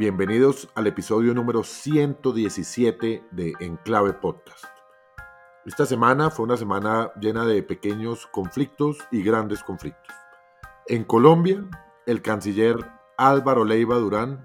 Bienvenidos 0.00 0.70
al 0.74 0.86
episodio 0.86 1.34
número 1.34 1.62
117 1.62 3.22
de 3.32 3.52
Enclave 3.60 4.14
Podcast. 4.14 4.64
Esta 5.66 5.84
semana 5.84 6.30
fue 6.30 6.46
una 6.46 6.56
semana 6.56 7.12
llena 7.20 7.44
de 7.44 7.62
pequeños 7.62 8.26
conflictos 8.28 8.96
y 9.12 9.22
grandes 9.22 9.62
conflictos. 9.62 10.14
En 10.86 11.04
Colombia, 11.04 11.66
el 12.06 12.22
canciller 12.22 12.78
Álvaro 13.18 13.66
Leiva 13.66 13.96
Durán 13.96 14.42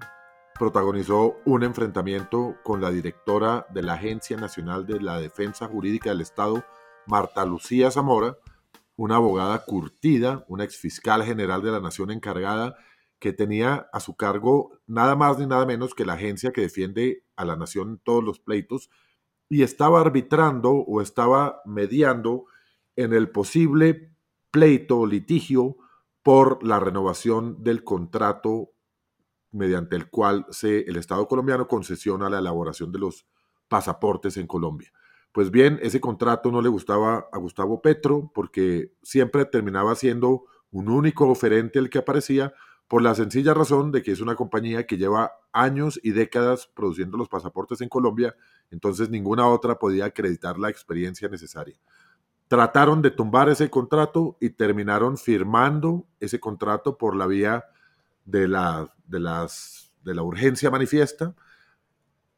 protagonizó 0.58 1.38
un 1.46 1.62
enfrentamiento 1.62 2.56
con 2.62 2.82
la 2.82 2.90
directora 2.90 3.66
de 3.70 3.82
la 3.82 3.94
Agencia 3.94 4.36
Nacional 4.36 4.84
de 4.84 5.00
la 5.00 5.18
Defensa 5.18 5.68
Jurídica 5.68 6.10
del 6.10 6.20
Estado, 6.20 6.66
Marta 7.06 7.46
Lucía 7.46 7.90
Zamora, 7.90 8.36
una 8.94 9.16
abogada 9.16 9.64
curtida, 9.64 10.44
una 10.48 10.64
exfiscal 10.64 11.24
general 11.24 11.62
de 11.62 11.70
la 11.70 11.80
Nación 11.80 12.10
encargada 12.10 12.76
que 13.18 13.32
tenía 13.32 13.88
a 13.92 14.00
su 14.00 14.16
cargo 14.16 14.78
nada 14.86 15.16
más 15.16 15.38
ni 15.38 15.46
nada 15.46 15.66
menos 15.66 15.94
que 15.94 16.04
la 16.04 16.14
agencia 16.14 16.52
que 16.52 16.60
defiende 16.60 17.24
a 17.36 17.44
la 17.44 17.56
nación 17.56 17.90
en 17.90 17.98
todos 17.98 18.22
los 18.22 18.38
pleitos 18.38 18.90
y 19.48 19.62
estaba 19.62 20.00
arbitrando 20.00 20.72
o 20.72 21.00
estaba 21.00 21.62
mediando 21.64 22.44
en 22.96 23.12
el 23.12 23.30
posible 23.30 24.12
pleito 24.50 24.98
o 24.98 25.06
litigio 25.06 25.76
por 26.22 26.64
la 26.64 26.80
renovación 26.80 27.62
del 27.62 27.84
contrato 27.84 28.70
mediante 29.52 29.96
el 29.96 30.10
cual 30.10 30.46
se, 30.50 30.80
el 30.80 30.96
Estado 30.96 31.26
colombiano 31.28 31.68
concesiona 31.68 32.28
la 32.28 32.40
elaboración 32.40 32.92
de 32.92 32.98
los 32.98 33.26
pasaportes 33.68 34.36
en 34.36 34.46
Colombia. 34.46 34.92
Pues 35.32 35.50
bien, 35.50 35.78
ese 35.82 36.00
contrato 36.00 36.50
no 36.50 36.62
le 36.62 36.68
gustaba 36.68 37.28
a 37.30 37.38
Gustavo 37.38 37.80
Petro 37.82 38.30
porque 38.34 38.92
siempre 39.02 39.44
terminaba 39.44 39.94
siendo 39.94 40.44
un 40.70 40.88
único 40.88 41.28
oferente 41.28 41.78
el 41.78 41.90
que 41.90 41.98
aparecía 41.98 42.54
por 42.88 43.02
la 43.02 43.14
sencilla 43.14 43.52
razón 43.52 43.90
de 43.90 44.02
que 44.02 44.12
es 44.12 44.20
una 44.20 44.36
compañía 44.36 44.86
que 44.86 44.96
lleva 44.96 45.32
años 45.52 45.98
y 46.02 46.12
décadas 46.12 46.68
produciendo 46.72 47.16
los 47.16 47.28
pasaportes 47.28 47.80
en 47.80 47.88
Colombia, 47.88 48.36
entonces 48.70 49.10
ninguna 49.10 49.48
otra 49.48 49.78
podía 49.78 50.06
acreditar 50.06 50.58
la 50.58 50.70
experiencia 50.70 51.28
necesaria. 51.28 51.76
Trataron 52.48 53.02
de 53.02 53.10
tumbar 53.10 53.48
ese 53.48 53.70
contrato 53.70 54.36
y 54.40 54.50
terminaron 54.50 55.18
firmando 55.18 56.06
ese 56.20 56.38
contrato 56.38 56.96
por 56.96 57.16
la 57.16 57.26
vía 57.26 57.64
de 58.24 58.46
la, 58.46 58.92
de 59.06 59.18
de 60.04 60.14
la 60.14 60.22
urgencia 60.22 60.70
manifiesta, 60.70 61.34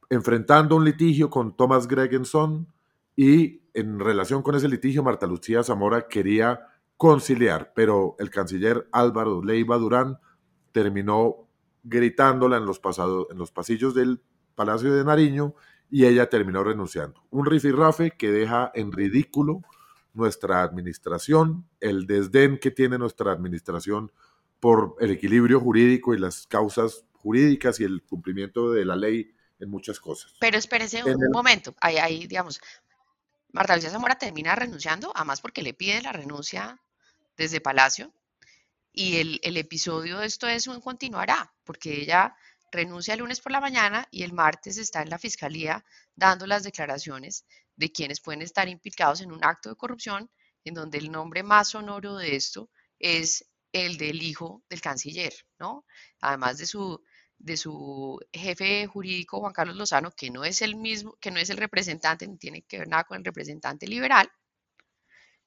enfrentando 0.09 0.77
un 0.77 0.87
litigio 0.87 1.29
con 1.29 1.55
Thomas 1.55 1.87
Gregenson 1.87 2.73
y 3.15 3.61
en 3.75 4.01
relación 4.01 4.43
con 4.43 4.55
ese 4.55 4.69
litigio 4.69 5.03
Marta 5.03 5.27
Lucía 5.27 5.63
Zamora 5.63 6.09
quería 6.09 6.67
conciliar, 6.97 7.73
pero 7.75 8.17
el 8.19 8.31
canciller 8.31 8.89
Álvaro 8.93 9.43
Leiva 9.45 9.77
Durán 9.77 10.19
terminó 10.83 11.49
gritándola 11.83 12.57
en 12.57 12.65
los, 12.65 12.79
pasados, 12.79 13.27
en 13.31 13.39
los 13.39 13.51
pasillos 13.51 13.95
del 13.95 14.23
Palacio 14.55 14.95
de 14.95 15.05
Nariño 15.05 15.55
y 15.91 16.05
ella 16.05 16.29
terminó 16.29 16.63
renunciando. 16.63 17.25
Un 17.31 17.47
rifirrafe 17.47 18.13
que 18.13 18.31
deja 18.31 18.71
en 18.75 18.93
ridículo 18.93 19.63
nuestra 20.15 20.63
administración, 20.63 21.69
el 21.81 22.07
desdén 22.07 22.59
que 22.59 22.71
tiene 22.71 22.97
nuestra 22.97 23.33
administración 23.33 24.13
por 24.61 24.95
el 25.01 25.11
equilibrio 25.11 25.59
jurídico 25.59 26.15
y 26.15 26.19
las 26.19 26.47
causas 26.47 27.05
jurídicas 27.15 27.81
y 27.81 27.85
el 27.85 28.03
cumplimiento 28.03 28.71
de 28.71 28.85
la 28.85 28.95
ley 28.95 29.33
en 29.59 29.71
muchas 29.71 29.99
cosas. 29.99 30.33
Pero 30.39 30.59
espérese 30.59 31.03
un, 31.03 31.19
momento, 31.33 31.75
ahí, 31.81 31.97
ahí, 31.97 32.27
digamos, 32.29 32.61
Marta 33.51 33.75
Lucía 33.75 33.91
Zamora 33.91 34.17
termina 34.17 34.55
renunciando, 34.55 35.11
además 35.17 35.41
porque 35.41 35.63
le 35.63 35.75
pide 35.75 36.03
la 36.03 36.13
renuncia 36.13 36.81
desde 37.37 37.61
Palacio, 37.61 38.13
y 39.01 39.19
el, 39.19 39.57
episodio 39.57 40.19
de 40.19 40.27
esto 40.27 40.49
es 40.49 40.67
un 40.67 40.81
continuará, 40.81 41.55
porque 41.63 42.01
ella 42.01 42.35
renuncia 42.73 43.15
el 43.15 43.21
lunes 43.21 43.41
por 43.41 43.53
la 43.53 43.61
mañana 43.61 44.09
y 44.11 44.25
el 44.25 44.33
martes 44.33 44.77
está 44.77 45.03
en 45.03 45.09
la 45.09 45.21
fiscalía 45.21 45.85
dando 46.17 46.49
las 46.49 46.65
declaraciones 46.65 47.45
de 47.77 47.93
quienes 47.93 48.21
pueden 48.21 48.43
estar 48.43 48.69
implicados 48.69 49.21
en 49.21 49.31
un 49.31 49.45
acto 49.45 49.69
de 49.69 49.77
corrupción, 49.77 50.29
en 50.65 50.75
donde 50.75 50.99
el 50.99 51.13
nombre 51.13 51.45
más 51.45 51.69
sonoro 51.69 52.17
de 52.17 52.35
esto 52.35 52.71
es 52.99 53.47
el 53.71 53.99
del 53.99 54.21
hijo 54.21 54.65
del 54.69 54.81
canciller, 54.81 55.33
¿no? 55.61 55.85
Además 56.21 56.59
de 56.59 56.67
su, 56.67 57.01
de 57.39 57.57
su 57.57 58.19
jefe 58.33 58.89
jurídico, 58.89 59.39
Juan 59.39 59.53
Carlos 59.53 59.77
Lozano, 59.77 60.11
que 60.11 60.29
no 60.29 60.45
es 60.45 60.61
el 60.61 60.75
mismo, 60.75 61.17
que 61.21 61.31
no 61.31 61.39
es 61.39 61.51
el 61.51 61.59
representante, 61.59 62.27
ni 62.27 62.37
tiene 62.37 62.63
que 62.63 62.81
ver 62.81 62.89
nada 62.89 63.05
con 63.05 63.19
el 63.19 63.25
representante 63.25 63.87
liberal, 63.87 64.29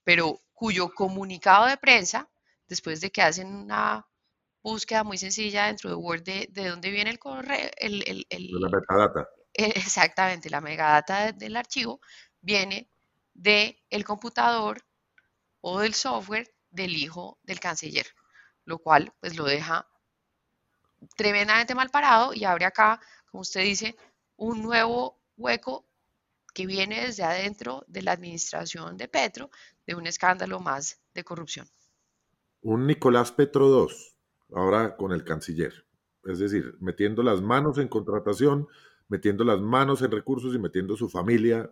pero 0.06 0.39
cuyo 0.53 0.94
comunicado 0.95 1.66
de 1.66 1.75
prensa 1.75 2.31
después 2.71 3.01
de 3.01 3.11
que 3.11 3.21
hacen 3.21 3.53
una 3.53 4.07
búsqueda 4.63 5.03
muy 5.03 5.17
sencilla 5.17 5.65
dentro 5.65 5.89
de 5.89 5.95
Word 5.97 6.23
de, 6.23 6.47
de 6.51 6.69
dónde 6.69 6.89
viene 6.89 7.09
el 7.09 7.19
correo, 7.19 7.69
el, 7.75 8.25
la 8.29 8.69
metadata. 8.69 9.27
Eh, 9.53 9.73
exactamente, 9.75 10.49
la 10.49 10.61
megadata 10.61 11.33
del 11.33 11.57
archivo 11.57 11.99
viene 12.39 12.89
del 13.33 13.77
el 13.89 14.05
computador 14.05 14.81
o 15.59 15.81
del 15.81 15.93
software 15.93 16.47
del 16.69 16.95
hijo 16.95 17.39
del 17.43 17.59
canciller, 17.59 18.07
lo 18.63 18.79
cual 18.79 19.13
pues 19.19 19.35
lo 19.35 19.43
deja 19.43 19.85
tremendamente 21.17 21.75
mal 21.75 21.89
parado 21.89 22.33
y 22.33 22.45
abre 22.45 22.63
acá, 22.63 23.01
como 23.29 23.41
usted 23.41 23.63
dice, 23.63 23.97
un 24.38 24.61
nuevo 24.61 25.19
hueco 25.35 25.85
que 26.53 26.65
viene 26.65 27.01
desde 27.01 27.23
adentro 27.23 27.83
de 27.89 28.01
la 28.01 28.13
administración 28.13 28.95
de 28.95 29.09
Petro 29.09 29.49
de 29.85 29.95
un 29.95 30.07
escándalo 30.07 30.61
más 30.61 31.01
de 31.13 31.25
corrupción 31.25 31.69
un 32.61 32.88
Nicolás 32.88 33.31
Petro 33.31 33.67
II, 33.67 33.95
ahora 34.53 34.95
con 34.95 35.11
el 35.11 35.23
canciller. 35.23 35.85
Es 36.23 36.39
decir, 36.39 36.75
metiendo 36.79 37.23
las 37.23 37.41
manos 37.41 37.77
en 37.77 37.88
contratación, 37.88 38.67
metiendo 39.07 39.44
las 39.44 39.59
manos 39.59 40.01
en 40.01 40.11
recursos 40.11 40.53
y 40.53 40.59
metiendo 40.59 40.95
su 40.95 41.09
familia 41.09 41.71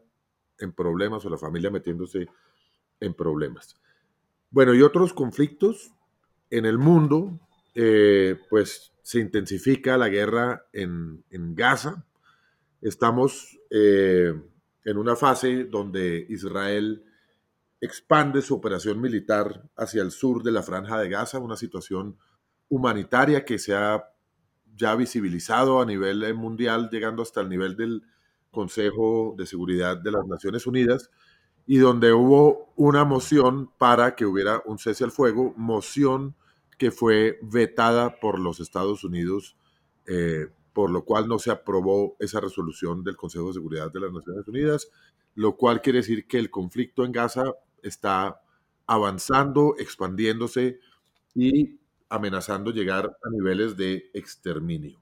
en 0.57 0.73
problemas 0.73 1.25
o 1.25 1.29
la 1.29 1.37
familia 1.37 1.69
metiéndose 1.69 2.27
en 2.99 3.13
problemas. 3.13 3.79
Bueno, 4.49 4.73
y 4.73 4.81
otros 4.81 5.13
conflictos 5.13 5.91
en 6.49 6.65
el 6.65 6.77
mundo, 6.77 7.39
eh, 7.75 8.37
pues 8.49 8.91
se 9.03 9.19
intensifica 9.19 9.97
la 9.97 10.09
guerra 10.09 10.65
en, 10.73 11.23
Gaza. 11.55 12.05
Estamos 12.81 13.59
eh, 13.69 14.33
en 14.83 14.97
una 14.97 15.15
fase 15.15 15.65
donde 15.65 16.25
Israel 16.29 17.03
expande 17.81 18.41
su 18.41 18.55
operación 18.55 18.99
militar 18.99 19.69
hacia 19.75 20.01
el 20.01 20.11
sur 20.11 20.43
de 20.43 20.51
la 20.51 20.63
franja 20.63 20.99
de 20.99 21.09
Gaza, 21.09 21.39
una 21.39 21.55
situación 21.55 22.17
humanitaria 22.67 23.45
que 23.45 23.57
se 23.57 23.75
ha 23.75 24.03
ya 24.75 24.95
visibilizado 24.95 25.81
a 25.81 25.85
nivel 25.85 26.23
eh, 26.23 26.33
mundial, 26.33 26.89
llegando 26.91 27.21
hasta 27.21 27.41
el 27.41 27.49
nivel 27.49 27.75
del 27.75 28.03
Consejo 28.51 29.35
de 29.37 29.45
Seguridad 29.45 29.97
de 29.97 30.11
las 30.11 30.25
Naciones 30.25 30.65
Unidas, 30.67 31.09
y 31.67 31.77
donde 31.77 32.13
hubo 32.13 32.73
una 32.75 33.05
moción 33.05 33.69
para 33.77 34.15
que 34.15 34.25
hubiera 34.25 34.61
un 34.65 34.79
cese 34.79 35.03
al 35.03 35.11
fuego, 35.11 35.53
moción 35.55 36.35
que 36.77 36.91
fue 36.91 37.37
vetada 37.41 38.19
por 38.19 38.39
los 38.39 38.59
Estados 38.59 39.03
Unidos, 39.03 39.55
eh, 40.07 40.47
por 40.73 40.89
lo 40.89 41.03
cual 41.03 41.27
no 41.27 41.39
se 41.39 41.51
aprobó 41.51 42.15
esa 42.19 42.39
resolución 42.39 43.03
del 43.03 43.17
Consejo 43.17 43.47
de 43.47 43.53
Seguridad 43.53 43.91
de 43.91 43.99
las 43.99 44.13
Naciones 44.13 44.47
Unidas, 44.47 44.89
lo 45.35 45.57
cual 45.57 45.81
quiere 45.81 45.99
decir 45.99 46.25
que 46.25 46.39
el 46.39 46.49
conflicto 46.49 47.03
en 47.05 47.11
Gaza 47.11 47.53
está 47.83 48.41
avanzando, 48.87 49.75
expandiéndose 49.77 50.79
y 51.35 51.79
amenazando 52.09 52.71
llegar 52.71 53.05
a 53.05 53.29
niveles 53.29 53.77
de 53.77 54.09
exterminio. 54.13 55.01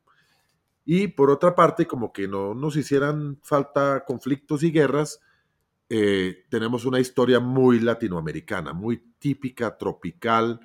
Y 0.85 1.07
por 1.07 1.29
otra 1.29 1.55
parte, 1.55 1.85
como 1.85 2.13
que 2.13 2.27
no 2.27 2.53
nos 2.53 2.75
hicieran 2.75 3.39
falta 3.43 4.03
conflictos 4.05 4.63
y 4.63 4.71
guerras, 4.71 5.19
eh, 5.89 6.45
tenemos 6.49 6.85
una 6.85 6.99
historia 6.99 7.39
muy 7.39 7.79
latinoamericana, 7.79 8.73
muy 8.73 9.01
típica, 9.19 9.77
tropical, 9.77 10.59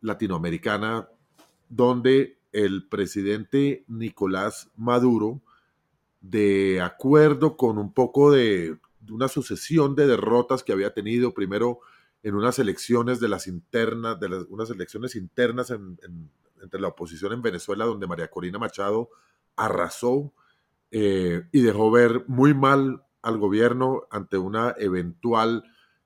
latinoamericana, 0.00 1.08
donde 1.68 2.38
el 2.52 2.86
presidente 2.88 3.84
Nicolás 3.88 4.70
Maduro, 4.76 5.42
de 6.20 6.80
acuerdo 6.80 7.56
con 7.56 7.78
un 7.78 7.92
poco 7.92 8.32
de 8.32 8.78
una 9.10 9.28
sucesión 9.28 9.94
de 9.94 10.06
derrotas 10.06 10.62
que 10.62 10.72
había 10.72 10.92
tenido, 10.94 11.34
primero 11.34 11.80
en 12.22 12.34
unas 12.34 12.58
elecciones 12.58 13.20
de 13.20 13.28
las 13.28 13.46
internas, 13.46 14.18
de 14.18 14.28
las, 14.28 14.44
unas 14.48 14.70
elecciones 14.70 15.14
internas 15.16 15.70
entre 15.70 16.80
la 16.80 16.88
oposición 16.88 17.32
en 17.32 17.42
Venezuela, 17.42 17.84
donde 17.84 18.06
María 18.06 18.28
Corina 18.28 18.58
Machado 18.58 19.10
arrasó 19.56 20.32
eh, 20.90 21.42
y 21.52 21.60
dejó 21.60 21.90
ver 21.90 22.24
muy 22.26 22.54
mal 22.54 23.02
al 23.22 23.38
gobierno 23.38 24.06
ante 24.10 24.38
una 24.38 24.74
eventual 24.78 25.64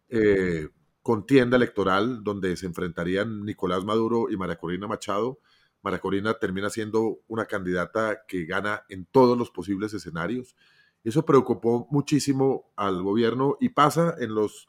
eh, 0.09 0.69
contienda 1.03 1.57
electoral 1.57 2.23
donde 2.25 2.57
se 2.57 2.67
enfrentarían 2.67 3.45
Nicolás 3.45 3.85
Maduro 3.85 4.31
y 4.31 4.37
María 4.37 4.57
Corina 4.57 4.87
Machado. 4.87 5.39
María 5.83 6.01
Corina 6.01 6.35
termina 6.35 6.71
siendo 6.71 7.21
una 7.29 7.47
candidata 7.47 8.23
que 8.27 8.45
gana 8.45 8.85
en 8.89 9.07
todos 9.07 9.37
los 9.37 9.51
posibles 9.51 9.95
escenarios 9.95 10.55
eso 11.09 11.25
preocupó 11.25 11.89
muchísimo 11.91 12.73
al 12.77 13.03
gobierno 13.03 13.57
y 13.61 13.71
pasa 13.71 14.15
en 14.19 14.35
los, 14.35 14.69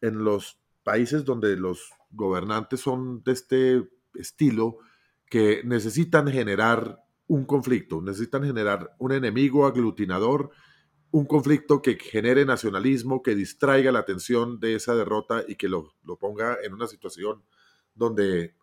en 0.00 0.24
los 0.24 0.58
países 0.82 1.24
donde 1.24 1.56
los 1.56 1.90
gobernantes 2.10 2.80
son 2.80 3.22
de 3.22 3.32
este 3.32 3.88
estilo, 4.14 4.78
que 5.30 5.62
necesitan 5.64 6.28
generar 6.28 7.02
un 7.26 7.46
conflicto, 7.46 8.02
necesitan 8.02 8.44
generar 8.44 8.94
un 8.98 9.12
enemigo 9.12 9.66
aglutinador, 9.66 10.50
un 11.10 11.24
conflicto 11.24 11.80
que 11.80 11.98
genere 11.98 12.44
nacionalismo, 12.44 13.22
que 13.22 13.34
distraiga 13.34 13.92
la 13.92 14.00
atención 14.00 14.60
de 14.60 14.74
esa 14.74 14.94
derrota 14.94 15.44
y 15.46 15.54
que 15.56 15.68
lo, 15.68 15.94
ponga 16.20 16.58
en 16.62 16.74
una 16.74 16.86
situación 16.86 17.44
donde 17.94 18.54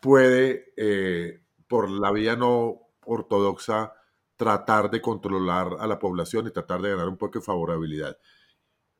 puede, 0.00 0.72
eh, 0.76 1.40
por 1.66 1.90
la 1.90 2.12
vía 2.12 2.36
no 2.36 2.80
ortodoxa, 3.04 3.92
tratar 4.36 4.90
de 4.90 5.00
controlar 5.00 5.76
a 5.78 5.86
la 5.86 5.98
población 5.98 6.46
y 6.46 6.50
tratar 6.50 6.82
de 6.82 6.90
ganar 6.90 7.08
un 7.08 7.16
poco 7.16 7.38
de 7.38 7.44
favorabilidad. 7.44 8.18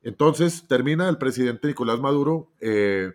Entonces 0.03 0.67
termina 0.69 1.09
el 1.09 1.19
presidente 1.19 1.69
Nicolás 1.69 1.99
Maduro 2.01 2.53
eh, 2.61 3.13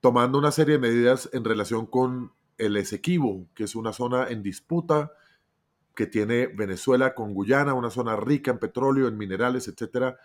tomando 0.00 0.38
una 0.38 0.50
serie 0.50 0.74
de 0.74 0.80
medidas 0.80 1.28
en 1.32 1.44
relación 1.44 1.86
con 1.86 2.32
el 2.58 2.76
Esequibo, 2.76 3.46
que 3.54 3.64
es 3.64 3.74
una 3.74 3.92
zona 3.92 4.28
en 4.28 4.42
disputa 4.42 5.12
que 5.94 6.06
tiene 6.06 6.46
Venezuela 6.46 7.14
con 7.14 7.34
Guyana, 7.34 7.74
una 7.74 7.90
zona 7.90 8.16
rica 8.16 8.50
en 8.50 8.58
petróleo, 8.58 9.08
en 9.08 9.18
minerales, 9.18 9.68
etcétera, 9.68 10.16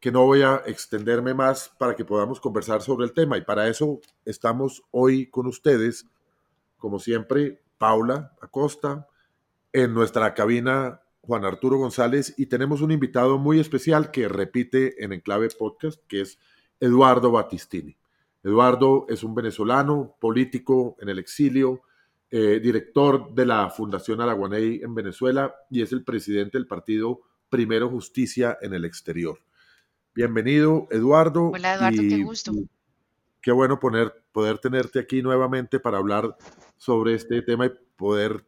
que 0.00 0.12
no 0.12 0.24
voy 0.24 0.42
a 0.42 0.62
extenderme 0.66 1.32
más 1.32 1.72
para 1.78 1.96
que 1.96 2.04
podamos 2.04 2.40
conversar 2.40 2.82
sobre 2.82 3.06
el 3.06 3.14
tema. 3.14 3.38
Y 3.38 3.42
para 3.42 3.68
eso 3.68 4.00
estamos 4.24 4.82
hoy 4.90 5.30
con 5.30 5.46
ustedes, 5.46 6.06
como 6.76 6.98
siempre, 6.98 7.62
Paula 7.78 8.36
Acosta, 8.42 9.08
en 9.74 9.92
nuestra 9.92 10.32
cabina 10.34 11.02
Juan 11.20 11.44
Arturo 11.44 11.78
González, 11.78 12.34
y 12.38 12.46
tenemos 12.46 12.80
un 12.80 12.92
invitado 12.92 13.38
muy 13.38 13.58
especial 13.58 14.10
que 14.10 14.28
repite 14.28 15.02
en 15.02 15.12
Enclave 15.12 15.48
Podcast, 15.58 16.00
que 16.06 16.20
es 16.20 16.38
Eduardo 16.78 17.32
Battistini. 17.32 17.96
Eduardo 18.44 19.06
es 19.08 19.24
un 19.24 19.34
venezolano, 19.34 20.16
político 20.20 20.96
en 21.00 21.08
el 21.08 21.18
exilio, 21.18 21.82
eh, 22.30 22.60
director 22.60 23.34
de 23.34 23.46
la 23.46 23.68
Fundación 23.68 24.20
Araguaney 24.20 24.80
en 24.82 24.94
Venezuela 24.94 25.54
y 25.70 25.82
es 25.82 25.92
el 25.92 26.04
presidente 26.04 26.56
del 26.56 26.66
partido 26.66 27.22
Primero 27.48 27.88
Justicia 27.88 28.56
en 28.60 28.74
el 28.74 28.84
Exterior. 28.84 29.38
Bienvenido, 30.14 30.86
Eduardo. 30.90 31.50
Hola, 31.50 31.74
Eduardo, 31.74 32.02
qué 32.02 32.22
gusto. 32.22 32.52
Qué 33.40 33.50
bueno 33.50 33.80
poner, 33.80 34.22
poder 34.30 34.58
tenerte 34.58 35.00
aquí 35.00 35.20
nuevamente 35.20 35.80
para 35.80 35.98
hablar 35.98 36.36
sobre 36.76 37.14
este 37.14 37.42
tema 37.42 37.66
y 37.66 37.72
poder 37.96 38.44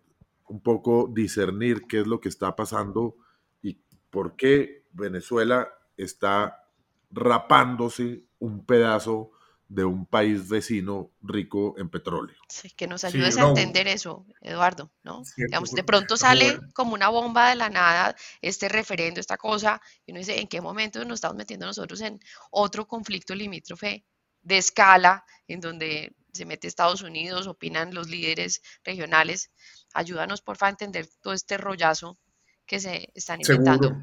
un 0.48 0.60
poco 0.60 1.10
discernir 1.12 1.86
qué 1.88 2.00
es 2.00 2.06
lo 2.06 2.20
que 2.20 2.28
está 2.28 2.54
pasando 2.56 3.16
y 3.62 3.80
por 4.10 4.36
qué 4.36 4.86
Venezuela 4.92 5.68
está 5.96 6.66
rapándose 7.10 8.24
un 8.38 8.64
pedazo 8.64 9.32
de 9.68 9.84
un 9.84 10.06
país 10.06 10.48
vecino 10.48 11.10
rico 11.22 11.74
en 11.76 11.88
petróleo. 11.88 12.36
Sí, 12.48 12.70
que 12.70 12.86
nos 12.86 13.02
ayudes 13.04 13.36
a 13.36 13.48
entender 13.48 13.88
eso, 13.88 14.24
Eduardo, 14.40 14.92
¿no? 15.02 15.22
Digamos, 15.36 15.72
de 15.72 15.82
pronto 15.82 16.16
sale 16.16 16.60
como 16.72 16.94
una 16.94 17.08
bomba 17.08 17.50
de 17.50 17.56
la 17.56 17.68
nada 17.68 18.14
este 18.40 18.68
referendo, 18.68 19.18
esta 19.18 19.36
cosa, 19.36 19.80
y 20.04 20.12
uno 20.12 20.20
dice, 20.20 20.40
¿en 20.40 20.46
qué 20.46 20.60
momento 20.60 21.04
nos 21.04 21.16
estamos 21.16 21.36
metiendo 21.36 21.66
nosotros 21.66 22.00
en 22.00 22.20
otro 22.50 22.86
conflicto 22.86 23.34
limítrofe 23.34 24.04
de 24.42 24.58
escala, 24.58 25.24
en 25.48 25.60
donde 25.60 26.14
se 26.32 26.44
mete 26.44 26.68
Estados 26.68 27.02
Unidos, 27.02 27.48
opinan 27.48 27.92
los 27.92 28.08
líderes 28.08 28.62
regionales? 28.84 29.50
Ayúdanos, 29.96 30.42
porfa, 30.42 30.66
a 30.66 30.70
entender 30.70 31.06
todo 31.22 31.32
este 31.32 31.56
rollazo 31.56 32.18
que 32.66 32.80
se 32.80 33.08
están 33.14 33.40
inventando. 33.40 33.96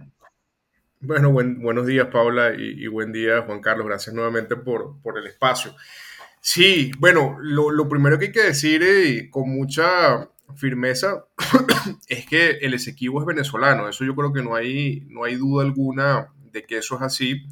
Bueno, 1.00 1.31
buenos 1.31 1.86
días 1.86 2.07
Paula 2.07 2.56
y, 2.57 2.88
buen 2.88 3.12
día 3.12 3.44
Juan 3.44 3.62
Carlos, 3.62 3.86
gracias 3.86 4.16
nuevamente 4.16 4.56
por, 4.56 4.98
el 5.16 5.28
espacio. 5.28 5.75
Sí, 6.42 6.92
bueno, 6.98 7.38
lo, 7.40 7.88
primero 7.88 8.18
que 8.18 8.25
hay 8.25 8.31
que 8.31 8.42
decir 8.42 8.81
eh, 8.81 9.30
con 9.30 9.51
mucha 9.51 10.31
firmeza 10.56 11.25
es 12.07 12.25
que 12.25 12.57
el 12.62 12.74
Esequibo 12.74 13.19
es 13.19 13.28
venezolano, 13.28 13.88
eso 13.88 14.04
yo 14.04 14.16
creo 14.16 14.34
que 14.34 14.42
no 14.42 14.56
hay, 14.56 15.06
no 15.10 15.25
hay 15.25 15.36
duda 15.36 15.63
alguna 15.63 16.34
de 16.51 16.63
que 16.63 16.80
eso 16.80 16.96
es 16.96 17.04
así. 17.04 17.46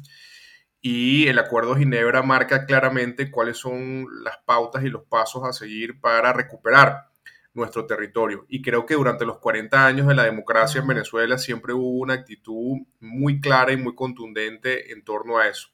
Y 0.80 1.28
el 1.28 1.38
Acuerdo 1.38 1.74
de 1.74 1.82
Ginebra 1.82 2.22
marca 2.22 2.66
claramente 2.66 3.30
cuáles 3.30 3.56
son 3.58 4.08
las 4.24 4.38
pautas 4.44 4.82
y 4.82 4.88
los 4.88 5.04
pasos 5.04 5.44
a 5.44 5.52
seguir 5.52 6.00
para 6.00 6.32
recuperar 6.32 7.11
nuestro 7.54 7.86
territorio. 7.86 8.46
Y 8.48 8.62
creo 8.62 8.86
que 8.86 8.94
durante 8.94 9.26
los 9.26 9.38
40 9.38 9.86
años 9.86 10.06
de 10.06 10.14
la 10.14 10.24
democracia 10.24 10.80
en 10.80 10.86
Venezuela 10.86 11.38
siempre 11.38 11.72
hubo 11.72 11.98
una 11.98 12.14
actitud 12.14 12.78
muy 13.00 13.40
clara 13.40 13.72
y 13.72 13.76
muy 13.76 13.94
contundente 13.94 14.92
en 14.92 15.04
torno 15.04 15.38
a 15.38 15.48
eso. 15.48 15.68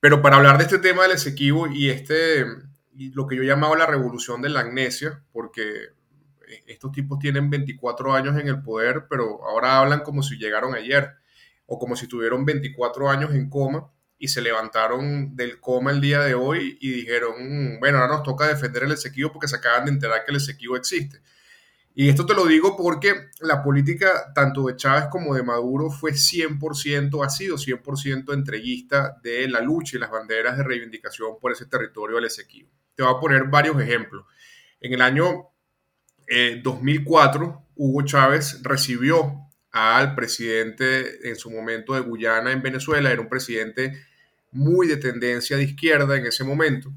Pero 0.00 0.20
para 0.20 0.36
hablar 0.36 0.58
de 0.58 0.64
este 0.64 0.78
tema 0.78 1.02
del 1.02 1.12
Esequibo 1.12 1.68
y 1.68 1.90
este, 1.90 2.44
lo 3.14 3.26
que 3.26 3.36
yo 3.36 3.44
llamaba 3.44 3.76
la 3.78 3.86
revolución 3.86 4.42
de 4.42 4.48
la 4.48 4.60
amnesia, 4.60 5.22
porque 5.32 5.90
estos 6.66 6.92
tipos 6.92 7.18
tienen 7.18 7.48
24 7.50 8.12
años 8.12 8.38
en 8.38 8.48
el 8.48 8.62
poder, 8.62 9.06
pero 9.08 9.44
ahora 9.44 9.78
hablan 9.78 10.00
como 10.00 10.22
si 10.22 10.36
llegaron 10.36 10.74
ayer 10.74 11.10
o 11.66 11.78
como 11.78 11.96
si 11.96 12.08
tuvieron 12.08 12.44
24 12.44 13.08
años 13.08 13.32
en 13.32 13.48
coma 13.48 13.90
y 14.22 14.28
se 14.28 14.40
levantaron 14.40 15.34
del 15.34 15.58
coma 15.58 15.90
el 15.90 16.00
día 16.00 16.20
de 16.20 16.34
hoy 16.34 16.78
y 16.80 16.92
dijeron, 16.92 17.32
mm, 17.40 17.80
bueno, 17.80 17.98
ahora 17.98 18.14
nos 18.14 18.22
toca 18.22 18.46
defender 18.46 18.84
el 18.84 18.92
Esequibo 18.92 19.32
porque 19.32 19.48
se 19.48 19.56
acaban 19.56 19.84
de 19.84 19.90
enterar 19.90 20.24
que 20.24 20.30
el 20.30 20.36
Esequibo 20.36 20.76
existe. 20.76 21.20
Y 21.92 22.08
esto 22.08 22.24
te 22.24 22.32
lo 22.32 22.46
digo 22.46 22.76
porque 22.76 23.30
la 23.40 23.64
política 23.64 24.32
tanto 24.32 24.64
de 24.66 24.76
Chávez 24.76 25.06
como 25.10 25.34
de 25.34 25.42
Maduro 25.42 25.90
fue 25.90 26.12
100%, 26.12 27.24
ha 27.24 27.30
sido 27.30 27.56
100% 27.56 28.32
entreguista 28.32 29.18
de 29.24 29.48
la 29.48 29.60
lucha 29.60 29.96
y 29.96 30.00
las 30.00 30.12
banderas 30.12 30.56
de 30.56 30.62
reivindicación 30.62 31.40
por 31.40 31.50
ese 31.50 31.66
territorio 31.66 32.14
del 32.14 32.26
Esequibo. 32.26 32.70
Te 32.94 33.02
voy 33.02 33.12
a 33.12 33.18
poner 33.18 33.48
varios 33.48 33.80
ejemplos. 33.82 34.24
En 34.80 34.92
el 34.92 35.02
año 35.02 35.48
2004, 36.62 37.44
eh, 37.44 37.68
Hugo 37.74 38.02
Chávez 38.02 38.60
recibió 38.62 39.48
al 39.72 40.14
presidente 40.14 41.28
en 41.28 41.34
su 41.34 41.50
momento 41.50 41.94
de 41.94 42.02
Guyana 42.02 42.52
en 42.52 42.62
Venezuela, 42.62 43.10
era 43.10 43.20
un 43.20 43.28
presidente 43.28 44.11
muy 44.52 44.86
de 44.86 44.96
tendencia 44.96 45.56
de 45.56 45.64
izquierda 45.64 46.16
en 46.16 46.26
ese 46.26 46.44
momento. 46.44 46.92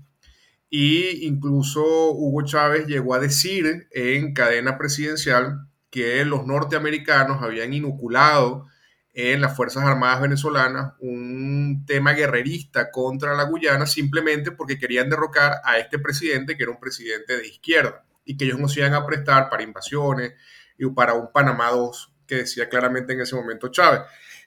Y 0.70 1.26
incluso 1.26 2.12
Hugo 2.12 2.44
Chávez 2.44 2.88
llegó 2.88 3.14
a 3.14 3.20
decir 3.20 3.88
en 3.92 4.34
cadena 4.34 4.78
presidencial 4.78 5.68
que 5.90 6.26
los 6.26 6.46
norteamericanos 6.46 7.42
habían 7.42 7.74
inoculado 7.74 8.68
en 9.14 9.40
las 9.40 9.56
Fuerzas 9.56 9.86
Armadas 9.86 10.22
venezolanas 10.22 10.94
un 11.00 11.86
tema 11.88 12.12
guerrerista 12.12 12.92
contra 12.92 13.34
la 13.34 13.44
Guyana 13.44 13.86
simplemente 13.86 14.52
porque 14.52 14.78
querían 14.78 15.10
derrocar 15.10 15.62
a 15.64 15.78
este 15.78 16.00
presidente 16.00 16.58
que 16.58 16.64
era 16.64 16.74
un 16.74 16.80
presidente 16.82 17.38
de 17.38 17.48
izquierda 17.48 18.04
y 18.26 18.36
que 18.36 18.44
ellos 18.44 18.60
no 18.60 18.68
se 18.68 18.82
iban 18.82 18.94
a 18.94 19.06
prestar 19.06 19.50
para 19.50 19.64
invasiones 19.64 20.34
y 20.78 20.86
para 20.90 21.14
un 21.14 21.32
Panamá 21.32 21.70
II 21.74 21.92
que 22.28 22.36
decía 22.36 22.68
claramente 22.68 23.14
en 23.14 23.22
ese 23.22 23.36
momento 23.36 23.70
Chávez. 23.70 24.02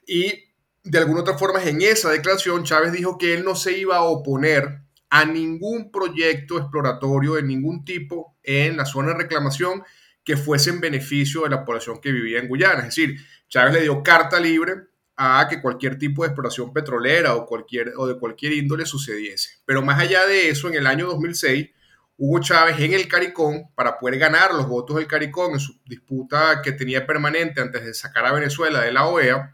Y 0.05 0.48
de 0.89 0.97
alguna 0.97 1.21
otra 1.21 1.37
forma, 1.37 1.63
en 1.63 1.81
esa 1.81 2.09
declaración, 2.09 2.63
Chávez 2.63 2.91
dijo 2.91 3.17
que 3.17 3.33
él 3.33 3.43
no 3.43 3.55
se 3.55 3.77
iba 3.77 3.97
a 3.97 4.03
oponer 4.03 4.81
a 5.09 5.25
ningún 5.25 5.91
proyecto 5.91 6.57
exploratorio 6.57 7.35
de 7.35 7.43
ningún 7.43 7.83
tipo 7.83 8.37
en 8.43 8.77
la 8.77 8.85
zona 8.85 9.09
de 9.09 9.19
reclamación 9.19 9.83
que 10.23 10.37
fuese 10.37 10.69
en 10.69 10.79
beneficio 10.79 11.43
de 11.43 11.49
la 11.49 11.65
población 11.65 11.99
que 12.01 12.11
vivía 12.11 12.39
en 12.39 12.47
Guyana. 12.47 12.79
Es 12.79 12.95
decir, 12.95 13.17
Chávez 13.47 13.73
le 13.73 13.81
dio 13.81 14.03
carta 14.03 14.39
libre 14.39 14.73
a 15.15 15.47
que 15.49 15.61
cualquier 15.61 15.97
tipo 15.97 16.23
de 16.23 16.27
exploración 16.27 16.71
petrolera 16.71 17.35
o, 17.35 17.45
cualquier, 17.45 17.93
o 17.97 18.07
de 18.07 18.17
cualquier 18.17 18.53
índole 18.53 18.85
sucediese. 18.85 19.59
Pero 19.65 19.81
más 19.81 19.99
allá 19.99 20.25
de 20.25 20.49
eso, 20.49 20.67
en 20.69 20.75
el 20.75 20.87
año 20.87 21.07
2006, 21.07 21.69
Hugo 22.17 22.39
Chávez 22.39 22.79
en 22.79 22.93
el 22.93 23.07
CARICOM, 23.07 23.73
para 23.75 23.97
poder 23.97 24.19
ganar 24.19 24.53
los 24.53 24.67
votos 24.67 24.97
del 24.97 25.07
CARICOM 25.07 25.53
en 25.53 25.59
su 25.59 25.79
disputa 25.85 26.61
que 26.61 26.73
tenía 26.73 27.05
permanente 27.05 27.61
antes 27.61 27.83
de 27.83 27.93
sacar 27.93 28.25
a 28.25 28.33
Venezuela 28.33 28.81
de 28.81 28.91
la 28.91 29.07
OEA, 29.07 29.53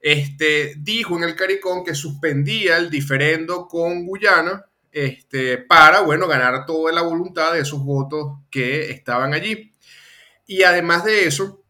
este, 0.00 0.74
dijo 0.78 1.16
en 1.16 1.24
el 1.24 1.34
CARICOM 1.34 1.84
que 1.84 1.94
suspendía 1.94 2.76
el 2.76 2.90
diferendo 2.90 3.66
con 3.66 4.06
Guyana 4.06 4.64
este, 4.92 5.58
para, 5.58 6.00
bueno, 6.00 6.26
ganar 6.26 6.66
toda 6.66 6.92
la 6.92 7.02
voluntad 7.02 7.52
de 7.52 7.60
esos 7.60 7.84
votos 7.84 8.38
que 8.50 8.90
estaban 8.90 9.34
allí. 9.34 9.72
Y 10.46 10.62
además 10.62 11.04
de 11.04 11.26
eso, 11.26 11.62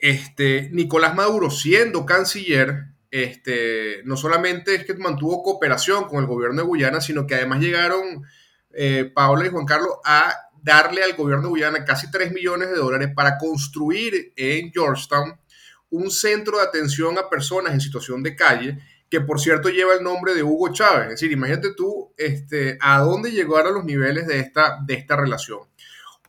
este, 0.00 0.68
Nicolás 0.72 1.14
Maduro, 1.14 1.50
siendo 1.50 2.04
canciller, 2.04 2.86
este, 3.10 4.02
no 4.04 4.16
solamente 4.16 4.74
es 4.74 4.84
que 4.84 4.94
mantuvo 4.94 5.42
cooperación 5.42 6.04
con 6.04 6.20
el 6.20 6.26
gobierno 6.26 6.62
de 6.62 6.66
Guyana, 6.66 7.00
sino 7.00 7.26
que 7.26 7.34
además 7.34 7.60
llegaron 7.60 8.24
eh, 8.70 9.10
Paula 9.14 9.46
y 9.46 9.50
Juan 9.50 9.66
Carlos 9.66 9.92
a 10.04 10.34
darle 10.62 11.02
al 11.02 11.14
gobierno 11.14 11.44
de 11.44 11.50
Guyana 11.50 11.84
casi 11.84 12.10
3 12.10 12.32
millones 12.32 12.70
de 12.70 12.76
dólares 12.76 13.10
para 13.14 13.36
construir 13.36 14.32
en 14.36 14.72
Georgetown 14.72 15.38
un 15.92 16.10
centro 16.10 16.56
de 16.56 16.64
atención 16.64 17.18
a 17.18 17.28
personas 17.28 17.72
en 17.74 17.80
situación 17.80 18.22
de 18.22 18.34
calle, 18.34 18.78
que 19.10 19.20
por 19.20 19.38
cierto 19.38 19.68
lleva 19.68 19.94
el 19.94 20.02
nombre 20.02 20.34
de 20.34 20.42
Hugo 20.42 20.72
Chávez. 20.72 21.04
Es 21.04 21.10
decir, 21.10 21.30
imagínate 21.30 21.74
tú 21.74 22.12
este, 22.16 22.78
a 22.80 23.00
dónde 23.00 23.30
llegaron 23.30 23.74
los 23.74 23.84
niveles 23.84 24.26
de 24.26 24.40
esta, 24.40 24.78
de 24.84 24.94
esta 24.94 25.16
relación. 25.16 25.60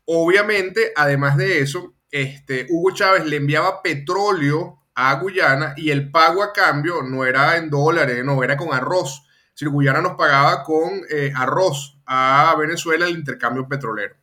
Obviamente, 0.05 0.91
además 0.95 1.37
de 1.37 1.59
eso, 1.59 1.95
este, 2.11 2.67
Hugo 2.69 2.91
Chávez 2.91 3.25
le 3.25 3.37
enviaba 3.37 3.81
petróleo 3.81 4.81
a 4.95 5.15
Guyana 5.15 5.73
y 5.77 5.91
el 5.91 6.11
pago 6.11 6.43
a 6.43 6.51
cambio 6.51 7.01
no 7.01 7.25
era 7.25 7.55
en 7.55 7.69
dólares, 7.69 8.23
no, 8.25 8.43
era 8.43 8.57
con 8.57 8.73
arroz. 8.73 9.23
Es 9.47 9.53
decir, 9.55 9.69
Guyana 9.69 10.01
nos 10.01 10.15
pagaba 10.17 10.61
con 10.63 11.03
eh, 11.09 11.31
arroz 11.33 11.97
a 12.05 12.53
Venezuela 12.59 13.07
el 13.07 13.17
intercambio 13.17 13.65
petrolero. 13.67 14.15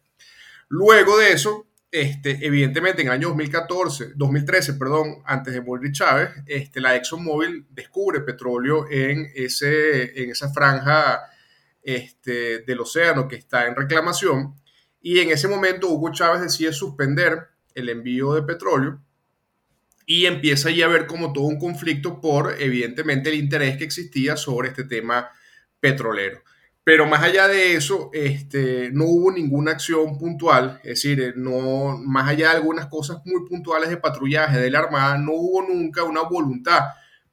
Luego 0.68 1.16
de 1.16 1.32
eso, 1.32 1.66
este, 1.92 2.38
evidentemente 2.46 3.02
en 3.02 3.08
el 3.08 3.14
año 3.14 3.28
2014, 3.28 4.12
2013, 4.14 4.74
perdón, 4.74 5.22
antes 5.24 5.54
de 5.54 5.60
morir 5.60 5.92
Chávez, 5.92 6.30
este, 6.46 6.80
la 6.80 6.94
ExxonMobil 6.94 7.66
descubre 7.70 8.20
petróleo 8.20 8.86
en, 8.88 9.30
ese, 9.34 10.22
en 10.22 10.30
esa 10.30 10.52
franja 10.52 11.20
este, 11.82 12.60
del 12.60 12.80
océano 12.80 13.26
que 13.26 13.36
está 13.36 13.66
en 13.66 13.74
reclamación 13.74 14.54
y 15.00 15.18
en 15.18 15.30
ese 15.30 15.48
momento 15.48 15.88
Hugo 15.88 16.12
Chávez 16.12 16.42
decide 16.42 16.72
suspender 16.72 17.48
el 17.74 17.88
envío 17.88 18.34
de 18.34 18.42
petróleo 18.42 19.00
y 20.06 20.26
empieza 20.26 20.70
ya 20.70 20.86
a 20.86 20.88
ver 20.88 21.06
como 21.06 21.32
todo 21.32 21.44
un 21.44 21.58
conflicto 21.58 22.20
por 22.20 22.60
evidentemente 22.60 23.30
el 23.30 23.36
interés 23.36 23.76
que 23.76 23.84
existía 23.84 24.36
sobre 24.36 24.68
este 24.68 24.84
tema 24.84 25.30
petrolero. 25.80 26.42
Pero 26.82 27.06
más 27.06 27.22
allá 27.22 27.46
de 27.46 27.74
eso, 27.74 28.10
este, 28.12 28.90
no 28.92 29.04
hubo 29.04 29.30
ninguna 29.30 29.72
acción 29.72 30.18
puntual, 30.18 30.80
es 30.82 31.02
decir, 31.02 31.34
no, 31.36 31.98
más 31.98 32.28
allá 32.28 32.50
de 32.50 32.56
algunas 32.56 32.86
cosas 32.86 33.18
muy 33.26 33.46
puntuales 33.46 33.90
de 33.90 33.98
patrullaje 33.98 34.58
de 34.58 34.70
la 34.70 34.80
Armada, 34.80 35.18
no 35.18 35.32
hubo 35.32 35.62
nunca 35.62 36.04
una 36.04 36.22
voluntad 36.22 36.80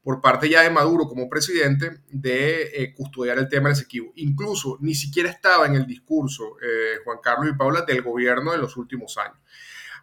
por 0.08 0.22
parte 0.22 0.50
ya 0.50 0.62
de 0.62 0.70
Maduro 0.70 1.06
como 1.06 1.30
presidente 1.30 2.02
de 2.10 2.62
eh, 2.74 2.94
custodiar 2.96 3.38
el 3.40 3.50
tema 3.50 3.70
del 3.70 3.78
Esequibo. 3.78 4.14
Incluso 4.16 4.78
ni 4.80 4.96
siquiera 4.96 5.30
estaba 5.30 5.66
en 5.66 5.76
el 5.76 5.86
discurso, 5.86 6.58
eh, 6.62 7.00
Juan 7.04 7.18
Carlos 7.22 7.50
y 7.50 7.58
Paula, 7.58 7.82
del 7.82 8.02
gobierno 8.02 8.54
de 8.54 8.58
los 8.58 8.78
últimos 8.78 9.18
años. 9.18 9.38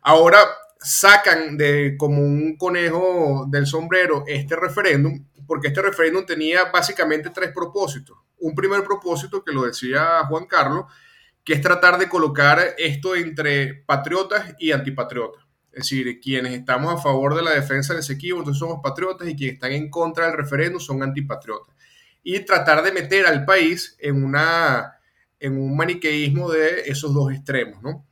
Ahora 0.02 0.38
sacan 0.84 1.56
de 1.56 1.96
como 1.96 2.22
un 2.22 2.56
conejo 2.56 3.46
del 3.50 3.66
sombrero 3.66 4.24
este 4.26 4.54
referéndum, 4.54 5.24
porque 5.46 5.68
este 5.68 5.82
referéndum 5.82 6.24
tenía 6.24 6.66
básicamente 6.66 7.30
tres 7.30 7.50
propósitos 7.52 8.18
un 8.44 8.54
primer 8.54 8.84
propósito 8.84 9.42
que 9.42 9.52
lo 9.52 9.64
decía 9.64 10.24
Juan 10.28 10.44
Carlos, 10.44 10.84
que 11.42 11.54
es 11.54 11.62
tratar 11.62 11.98
de 11.98 12.10
colocar 12.10 12.74
esto 12.76 13.16
entre 13.16 13.74
patriotas 13.74 14.54
y 14.58 14.72
antipatriotas. 14.72 15.42
Es 15.72 15.84
decir, 15.84 16.20
quienes 16.20 16.52
estamos 16.52 16.92
a 16.92 17.02
favor 17.02 17.34
de 17.34 17.42
la 17.42 17.52
defensa 17.52 17.94
del 17.94 18.00
Esequibo, 18.00 18.38
entonces 18.38 18.60
somos 18.60 18.80
patriotas, 18.82 19.28
y 19.28 19.34
quienes 19.34 19.54
están 19.54 19.72
en 19.72 19.90
contra 19.90 20.26
del 20.26 20.36
referéndum 20.36 20.78
son 20.78 21.02
antipatriotas. 21.02 21.74
Y 22.22 22.38
tratar 22.40 22.82
de 22.82 22.92
meter 22.92 23.26
al 23.26 23.46
país 23.46 23.96
en, 23.98 24.22
una, 24.22 25.00
en 25.40 25.58
un 25.58 25.74
maniqueísmo 25.74 26.50
de 26.50 26.82
esos 26.86 27.14
dos 27.14 27.32
extremos, 27.32 27.82
¿no? 27.82 28.06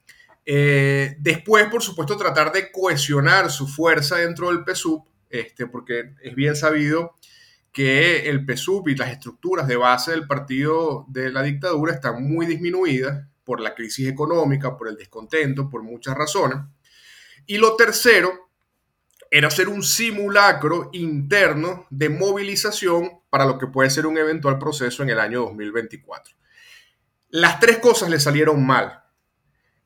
Eh, 0.44 1.16
después, 1.18 1.66
por 1.66 1.82
supuesto, 1.82 2.16
tratar 2.16 2.52
de 2.52 2.70
cohesionar 2.72 3.50
su 3.50 3.68
fuerza 3.68 4.16
dentro 4.16 4.48
del 4.48 4.64
PSUV, 4.64 5.02
este, 5.30 5.66
porque 5.66 6.14
es 6.22 6.34
bien 6.34 6.56
sabido 6.56 7.14
que 7.72 8.28
el 8.28 8.44
PSUV 8.44 8.88
y 8.90 8.96
las 8.96 9.10
estructuras 9.10 9.66
de 9.66 9.76
base 9.76 10.10
del 10.10 10.26
partido 10.26 11.06
de 11.08 11.30
la 11.30 11.42
dictadura 11.42 11.94
están 11.94 12.22
muy 12.22 12.44
disminuidas 12.46 13.26
por 13.44 13.60
la 13.60 13.74
crisis 13.74 14.08
económica, 14.08 14.76
por 14.76 14.88
el 14.88 14.96
descontento, 14.96 15.70
por 15.70 15.82
muchas 15.82 16.14
razones. 16.16 16.58
Y 17.46 17.58
lo 17.58 17.74
tercero 17.76 18.50
era 19.30 19.48
hacer 19.48 19.68
un 19.68 19.82
simulacro 19.82 20.90
interno 20.92 21.86
de 21.88 22.10
movilización 22.10 23.22
para 23.30 23.46
lo 23.46 23.58
que 23.58 23.66
puede 23.66 23.88
ser 23.88 24.06
un 24.06 24.18
eventual 24.18 24.58
proceso 24.58 25.02
en 25.02 25.08
el 25.08 25.18
año 25.18 25.40
2024. 25.40 26.34
Las 27.30 27.58
tres 27.58 27.78
cosas 27.78 28.10
le 28.10 28.20
salieron 28.20 28.64
mal. 28.64 29.01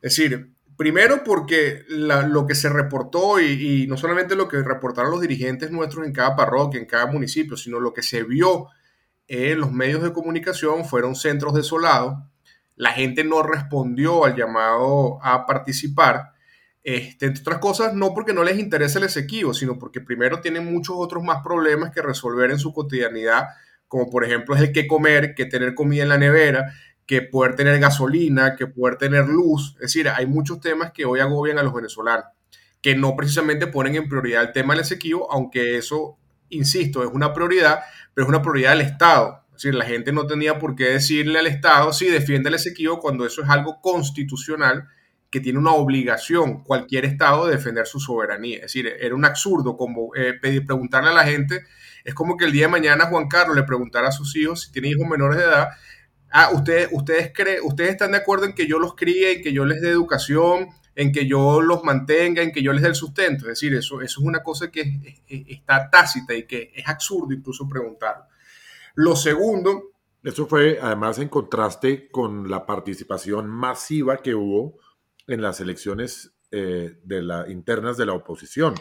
Es 0.03 0.17
decir, 0.17 0.57
Primero 0.77 1.25
porque 1.25 1.85
lo 1.89 2.47
que 2.47 2.55
se 2.55 2.69
reportó 2.69 3.41
y, 3.41 3.87
no 3.89 3.97
solamente 3.97 4.37
lo 4.37 4.47
que 4.47 4.63
reportaron 4.63 5.11
los 5.11 5.23
dirigentes 5.23 5.71
nuestros 5.71 6.07
en 6.07 6.13
cada 6.13 6.37
parroquia, 6.37 6.79
en 6.79 6.87
cada 6.87 7.07
municipio, 7.07 7.57
sino 7.57 7.81
lo 7.81 7.95
que 7.95 8.03
se 8.03 8.25
vio 8.25 8.67
en 9.27 9.59
los 9.59 9.73
medios 9.73 10.03
de 10.03 10.13
comunicación 10.13 10.85
fueron 10.85 11.17
centros 11.17 11.55
desolados. 11.55 12.19
La 12.75 12.93
gente 12.93 13.25
no 13.25 13.43
respondió 13.43 14.27
al 14.27 14.37
llamado 14.37 15.19
a 15.23 15.47
participar. 15.47 16.33
Este, 16.83 17.25
entre 17.25 17.41
otras 17.41 17.59
cosas, 17.59 17.95
no 17.95 18.13
porque 18.13 18.35
no 18.35 18.45
les 18.45 18.59
interese 18.59 18.99
el 18.99 19.07
Esequibo, 19.07 19.55
sino 19.55 19.79
porque 19.79 20.03
primero 20.03 20.43
tienen 20.43 20.71
muchos 20.71 20.95
otros 20.99 21.25
más 21.25 21.43
problemas 21.43 21.91
que 21.91 22.03
resolver 22.03 22.51
en 22.51 22.59
su 22.59 22.75
cotidianidad, 22.75 23.49
como 23.89 24.11
por 24.11 24.25
ejemplo 24.25 24.55
es 24.55 24.61
el 24.61 24.73
que 24.73 24.87
comer, 24.87 25.35
que 25.35 25.47
tener 25.47 25.75
comida 25.75 26.03
en 26.03 26.11
la 26.11 26.19
nevera, 26.19 26.75
que 27.07 27.23
poder 27.23 27.55
tener 27.55 27.79
gasolina, 27.79 28.57
que 28.57 28.67
poder 28.67 28.97
tener 28.97 29.29
luz. 29.29 29.75
Es 29.77 29.93
decir, 29.93 30.09
hay 30.09 30.27
muchos 30.27 30.61
temas 30.61 30.93
que 30.93 31.05
hoy 31.05 31.21
agobian 31.21 31.59
a 31.59 31.63
los 31.63 31.73
venezolanos, 31.73 32.27
que 32.83 32.97
no 32.97 33.15
precisamente 33.17 33.69
ponen 33.69 33.95
en 33.95 34.09
prioridad 34.09 34.43
el 34.43 34.53
tema 34.53 34.75
del 34.75 34.83
Esequibo, 34.83 35.31
aunque 35.31 35.77
eso, 35.79 36.19
insisto, 36.49 37.03
es 37.05 37.11
una 37.13 37.33
prioridad, 37.33 37.81
pero 38.13 38.27
es 38.27 38.29
una 38.29 38.43
prioridad 38.43 38.71
del 38.71 38.83
Estado. 38.83 39.45
Es 39.49 39.63
decir, 39.63 39.75
la 39.75 39.87
gente 39.87 40.13
no 40.13 40.27
tenía 40.27 40.59
por 40.59 40.75
qué 40.75 40.91
decirle 40.91 41.39
al 41.39 41.47
Estado, 41.47 41.93
sí, 41.93 42.09
defiende 42.09 42.49
el 42.49 42.57
Esequibo 42.57 42.99
cuando 42.99 43.25
eso 43.25 43.43
es 43.43 43.49
algo 43.49 43.81
constitucional 43.81 44.89
que 45.31 45.41
tiene 45.41 45.59
una 45.59 45.73
obligación 45.73 46.63
cualquier 46.63 47.05
Estado 47.05 47.47
de 47.47 47.57
defender 47.57 47.87
su 47.87 48.01
soberanía. 48.01 48.57
Es 48.57 48.63
decir, 48.63 48.93
era 49.01 49.15
un 49.15 49.25
absurdo 49.25 49.77
como 49.77 50.15
eh, 50.15 50.35
pedir, 50.35 50.65
preguntarle 50.65 51.11
a 51.11 51.15
la 51.15 51.25
gente, 51.25 51.65
es 52.05 52.15
como 52.15 52.37
que 52.37 52.45
el 52.45 52.53
día 52.53 52.67
de 52.67 52.73
mañana 52.73 53.07
Juan 53.07 53.29
Carlos 53.29 53.57
le 53.57 53.65
preguntara 53.65 54.09
a 54.09 54.13
sus 54.13 54.35
hijos 54.37 54.63
si 54.63 54.73
tienen 54.73 54.93
hijos 54.93 55.09
menores 55.09 55.39
de 55.39 55.45
edad, 55.45 55.69
ah, 56.37 56.51
ustedes, 56.53 56.89
ustedes, 56.93 57.33
creen, 57.35 57.61
ustedes 57.65 57.93
están 57.93 58.13
de 58.13 58.19
acuerdo 58.19 58.45
en 58.45 58.55
que 58.55 58.67
yo 58.67 58.79
los 58.79 58.95
críe, 58.95 59.33
en 59.33 59.43
que 59.43 59.53
yo 59.53 59.65
les 59.65 59.81
dé 59.81 59.89
educación, 59.89 60.69
en 60.95 61.11
que 61.11 61.27
yo 61.27 61.63
los 61.63 61.83
mantenga, 61.83 62.43
en 62.43 62.53
que 62.53 62.63
yo 62.63 62.73
les 62.73 62.83
dé 62.83 62.89
el 62.89 62.95
sustento. 62.95 63.45
Es 63.45 63.61
decir, 63.61 63.75
eso, 63.75 64.03
eso 64.03 64.21
es 64.21 64.27
una 64.27 64.43
cosa 64.43 64.71
que 64.71 64.83
está 65.27 65.89
tácita 65.89 66.35
y 66.35 66.47
que 66.47 66.73
es 66.75 66.87
absurdo 66.87 67.33
incluso 67.33 67.69
preguntarlo. 67.69 68.25
Lo 68.95 69.17
segundo... 69.17 69.93
Eso 70.23 70.47
fue 70.47 70.79
además 70.83 71.19
en 71.19 71.29
contraste 71.29 72.09
con 72.11 72.51
la 72.51 72.67
participación 72.67 73.49
masiva 73.49 74.17
que 74.17 74.35
hubo 74.35 74.79
en 75.29 75.41
las 75.41 75.61
elecciones 75.61 76.33
eh, 76.51 76.99
de 77.05 77.23
la, 77.23 77.49
internas 77.49 77.97
de 77.97 78.07
la 78.07 78.15
oposición. 78.15 78.75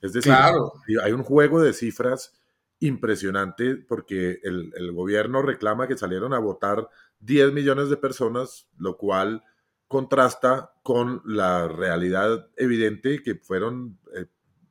Es 0.00 0.12
decir, 0.14 0.32
hay 0.32 1.12
un 1.12 1.22
juego 1.22 1.62
de 1.62 1.72
cifras 1.72 2.32
impresionante 2.80 3.76
porque 3.76 4.40
el, 4.42 4.92
gobierno 4.92 5.42
reclama 5.42 5.88
que 5.88 5.96
salieron 5.96 6.34
a 6.34 6.38
votar 6.38 6.88
10 7.20 7.52
millones 7.52 7.88
de 7.88 7.96
personas, 7.96 8.68
lo 8.78 8.96
cual 8.96 9.42
contrasta 9.88 10.72
con 10.82 11.22
la 11.24 11.68
realidad 11.68 12.48
evidente 12.56 13.22
que 13.22 13.36
fueron 13.36 13.98
eh, 14.14 14.26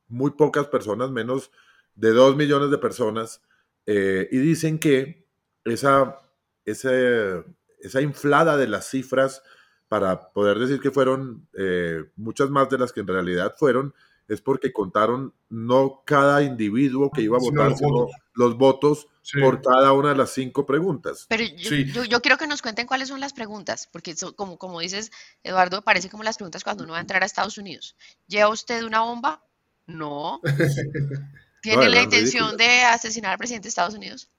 muy 0.08 0.32
pocas 0.32 0.66
personas, 0.68 1.10
menos 1.10 1.50
de 1.94 2.10
2 2.10 2.36
millones 2.36 2.70
de 2.70 2.78
personas, 2.78 3.42
eh, 3.86 4.28
y 4.30 4.38
dicen 4.38 4.78
que 4.78 5.26
esa, 5.64 6.20
esa 6.64 8.00
inflada 8.00 8.56
de 8.56 8.68
las 8.68 8.90
cifras 8.90 9.42
para 9.88 10.32
poder 10.32 10.58
decir 10.58 10.80
que 10.80 10.90
fueron 10.90 11.48
eh, 11.54 12.04
muchas 12.16 12.50
más 12.50 12.68
de 12.68 12.78
las 12.78 12.92
que 12.92 13.00
en 13.00 13.06
realidad 13.06 13.54
fueron, 13.56 13.94
es 14.28 14.40
porque 14.40 14.72
contaron 14.72 15.34
no 15.48 16.02
cada 16.04 16.42
individuo 16.42 17.10
que 17.10 17.22
iba 17.22 17.36
a 17.36 17.40
votar, 17.40 17.76
sino 17.76 18.08
los 18.34 18.56
votos, 18.56 19.08
por 19.40 19.60
cada 19.60 19.92
una 19.92 20.10
de 20.10 20.16
las 20.16 20.30
cinco 20.32 20.66
preguntas. 20.66 21.26
Pero 21.28 21.44
yo, 21.44 22.20
quiero 22.20 22.36
que 22.36 22.46
nos 22.46 22.62
cuenten 22.62 22.86
cuáles 22.86 23.08
son 23.08 23.20
las 23.20 23.32
preguntas, 23.32 23.88
porque 23.90 24.14
como, 24.36 24.58
como 24.58 24.80
dices, 24.80 25.10
Eduardo, 25.42 25.82
parece 25.82 26.08
como 26.08 26.22
las 26.22 26.36
preguntas 26.36 26.62
cuando 26.62 26.84
uno 26.84 26.92
va 26.92 26.98
a 26.98 27.02
entrar 27.02 27.22
a 27.22 27.26
Estados 27.26 27.58
Unidos. 27.58 27.96
¿Lleva 28.26 28.48
usted 28.48 28.84
una 28.84 29.00
bomba? 29.00 29.44
No. 29.86 30.40
¿Tiene 31.62 31.88
la 31.88 32.02
intención 32.02 32.56
de 32.56 32.82
asesinar 32.82 33.32
al 33.32 33.38
presidente 33.38 33.66
de 33.66 33.70
Estados 33.70 33.94
Unidos? 33.94 34.30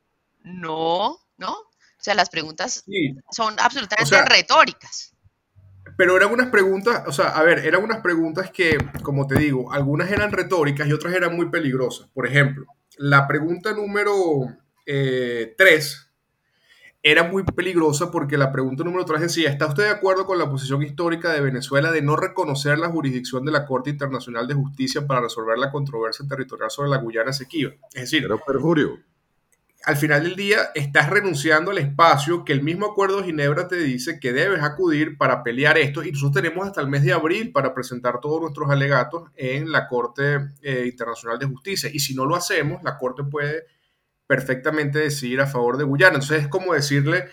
No, 0.44 1.20
¿no? 1.38 1.54
O 1.54 2.00
sea, 2.00 2.14
las 2.14 2.30
preguntas 2.30 2.86
son 3.32 3.56
absolutamente 3.60 4.22
retóricas 4.24 5.17
pero 5.98 6.16
eran 6.16 6.32
unas 6.32 6.50
preguntas, 6.50 7.04
o 7.08 7.12
sea, 7.12 7.30
a 7.30 7.44
ver, 7.44 7.66
eran 7.66 7.84
unas 7.84 8.02
preguntas 8.02 8.52
que, 8.52 8.78
como 9.02 9.26
te 9.26 9.38
digo, 9.40 9.74
algunas 9.74 10.12
eran 10.12 10.32
retóricas 10.32 10.88
y 10.88 10.94
otras 10.94 11.14
eran 11.14 11.36
muy 11.36 11.50
peligrosas. 11.50 12.08
Por 12.14 12.28
ejemplo, 12.28 12.68
la 12.98 13.28
pregunta 13.28 13.74
número 13.74 14.14
3 14.86 14.86
eh, 14.86 15.56
era 17.02 17.24
muy 17.24 17.44
peligrosa 17.44 18.12
porque 18.12 18.38
la 18.38 18.52
pregunta 18.52 18.84
número 18.84 19.06
3 19.06 19.22
decía, 19.22 19.50
¿está 19.50 19.66
usted 19.66 19.84
de 19.84 19.90
acuerdo 19.90 20.28
con 20.28 20.38
la 20.38 20.50
posición 20.50 20.84
histórica 20.84 21.32
de 21.32 21.42
Venezuela 21.42 21.92
de 21.92 22.04
no 22.04 22.16
reconocer 22.16 22.78
la 22.78 22.90
jurisdicción 22.90 23.44
de 23.44 23.52
la 23.52 23.66
Corte 23.66 23.90
Internacional 23.90 24.48
de 24.48 24.54
Justicia 24.54 25.08
para 25.08 25.22
resolver 25.22 25.58
la 25.58 25.72
controversia 25.72 26.28
territorial 26.28 26.70
sobre 26.70 26.92
la 26.92 26.98
Guyana 26.98 27.32
Esequiba? 27.32 27.72
Es 27.94 28.02
decir, 28.02 28.24
era 28.24 28.38
perjurio 28.38 29.00
al 29.86 29.96
final 29.96 30.24
del 30.24 30.36
día 30.36 30.70
estás 30.76 31.10
renunciando 31.10 31.72
al 31.72 31.78
espacio 31.78 32.44
que 32.44 32.54
el 32.54 32.62
mismo 32.62 32.88
acuerdo 32.88 33.18
de 33.18 33.26
Ginebra 33.26 33.68
te 33.68 33.78
dice 33.78 34.20
que 34.20 34.34
debes 34.34 34.62
acudir 34.62 35.18
para 35.18 35.44
pelear 35.44 35.78
esto 35.78 36.04
y 36.04 36.12
nosotros 36.12 36.42
tenemos 36.44 36.68
hasta 36.68 36.82
el 36.82 36.88
mes 36.88 37.04
de 37.04 37.14
abril 37.14 37.52
para 37.52 37.74
presentar 37.74 38.20
todos 38.20 38.42
nuestros 38.42 38.70
alegatos 38.70 39.30
en 39.36 39.72
la 39.72 39.88
Corte 39.88 40.40
eh, 40.62 40.86
Internacional 40.88 41.40
de 41.40 41.46
Justicia 41.46 41.90
y 41.94 42.00
si 42.00 42.16
no 42.16 42.26
lo 42.26 42.36
hacemos, 42.36 42.84
la 42.84 42.98
Corte 42.98 43.24
puede 43.24 43.66
perfectamente 44.26 45.00
decidir 45.00 45.40
a 45.40 45.48
favor 45.48 45.78
de 45.78 45.86
Guyana. 45.86 46.16
Entonces 46.16 46.44
es 46.44 46.48
como 46.48 46.74
decirle 46.74 47.26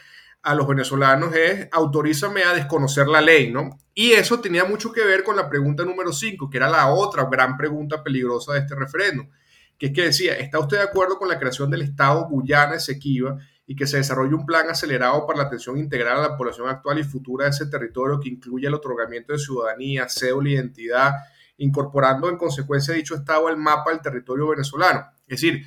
a 0.43 0.55
los 0.55 0.69
venezolanos 0.69 1.35
es 1.35 1.69
autorízame 1.73 2.45
a 2.45 2.53
desconocer 2.53 3.09
la 3.09 3.23
ley, 3.23 3.51
¿no? 3.51 3.81
Y 3.95 4.13
eso 4.13 4.41
tenía 4.41 4.65
mucho 4.65 4.93
que 4.93 5.03
ver 5.03 5.25
con 5.25 5.37
la 5.37 5.49
pregunta 5.49 5.85
número 5.85 6.13
5, 6.13 6.51
que 6.51 6.59
era 6.59 6.69
la 6.69 6.89
otra 6.89 7.25
gran 7.31 7.57
pregunta 7.57 8.03
peligrosa 8.03 8.53
de 8.53 8.61
este 8.61 8.75
referéndum 8.75 9.29
que 9.79 9.87
es 9.87 9.93
que 9.93 10.03
decía, 10.03 10.37
¿está 10.37 10.59
usted 10.59 10.79
de 10.79 10.85
acuerdo 10.85 11.19
con 11.19 11.29
la 11.29 11.39
creación 11.39 11.71
del 11.71 11.83
Estado 11.83 12.29
Guyana 12.29 12.77
Esequiba 12.77 13.39
y 13.67 13.77
que 13.77 13.87
se 13.87 13.97
desarrolle 13.97 14.35
un 14.35 14.45
plan 14.45 14.69
acelerado 14.69 15.27
para 15.27 15.39
la 15.39 15.45
atención 15.45 15.79
integral 15.79 16.19
a 16.19 16.29
la 16.29 16.37
población 16.37 16.69
actual 16.69 16.99
y 16.99 17.05
futura 17.05 17.47
de 17.47 17.51
ese 17.51 17.67
territorio 17.67 18.21
que 18.21 18.29
incluya 18.29 18.69
el 18.69 18.75
otorgamiento 18.75 19.33
de 19.33 19.39
ciudadanía, 19.39 20.07
cédula, 20.09 20.51
identidad, 20.51 21.13
incorporando 21.57 22.29
en 22.29 22.37
consecuencia 22.37 22.95
dicho 22.95 23.15
estado 23.15 23.49
al 23.49 23.57
mapa 23.57 23.91
del 23.91 24.01
territorio 24.01 24.49
venezolano. 24.49 25.07
Es 25.27 25.41
decir, 25.41 25.67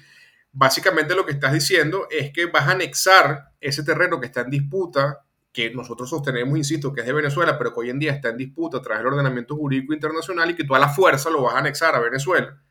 básicamente 0.51 1.15
lo 1.15 1.25
que 1.25 1.31
estás 1.31 1.53
diciendo 1.53 2.07
es 2.11 2.31
que 2.31 2.45
vas 2.45 2.67
a 2.67 2.71
anexar 2.71 3.51
ese 3.59 3.83
terreno 3.83 4.19
que 4.19 4.27
está 4.27 4.41
en 4.41 4.51
disputa, 4.51 5.23
que 5.51 5.71
nosotros 5.71 6.09
sostenemos, 6.09 6.55
insisto, 6.55 6.93
que 6.93 7.01
es 7.01 7.07
de 7.07 7.13
Venezuela, 7.13 7.57
pero 7.57 7.73
que 7.73 7.79
hoy 7.79 7.89
en 7.89 7.97
día 7.97 8.11
está 8.11 8.29
en 8.29 8.37
disputa 8.37 8.77
a 8.77 8.81
través 8.81 8.99
del 8.99 9.13
ordenamiento 9.13 9.55
jurídico 9.55 9.93
internacional 9.93 10.51
y 10.51 10.55
que 10.55 10.63
tú 10.63 10.75
a 10.75 10.79
la 10.79 10.89
fuerza 10.89 11.31
lo 11.31 11.41
vas 11.41 11.55
a 11.55 11.59
anexar 11.59 11.95
a 11.95 11.99
Venezuela. 11.99 12.61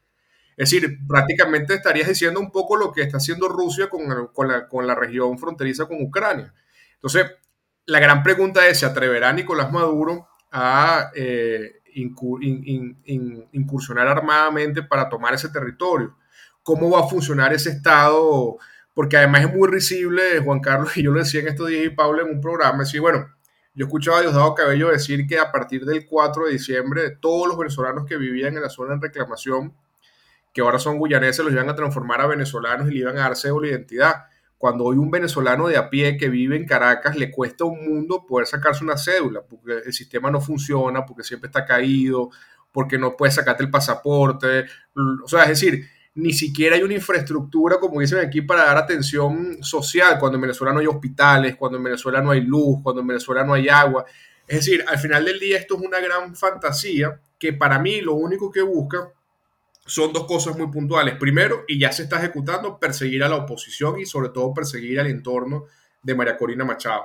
Es 0.57 0.71
decir, 0.71 0.99
prácticamente 1.07 1.75
estarías 1.75 2.09
diciendo 2.09 2.41
un 2.41 2.51
poco 2.51 2.77
lo 2.77 2.91
que 2.91 3.03
está 3.03 3.19
haciendo 3.19 3.47
Rusia 3.49 3.89
con, 3.91 4.87
la, 4.87 4.95
región 4.95 5.39
fronteriza 5.39 5.87
con 5.87 6.03
Ucrania. 6.03 6.55
Entonces, 6.95 7.27
la 7.85 8.01
gran 8.01 8.23
pregunta 8.23 8.67
es, 8.67 8.79
¿se 8.79 8.87
atreverá 8.87 9.33
Nicolás 9.35 9.71
Maduro 9.71 10.29
a 10.51 11.11
eh, 11.15 11.83
incursionar 13.53 14.09
armadamente 14.09 14.83
para 14.83 15.11
tomar 15.11 15.35
ese 15.35 15.51
territorio? 15.51 16.17
¿Cómo 16.63 16.91
va 16.91 17.01
a 17.01 17.09
funcionar 17.09 17.53
ese 17.53 17.71
Estado? 17.71 18.57
Porque 18.95 19.19
además 19.19 19.43
es 19.43 19.55
muy 19.55 19.69
risible, 19.69 20.41
Juan 20.43 20.61
Carlos, 20.61 20.97
y 20.97 21.03
yo 21.03 21.13
lo 21.13 21.19
decía 21.19 21.41
en 21.41 21.49
estos 21.49 21.69
días 21.69 21.85
y 21.85 21.91
Pablo 21.91 22.23
en 22.23 22.35
un 22.35 22.41
programa, 22.41 22.79
decir, 22.79 23.03
bueno, 23.03 23.29
yo 23.75 23.85
escuchaba 23.85 24.19
a 24.19 24.23
Diosdado 24.23 24.55
Cabello 24.55 24.89
decir 24.89 25.27
que 25.27 25.39
a 25.39 25.53
partir 25.53 25.85
del 25.85 26.07
4 26.07 26.47
de 26.47 26.53
diciembre 26.53 27.11
todos 27.21 27.47
los 27.47 27.59
venezolanos 27.59 28.07
que 28.07 28.17
vivían 28.17 28.57
en 28.57 28.63
la 28.63 28.71
zona 28.71 28.95
de 28.95 29.03
reclamación 29.03 29.75
que 30.57 30.63
ahora 30.63 30.79
son 30.79 30.97
guyaneses, 30.97 31.45
los 31.45 31.53
iban 31.53 31.69
a 31.69 31.75
transformar 31.75 32.23
a 32.23 32.27
venezolanos 32.27 32.89
y 32.89 32.93
le 32.93 33.01
iban 33.01 33.19
a 33.19 33.25
dar 33.25 33.37
cédula 33.37 33.69
identidad. 33.69 34.25
Cuando 34.57 34.85
hoy 34.85 34.97
un 34.97 35.11
venezolano 35.11 35.69
de 35.69 35.77
a 35.77 35.91
pie 35.91 36.17
que 36.17 36.31
vive 36.31 36.57
en 36.57 36.65
Caracas 36.65 37.15
le 37.15 37.31
cuesta 37.31 37.67
un 37.67 37.87
mundo 37.87 38.25
poder 38.27 38.47
sacarse 38.47 38.83
una 38.83 38.97
cédula, 38.97 39.43
porque 39.43 39.83
el 39.85 39.93
sistema 39.93 40.31
no 40.31 40.41
funciona, 40.41 41.05
porque 41.05 41.25
siempre 41.25 41.49
está 41.49 41.67
caído, 41.67 42.31
porque 42.73 42.97
no 42.97 43.19
puedes 43.19 43.35
sacarte 43.35 43.65
el 43.65 43.71
pasaporte. 43.71 44.65
O 45.23 45.29
sea, 45.29 45.43
es 45.43 45.49
decir, 45.51 45.85
ni 46.15 46.33
siquiera 46.33 46.77
hay 46.77 46.83
una 46.83 46.95
infraestructura, 46.95 47.79
como 47.79 48.01
dicen 48.01 48.21
aquí, 48.21 48.41
para 48.41 48.65
dar 48.65 48.79
atención 48.79 49.63
social, 49.63 50.19
cuando 50.19 50.37
en 50.37 50.41
Venezuela 50.41 50.73
no 50.73 50.81
hay 50.81 50.87
hospitales, 50.87 51.57
cuando 51.57 51.77
en 51.77 51.85
Venezuela 51.85 52.23
no 52.23 52.31
hay 52.31 52.41
luz, 52.41 52.79
cuando 52.83 53.03
en 53.03 53.09
Venezuela 53.09 53.45
no 53.45 53.53
hay 53.53 53.69
agua. 53.69 54.07
Es 54.49 54.65
decir, 54.65 54.83
al 54.89 54.99
final 54.99 55.23
del 55.27 55.39
día 55.39 55.59
esto 55.59 55.77
es 55.77 55.83
una 55.83 56.01
gran 56.01 56.35
fantasía 56.35 57.21
que 57.39 57.53
para 57.53 57.79
mí 57.79 58.01
lo 58.01 58.15
único 58.15 58.51
que 58.51 58.63
busca 58.63 59.13
son 59.87 60.13
dos 60.13 60.27
cosas 60.27 60.59
muy 60.59 60.67
puntuales. 60.69 61.15
Primero, 61.15 61.65
y 61.69 61.79
ya 61.79 61.93
se 61.93 62.03
está 62.03 62.19
ejecutando, 62.19 62.79
perseguir 62.79 63.23
a 63.23 63.29
la 63.29 63.37
oposición 63.37 64.01
y 64.01 64.07
sobre 64.07 64.31
todo 64.31 64.53
perseguir 64.53 65.01
al 65.01 65.07
entorno 65.07 65.67
de 66.03 66.15
María 66.15 66.37
Corina 66.37 66.65
Machado. 66.65 67.05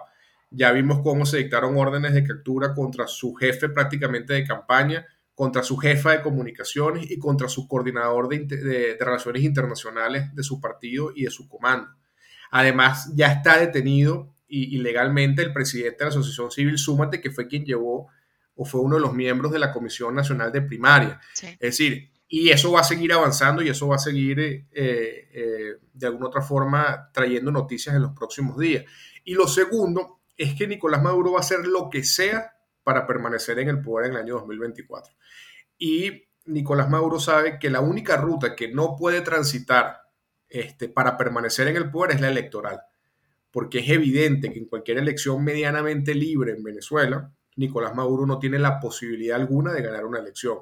Ya 0.50 0.72
vimos 0.72 1.02
cómo 1.02 1.26
se 1.26 1.38
dictaron 1.38 1.78
órdenes 1.78 2.14
de 2.14 2.24
captura 2.24 2.74
contra 2.74 3.08
su 3.08 3.34
jefe 3.34 3.70
prácticamente 3.70 4.34
de 4.34 4.46
campaña, 4.46 5.06
contra 5.34 5.64
su 5.64 5.78
jefa 5.78 6.12
de 6.12 6.22
comunicaciones 6.22 7.10
y 7.10 7.18
contra 7.18 7.48
su 7.48 7.68
coordinador 7.68 8.28
de, 8.28 8.98
relaciones 9.00 9.44
internacionales 9.44 10.36
de 10.36 10.44
su 10.44 10.60
partido 10.60 11.12
y 11.16 11.24
de 11.24 11.32
su 11.32 11.48
comando. 11.48 11.90
Además, 12.52 13.12
ya 13.16 13.28
está 13.32 13.58
detenido 13.58 14.36
y, 14.48 14.78
legalmente 14.80 15.42
el 15.42 15.54
presidente 15.54 16.00
de 16.00 16.06
la 16.06 16.10
Asociación 16.10 16.52
Civil 16.52 16.78
Súmate, 16.78 17.22
que 17.22 17.32
fue 17.32 17.48
quien 17.48 17.64
llevó 17.64 18.10
o 18.56 18.66
fue 18.66 18.82
uno 18.82 18.96
de 18.96 19.02
los 19.02 19.14
miembros 19.14 19.54
de 19.54 19.60
la 19.60 19.72
Comisión 19.72 20.14
Nacional 20.14 20.52
de 20.52 20.62
Primaria. 20.62 21.22
Es 21.42 21.60
decir, 21.60 22.11
y 22.34 22.50
eso 22.50 22.72
va 22.72 22.80
a 22.80 22.86
seguir 22.86 23.12
avanzando 23.12 23.62
y 23.62 23.68
eso 23.68 23.90
va 23.90 23.98
a 23.98 24.00
seguir 24.00 24.40
eh, 24.40 24.66
eh, 24.72 25.76
de 25.92 26.08
alguna 26.08 26.28
otra 26.28 26.42
forma 26.42 27.10
trayendo 27.12 27.52
noticias 27.52 27.94
en 27.94 28.02
los 28.02 28.14
próximos 28.14 28.58
días. 28.58 28.86
Y 29.26 29.34
lo 29.34 29.50
segundo 29.50 30.22
es 30.38 30.56
que 30.56 30.66
Nicolás 30.66 31.04
Maduro 31.04 31.34
va 31.34 31.40
a 31.40 31.42
hacer 31.42 31.68
lo 31.68 31.90
que 31.90 32.06
sea 32.06 32.54
para 32.84 33.06
permanecer 33.06 33.60
en 33.60 33.68
el 33.68 33.82
poder 33.82 34.08
en 34.08 34.16
el 34.16 34.22
año 34.22 34.36
2024. 34.36 35.14
Y 35.78 36.24
Nicolás 36.46 36.90
Maduro 36.90 37.20
sabe 37.20 37.60
que 37.60 37.70
la 37.70 37.82
única 37.82 38.16
ruta 38.16 38.56
que 38.56 38.70
no 38.70 38.96
puede 38.96 39.20
transitar 39.20 39.98
este, 40.48 40.88
para 40.88 41.18
permanecer 41.18 41.68
en 41.68 41.76
el 41.76 41.92
poder 41.92 42.16
es 42.16 42.22
la 42.22 42.30
electoral, 42.30 42.80
porque 43.52 43.80
es 43.80 43.90
evidente 43.90 44.54
que 44.54 44.60
en 44.60 44.70
cualquier 44.70 45.00
elección 45.00 45.44
medianamente 45.44 46.16
libre 46.16 46.54
en 46.54 46.64
Venezuela, 46.64 47.30
Nicolás 47.58 47.94
Maduro 47.94 48.26
no 48.26 48.40
tiene 48.40 48.58
la 48.58 48.80
posibilidad 48.80 49.36
alguna 49.36 49.74
de 49.74 49.82
ganar 49.82 50.06
una 50.06 50.20
elección. 50.20 50.60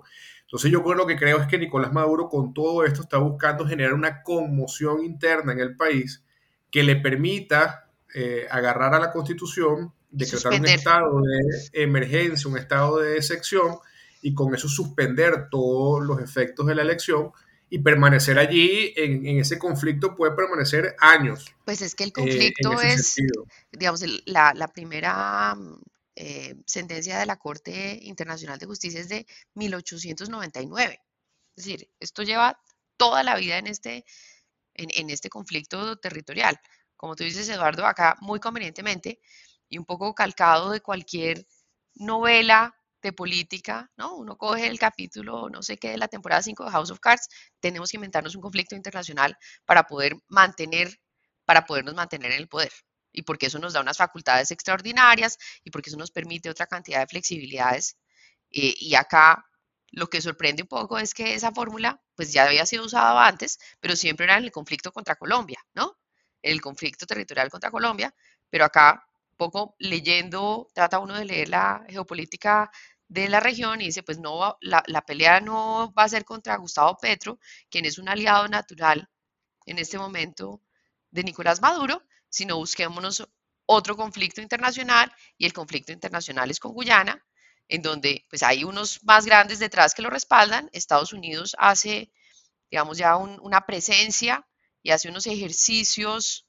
Entonces 0.50 0.72
yo 0.72 0.82
lo 0.96 1.06
que 1.06 1.16
creo 1.16 1.38
es 1.38 1.46
que 1.46 1.60
Nicolás 1.60 1.94
Maduro 1.94 2.28
con 2.28 2.56
todo 2.56 2.84
esto 2.84 3.04
está 3.04 3.20
buscando 3.20 3.68
generar 3.68 3.94
una 3.94 4.24
conmoción 4.24 5.04
interna 5.04 5.54
en 5.54 5.60
el 5.60 5.78
país 5.78 6.24
que 6.72 6.82
le 6.82 6.96
permita 6.96 7.88
eh, 8.16 8.48
agarrar 8.50 8.96
a 8.96 9.00
la 9.00 9.12
constitución, 9.12 9.94
decretar 10.10 10.60
un 10.60 10.66
estado 10.66 11.22
de 11.22 11.84
emergencia, 11.84 12.50
un 12.50 12.58
estado 12.58 12.98
de 12.98 13.18
excepción 13.18 13.78
y 14.24 14.34
con 14.34 14.56
eso 14.56 14.68
suspender 14.68 15.50
todos 15.52 16.04
los 16.04 16.20
efectos 16.20 16.66
de 16.66 16.74
la 16.74 16.82
elección 16.82 17.32
y 17.70 17.78
permanecer 17.78 18.40
allí 18.40 18.92
en, 18.96 19.28
ese 19.38 19.60
conflicto 19.60 20.16
puede 20.16 20.34
permanecer 20.34 20.96
años. 21.00 21.46
Pues 21.64 21.84
es 21.84 21.94
que 21.94 22.06
el 22.06 22.10
eh, 22.10 22.14
conflicto 22.14 22.82
es, 22.82 23.18
digamos, 23.72 24.04
la, 24.26 24.56
la 24.56 24.68
primera 24.68 25.56
eh, 26.22 26.54
sentencia 26.66 27.18
de 27.18 27.26
la 27.26 27.38
Corte 27.38 27.98
Internacional 28.02 28.60
de 28.60 28.66
Justicia 28.66 29.00
es 29.00 29.08
de 29.08 29.26
1899. 29.54 31.00
Es 31.56 31.66
decir, 31.66 31.90
esto 31.98 32.24
lleva 32.24 32.62
toda 32.98 33.24
la 33.24 33.38
vida 33.38 33.58
en 33.58 33.68
este, 33.68 34.04
en, 34.74 35.10
este 35.10 35.30
conflicto 35.30 35.96
territorial. 35.96 36.60
Como 36.98 37.16
tú 37.16 37.24
dices, 37.24 37.48
Eduardo, 37.48 37.86
acá 37.86 38.18
muy 38.20 38.42
convenientemente 38.42 39.22
y 39.70 39.78
un 39.78 39.86
poco 39.86 40.14
calcado 40.14 40.72
de 40.72 40.82
cualquier 40.82 41.48
novela 41.96 42.76
de 43.02 43.14
política, 43.14 43.90
¿no? 43.96 44.18
Uno 44.18 44.38
coge 44.38 44.68
el 44.68 44.78
capítulo, 44.78 45.50
no 45.50 45.64
sé 45.64 45.78
qué, 45.78 45.92
de 45.92 45.98
la 45.98 46.10
temporada 46.10 46.42
5 46.44 46.66
de 46.66 46.72
House 46.72 46.92
of 46.92 47.00
Cards, 47.00 47.30
tenemos 47.62 47.92
que 47.92 47.98
inventarnos 47.98 48.36
un 48.36 48.42
conflicto 48.42 48.76
internacional 48.76 49.38
para 49.66 49.84
poder 49.84 50.18
mantener, 50.28 51.00
para 51.46 51.66
podernos 51.66 51.96
mantener 51.96 52.34
en 52.34 52.40
el 52.40 52.50
poder 52.50 52.74
y 53.12 53.24
porque 53.24 53.48
eso 53.48 53.60
nos 53.60 53.74
da 53.74 53.82
unas 53.82 53.98
facultades 53.98 54.52
extraordinarias 54.52 55.38
y 55.64 55.72
porque 55.72 55.90
eso 55.90 55.98
nos 55.98 56.12
permite 56.12 56.50
otra 56.50 56.68
cantidad 56.68 57.00
de 57.00 57.08
flexibilidades. 57.08 57.98
Eh, 58.52 58.74
y 58.80 58.96
acá 58.96 59.46
lo 59.92 60.08
que 60.08 60.22
sorprende 60.22 60.64
un 60.64 60.68
poco 60.68 60.98
es 61.00 61.14
que 61.14 61.34
esa 61.34 61.52
fórmula 61.52 62.02
pues 62.16 62.32
ya 62.34 62.46
había 62.46 62.66
sido 62.66 62.86
usada 62.86 63.28
antes, 63.28 63.60
pero 63.80 63.96
siempre 63.96 64.26
era 64.26 64.38
en 64.38 64.44
el 64.46 64.52
conflicto 64.52 64.92
contra 64.92 65.16
Colombia, 65.16 65.60
¿no? 65.74 65.98
El 66.42 66.62
conflicto 66.62 67.06
territorial 67.06 67.50
contra 67.50 67.72
Colombia, 67.72 68.14
pero 68.50 68.66
acá, 68.66 69.04
poco 69.38 69.76
leyendo, 69.80 70.68
trata 70.74 71.00
uno 71.00 71.16
de 71.16 71.26
leer 71.26 71.50
la 71.50 71.84
geopolítica 71.90 72.70
de 73.08 73.30
la 73.30 73.40
región 73.40 73.82
y 73.82 73.86
dice, 73.86 74.04
pues 74.04 74.20
no, 74.20 74.58
la, 74.62 74.84
la 74.88 75.02
pelea 75.02 75.40
no 75.42 75.92
va 75.98 76.04
a 76.04 76.10
ser 76.10 76.26
contra 76.26 76.58
Gustavo 76.58 76.98
Petro, 77.02 77.40
quien 77.70 77.86
es 77.86 77.98
un 77.98 78.10
aliado 78.10 78.48
natural 78.48 79.10
en 79.66 79.80
este 79.80 79.98
momento 79.98 80.62
de 81.12 81.24
Nicolás 81.24 81.62
Maduro, 81.62 82.04
sino 82.30 82.58
busquémonos 82.58 83.28
otro 83.66 83.96
conflicto 83.96 84.42
internacional 84.42 85.12
y 85.38 85.46
el 85.46 85.54
conflicto 85.54 85.92
internacional 85.92 86.50
es 86.50 86.60
con 86.60 86.74
Guyana, 86.74 87.24
en 87.68 87.82
donde 87.82 88.26
pues 88.30 88.42
hay 88.44 88.64
unos 88.64 89.04
más 89.04 89.26
grandes 89.26 89.60
detrás 89.60 89.94
que 89.94 90.02
lo 90.02 90.10
respaldan. 90.10 90.70
Estados 90.74 91.14
Unidos 91.14 91.56
hace, 91.60 92.12
digamos, 92.72 92.98
ya 92.98 93.16
una 93.18 93.66
presencia 93.66 94.48
y 94.82 94.92
hace 94.92 95.10
unos 95.10 95.28
ejercicios 95.28 96.48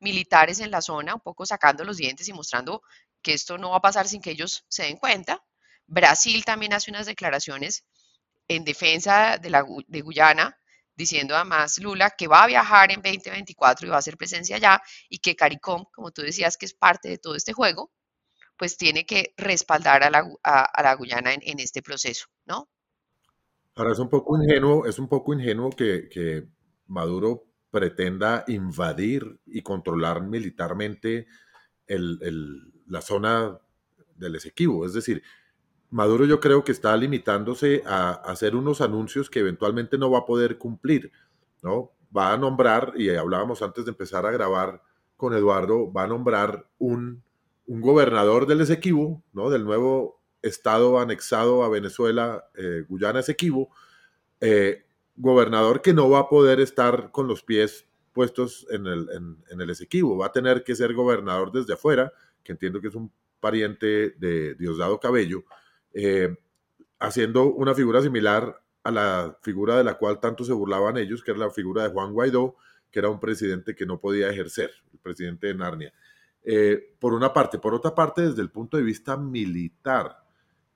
militares 0.00 0.60
en 0.60 0.70
la 0.70 0.82
zona, 0.82 1.14
un 1.14 1.20
poco 1.20 1.46
sacando 1.46 1.84
los 1.84 1.96
dientes 1.96 2.28
y 2.28 2.32
mostrando 2.32 2.82
que 3.22 3.32
esto 3.32 3.58
no 3.58 3.70
va 3.70 3.78
a 3.78 3.82
pasar 3.82 4.06
sin 4.06 4.20
que 4.20 4.30
ellos 4.30 4.64
se 4.68 4.84
den 4.84 4.96
cuenta. 4.96 5.42
Brasil 5.86 6.44
también 6.44 6.74
hace 6.74 6.90
unas 6.90 7.06
declaraciones 7.06 7.84
en 8.46 8.64
defensa 8.64 9.38
de, 9.38 10.00
Guyana, 10.02 10.58
diciendo 10.98 11.36
además 11.36 11.78
Lula 11.78 12.10
que 12.10 12.26
va 12.26 12.42
a 12.42 12.46
viajar 12.48 12.90
en 12.90 13.00
2024 13.00 13.86
y 13.86 13.90
va 13.90 13.96
a 13.96 14.00
hacer 14.00 14.16
presencia 14.16 14.56
allá 14.56 14.82
y 15.08 15.18
que 15.18 15.36
CARICOM, 15.36 15.84
como 15.94 16.10
tú 16.10 16.22
decías 16.22 16.56
que 16.58 16.66
es 16.66 16.74
parte 16.74 17.08
de 17.08 17.18
todo 17.18 17.36
este 17.36 17.52
juego, 17.52 17.92
pues 18.56 18.76
tiene 18.76 19.06
que 19.06 19.32
respaldar 19.36 20.02
a 20.02 20.10
la, 20.10 20.28
a, 20.42 20.82
la 20.82 20.94
Guyana 20.96 21.32
en, 21.32 21.60
este 21.60 21.80
proceso, 21.80 22.26
¿no? 22.44 22.68
Ahora 23.76 23.92
es 23.92 24.00
un 24.00 24.10
poco 24.10 24.42
ingenuo, 24.42 24.86
es 24.86 24.98
un 24.98 25.08
poco 25.08 25.32
ingenuo 25.32 25.70
que, 25.70 26.08
que 26.08 26.48
Maduro 26.88 27.44
pretenda 27.70 28.42
invadir 28.48 29.40
y 29.46 29.62
controlar 29.62 30.22
militarmente 30.22 31.28
el, 31.86 32.18
el, 32.22 32.72
la 32.88 33.00
zona 33.00 33.56
del 34.16 34.34
Esequibo. 34.34 34.84
Es 34.84 34.94
decir, 34.94 35.22
Maduro 35.90 36.26
yo 36.26 36.38
creo 36.40 36.64
que 36.64 36.72
está 36.72 36.96
limitándose 36.96 37.82
a, 37.86 38.10
hacer 38.10 38.54
unos 38.54 38.80
anuncios 38.80 39.30
que 39.30 39.40
eventualmente 39.40 39.96
no 39.96 40.10
va 40.10 40.20
a 40.20 40.26
poder 40.26 40.58
cumplir, 40.58 41.10
¿no? 41.62 41.92
Va 42.14 42.32
a 42.32 42.36
nombrar, 42.36 42.92
y 42.96 43.10
hablábamos 43.10 43.62
antes 43.62 43.84
de 43.84 43.90
empezar 43.90 44.26
a 44.26 44.30
grabar 44.30 44.82
con 45.16 45.34
Eduardo, 45.34 45.92
va 45.92 46.04
a 46.04 46.06
nombrar 46.06 46.66
un, 46.78 47.22
gobernador 47.66 48.46
del 48.46 48.62
Esequibo, 48.62 49.22
¿no? 49.32 49.50
Del 49.50 49.64
nuevo 49.64 50.20
estado 50.40 50.98
anexado 50.98 51.64
a 51.64 51.68
Venezuela, 51.68 52.48
eh, 52.54 52.84
Guyana 52.88 53.20
Esequibo, 53.20 53.70
eh, 54.40 54.86
gobernador 55.16 55.82
que 55.82 55.92
no 55.92 56.08
va 56.08 56.20
a 56.20 56.28
poder 56.28 56.60
estar 56.60 57.10
con 57.10 57.26
los 57.26 57.42
pies 57.42 57.86
puestos 58.12 58.66
en 58.70 58.86
el, 58.86 59.08
en, 59.50 59.60
el 59.60 59.70
Esequibo. 59.70 60.16
Va 60.16 60.26
a 60.26 60.32
tener 60.32 60.64
que 60.64 60.74
ser 60.74 60.94
gobernador 60.94 61.52
desde 61.52 61.74
afuera, 61.74 62.12
que 62.42 62.52
entiendo 62.52 62.80
que 62.80 62.88
es 62.88 62.94
un 62.94 63.12
pariente 63.40 64.10
de 64.18 64.54
Diosdado 64.54 64.98
Cabello, 64.98 65.44
eh, 66.00 66.36
haciendo 67.00 67.52
una 67.52 67.74
figura 67.74 68.00
similar 68.00 68.62
a 68.84 68.90
la 68.92 69.36
figura 69.42 69.76
de 69.76 69.82
la 69.82 69.94
cual 69.94 70.20
tanto 70.20 70.44
se 70.44 70.52
burlaban 70.52 70.96
ellos, 70.96 71.24
que 71.24 71.32
era 71.32 71.40
la 71.40 71.50
figura 71.50 71.82
de 71.82 71.88
Juan 71.88 72.12
Guaidó, 72.12 72.54
que 72.88 73.00
era 73.00 73.08
un 73.08 73.18
presidente 73.18 73.74
que 73.74 73.84
no 73.84 73.98
podía 73.98 74.30
ejercer, 74.30 74.70
el 74.92 75.00
presidente 75.00 75.48
de 75.48 75.54
Narnia. 75.54 75.92
Eh, 76.44 76.94
por 77.00 77.14
una 77.14 77.32
parte. 77.32 77.58
Por 77.58 77.74
otra 77.74 77.96
parte, 77.96 78.22
desde 78.22 78.42
el 78.42 78.48
punto 78.48 78.76
de 78.76 78.84
vista 78.84 79.16
militar, 79.16 80.24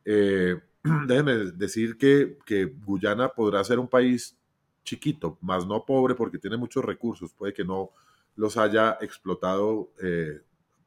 eh, 0.04 0.60
déjeme 1.06 1.52
decir 1.52 1.96
que, 1.96 2.38
que, 2.44 2.64
Guyana 2.64 3.28
podrá 3.28 3.62
ser 3.62 3.78
un 3.78 3.88
país 3.88 4.36
chiquito, 4.82 5.38
más 5.40 5.64
no 5.64 5.86
pobre 5.86 6.16
porque 6.16 6.38
tiene 6.38 6.56
muchos 6.56 6.84
recursos, 6.84 7.32
puede 7.32 7.52
que 7.52 7.64
no 7.64 7.90
los 8.34 8.56
haya 8.56 8.98
explotado 9.00 9.92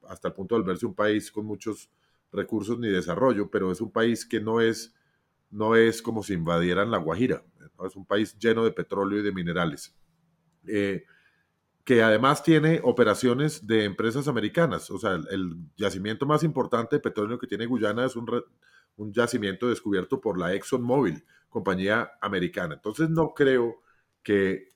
hasta 0.09 0.27
el 0.27 0.33
punto 0.33 0.55
de 0.55 0.61
volverse 0.61 0.85
un 0.85 0.93
país 0.93 1.31
con 1.31 1.45
muchos 1.45 1.89
recursos 2.35 2.79
ni 2.79 2.89
desarrollo, 2.89 3.49
pero 3.49 3.71
es 3.71 3.81
un 3.81 3.91
país 3.91 4.25
que 4.25 4.39
no 4.39 4.61
es, 4.61 4.93
no 5.49 5.75
es 5.75 6.01
como 6.01 6.23
si 6.23 6.33
invadieran 6.33 6.91
la 6.91 6.97
Guajira, 6.97 7.43
es 7.85 7.95
un 7.95 8.05
país 8.05 8.37
lleno 8.37 8.63
de 8.63 8.71
petróleo 8.71 9.19
y 9.19 9.23
de 9.23 9.31
minerales. 9.31 9.95
Eh, 10.67 11.05
que 11.83 12.01
además 12.01 12.41
tiene 12.43 12.81
operaciones 12.83 13.67
de 13.67 13.83
empresas 13.83 14.27
americanas. 14.27 14.89
O 14.89 14.97
sea, 14.97 15.19
el, 15.29 15.55
yacimiento 15.77 16.25
más 16.25 16.43
importante 16.43 16.95
de 16.95 16.99
petróleo 16.99 17.37
que 17.37 17.45
tiene 17.45 17.67
Guyana 17.67 18.05
es 18.05 18.15
un, 18.15 18.27
un 18.97 19.13
yacimiento 19.13 19.69
descubierto 19.69 20.19
por 20.19 20.39
la 20.39 20.53
ExxonMobil, 20.53 21.23
compañía 21.47 22.11
americana. 22.21 22.73
Entonces 22.73 23.11
no 23.11 23.35
creo 23.35 23.83
que 24.23 24.69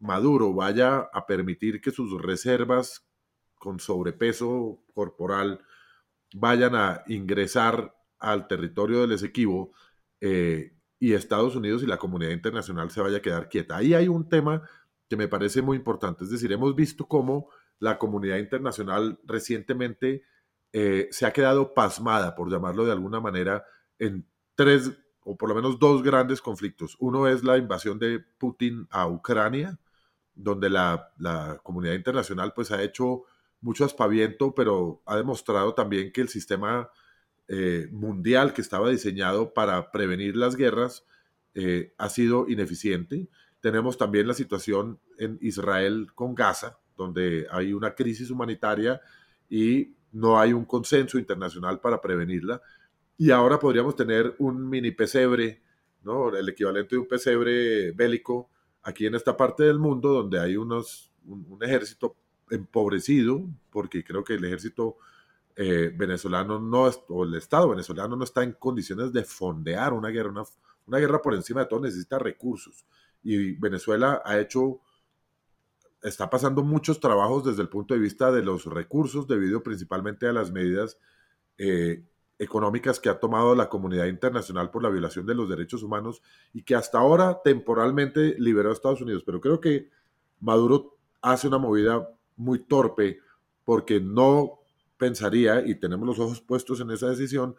Maduro 0.00 0.54
vaya 0.54 1.00
a 1.12 1.26
permitir 1.26 1.82
que 1.82 1.90
sus 1.90 2.20
reservas 2.20 3.06
con 3.56 3.78
sobrepeso 3.78 4.82
corporal 4.94 5.60
vayan 6.34 6.74
a 6.74 7.02
ingresar 7.06 7.94
al 8.18 8.46
territorio 8.46 9.00
del 9.00 9.12
Esequibo 9.12 9.72
eh, 10.20 10.74
y 10.98 11.12
Estados 11.12 11.54
Unidos 11.56 11.82
y 11.82 11.86
la 11.86 11.98
comunidad 11.98 12.32
internacional 12.32 12.90
se 12.90 13.00
vaya 13.00 13.18
a 13.18 13.22
quedar 13.22 13.48
quieta. 13.48 13.76
Ahí 13.76 13.94
hay 13.94 14.08
un 14.08 14.28
tema 14.28 14.62
que 15.08 15.16
me 15.16 15.28
parece 15.28 15.62
muy 15.62 15.76
importante. 15.76 16.24
Es 16.24 16.30
decir, 16.30 16.52
hemos 16.52 16.74
visto 16.74 17.06
cómo 17.06 17.48
la 17.78 17.98
comunidad 17.98 18.38
internacional 18.38 19.20
recientemente 19.24 20.22
eh, 20.72 21.08
se 21.10 21.26
ha 21.26 21.32
quedado 21.32 21.72
pasmada, 21.74 22.34
por 22.34 22.50
llamarlo 22.50 22.84
de 22.84 22.92
alguna 22.92 23.20
manera, 23.20 23.64
en 23.98 24.26
tres 24.54 24.92
o 25.20 25.36
por 25.36 25.48
lo 25.48 25.54
menos 25.54 25.78
dos 25.78 26.02
grandes 26.02 26.40
conflictos. 26.40 26.96
Uno 26.98 27.28
es 27.28 27.44
la 27.44 27.58
invasión 27.58 27.98
de 27.98 28.18
Putin 28.38 28.86
a 28.90 29.06
Ucrania, 29.06 29.78
donde 30.34 30.70
la, 30.70 31.12
comunidad 31.62 31.94
internacional 31.94 32.52
pues 32.54 32.70
ha 32.70 32.82
hecho 32.82 33.24
mucho 33.60 33.84
aspaviento, 33.84 34.54
pero 34.54 35.02
ha 35.06 35.16
demostrado 35.16 35.74
también 35.74 36.12
que 36.12 36.20
el 36.20 36.28
sistema 36.28 36.90
eh, 37.48 37.88
mundial 37.90 38.52
que 38.52 38.60
estaba 38.60 38.90
diseñado 38.90 39.54
para 39.54 39.90
prevenir 39.90 40.36
las 40.36 40.56
guerras 40.56 41.04
eh, 41.54 41.94
ha 41.98 42.08
sido 42.08 42.48
ineficiente. 42.48 43.28
Tenemos 43.60 43.98
también 43.98 44.28
la 44.28 44.34
situación 44.34 45.00
en 45.18 45.38
Israel 45.40 46.08
con 46.14 46.34
Gaza, 46.34 46.78
donde 46.96 47.46
hay 47.50 47.72
una 47.72 47.94
crisis 47.94 48.30
humanitaria 48.30 49.00
y 49.48 49.94
no 50.12 50.38
hay 50.38 50.52
un 50.52 50.64
consenso 50.64 51.18
internacional 51.18 51.80
para 51.80 52.00
prevenirla. 52.00 52.60
Y 53.16 53.30
ahora 53.30 53.58
podríamos 53.58 53.96
tener 53.96 54.34
un 54.38 54.68
mini 54.68 54.92
pesebre, 54.92 55.62
¿no? 56.04 56.36
el 56.36 56.48
equivalente 56.48 56.94
de 56.94 57.00
un 57.00 57.08
pesebre 57.08 57.90
bélico 57.92 58.50
aquí 58.82 59.06
en 59.06 59.14
esta 59.14 59.36
parte 59.36 59.64
del 59.64 59.78
mundo, 59.78 60.12
donde 60.12 60.38
hay 60.38 60.56
unos, 60.56 61.12
un, 61.26 61.58
ejército 61.62 62.16
empobrecido, 62.50 63.42
porque 63.70 64.04
creo 64.04 64.24
que 64.24 64.34
el 64.34 64.44
ejército 64.44 64.96
eh, 65.56 65.92
venezolano 65.94 66.60
no, 66.60 66.90
o 67.08 67.24
el 67.24 67.34
Estado 67.34 67.68
venezolano 67.68 68.16
no 68.16 68.24
está 68.24 68.42
en 68.42 68.52
condiciones 68.52 69.12
de 69.12 69.24
fondear 69.24 69.92
una 69.92 70.08
guerra. 70.08 70.30
Una, 70.30 70.44
una 70.86 70.98
guerra 70.98 71.20
por 71.20 71.34
encima 71.34 71.60
de 71.60 71.66
todo 71.66 71.80
necesita 71.80 72.18
recursos 72.18 72.86
y 73.22 73.52
Venezuela 73.52 74.22
ha 74.24 74.38
hecho, 74.38 74.80
está 76.02 76.30
pasando 76.30 76.62
muchos 76.62 77.00
trabajos 77.00 77.44
desde 77.44 77.62
el 77.62 77.68
punto 77.68 77.94
de 77.94 78.00
vista 78.00 78.30
de 78.30 78.42
los 78.42 78.64
recursos 78.66 79.26
debido 79.26 79.62
principalmente 79.62 80.26
a 80.26 80.32
las 80.32 80.52
medidas 80.52 80.98
eh, 81.58 82.04
económicas 82.38 83.00
que 83.00 83.08
ha 83.08 83.18
tomado 83.18 83.54
la 83.54 83.68
comunidad 83.68 84.06
internacional 84.06 84.70
por 84.70 84.82
la 84.82 84.90
violación 84.90 85.26
de 85.26 85.34
los 85.34 85.48
derechos 85.48 85.82
humanos 85.82 86.22
y 86.52 86.62
que 86.62 86.76
hasta 86.76 86.98
ahora 86.98 87.40
temporalmente 87.42 88.36
liberó 88.38 88.70
a 88.70 88.72
Estados 88.72 89.00
Unidos. 89.00 89.24
Pero 89.26 89.40
creo 89.40 89.60
que 89.60 89.90
Maduro 90.40 90.96
hace 91.20 91.48
una 91.48 91.58
movida 91.58 92.08
muy 92.38 92.60
torpe 92.60 93.18
porque 93.64 94.00
no 94.00 94.60
pensaría, 94.96 95.62
y 95.66 95.74
tenemos 95.74 96.06
los 96.06 96.18
ojos 96.18 96.40
puestos 96.40 96.80
en 96.80 96.90
esa 96.90 97.08
decisión, 97.08 97.54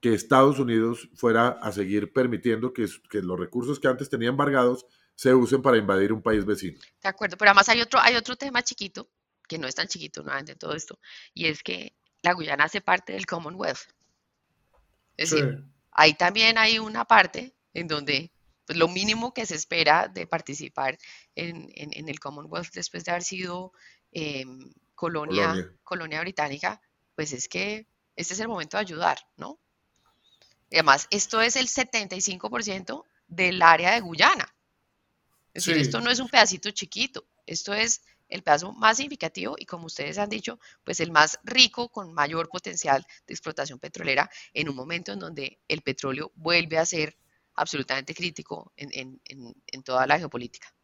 que 0.00 0.14
Estados 0.14 0.58
Unidos 0.58 1.08
fuera 1.14 1.48
a 1.48 1.70
seguir 1.70 2.12
permitiendo 2.12 2.72
que, 2.72 2.86
que, 3.08 3.22
los 3.22 3.38
recursos 3.38 3.78
que 3.78 3.86
antes 3.86 4.10
tenía 4.10 4.30
embargados 4.30 4.84
se 5.14 5.32
usen 5.32 5.62
para 5.62 5.76
invadir 5.76 6.12
un 6.12 6.22
país 6.22 6.44
vecino. 6.44 6.80
De 7.02 7.08
acuerdo, 7.08 7.36
pero 7.36 7.50
además 7.50 7.68
hay 7.68 7.80
otro, 7.80 8.00
hay 8.00 8.16
otro 8.16 8.34
tema 8.34 8.62
chiquito, 8.62 9.08
que 9.46 9.58
no 9.58 9.68
es 9.68 9.74
tan 9.74 9.86
chiquito 9.86 10.22
nuevamente 10.22 10.56
todo 10.56 10.74
esto, 10.74 10.98
y 11.34 11.46
es 11.46 11.62
que 11.62 11.94
la 12.22 12.32
Guyana 12.32 12.64
hace 12.64 12.80
parte 12.80 13.12
del 13.12 13.26
Commonwealth. 13.26 13.92
Es 15.16 15.30
decir, 15.30 15.62
ahí 15.92 16.14
también 16.14 16.58
hay 16.58 16.78
una 16.78 17.04
parte 17.04 17.54
en 17.74 17.86
donde 17.86 18.32
pues, 18.66 18.78
lo 18.78 18.88
mínimo 18.88 19.34
que 19.34 19.46
se 19.46 19.54
espera 19.54 20.08
de 20.08 20.26
participar 20.26 20.98
en, 21.34 21.68
en, 21.74 22.08
el 22.08 22.18
Commonwealth 22.18 22.72
después 22.72 23.04
de 23.04 23.10
haber 23.10 23.22
sido 23.22 23.72
em, 24.12 24.72
colonia, 24.94 25.48
colonia, 25.48 25.76
colonia 25.82 26.20
británica, 26.20 26.80
pues 27.14 27.32
es 27.32 27.48
que 27.48 27.86
este 28.16 28.34
es 28.34 28.40
el 28.40 28.48
momento 28.48 28.76
de 28.76 28.82
ayudar, 28.82 29.18
¿no? 29.36 29.58
además, 30.70 31.06
esto 31.10 31.40
es 31.42 31.56
el 31.56 31.68
75% 31.68 33.04
del 33.26 33.60
área 33.62 33.92
de 33.92 34.00
Guyana. 34.00 34.54
Es 35.52 35.66
decir, 35.66 35.80
esto 35.80 36.00
no 36.00 36.10
es 36.10 36.18
un 36.18 36.28
pedacito 36.28 36.70
chiquito, 36.70 37.26
esto 37.46 37.74
es 37.74 38.02
el 38.28 38.42
pedazo 38.42 38.72
más 38.72 38.96
significativo 38.96 39.56
y 39.58 39.66
como 39.66 39.86
ustedes 39.86 40.16
han 40.16 40.30
dicho, 40.30 40.58
pues 40.84 41.00
el 41.00 41.10
más 41.10 41.38
rico 41.44 41.90
con 41.90 42.14
mayor 42.14 42.48
potencial 42.48 43.04
de 43.26 43.34
explotación 43.34 43.78
petrolera 43.78 44.30
en 44.54 44.70
un 44.70 44.74
momento 44.74 45.12
en 45.12 45.18
donde 45.18 45.58
el 45.68 45.82
petróleo 45.82 46.32
vuelve 46.34 46.78
a 46.78 46.86
ser 46.86 47.18
absolutamente 47.54 48.14
crítico 48.14 48.72
en, 48.76 49.20
toda 49.84 50.06
la 50.06 50.18
geopolítica. 50.18 50.74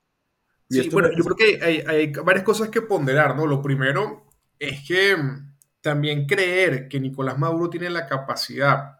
Sí, 0.68 0.88
bueno, 0.90 1.08
yo 1.16 1.24
creo 1.24 1.36
que 1.36 1.64
hay, 1.64 1.82
hay, 1.86 2.12
varias 2.12 2.44
cosas 2.44 2.68
que 2.68 2.82
ponderar, 2.82 3.34
¿no? 3.34 3.46
Lo 3.46 3.62
primero 3.62 4.26
es 4.58 4.86
que 4.86 5.16
también 5.80 6.26
creer 6.26 6.88
que 6.88 7.00
Nicolás 7.00 7.38
Maduro 7.38 7.70
tiene 7.70 7.88
la 7.88 8.06
capacidad 8.06 8.98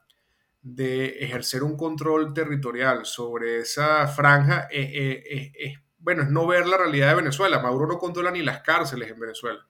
de 0.63 1.25
ejercer 1.25 1.63
un 1.63 1.77
control 1.77 2.35
territorial 2.35 3.07
sobre 3.07 3.61
esa 3.61 4.07
franja 4.09 4.69
es, 4.71 4.87
eh, 4.87 5.25
eh, 5.31 5.53
eh, 5.59 5.75
bueno, 5.99 6.23
es 6.23 6.31
no 6.31 6.47
ver 6.47 6.67
la 6.67 6.77
realidad 6.77 7.09
de 7.09 7.17
Venezuela. 7.17 7.61
Maduro 7.61 7.87
no 7.87 7.99
controla 7.99 8.31
ni 8.31 8.43
las 8.43 8.61
cárceles 8.61 9.11
en 9.11 9.19
Venezuela. 9.19 9.61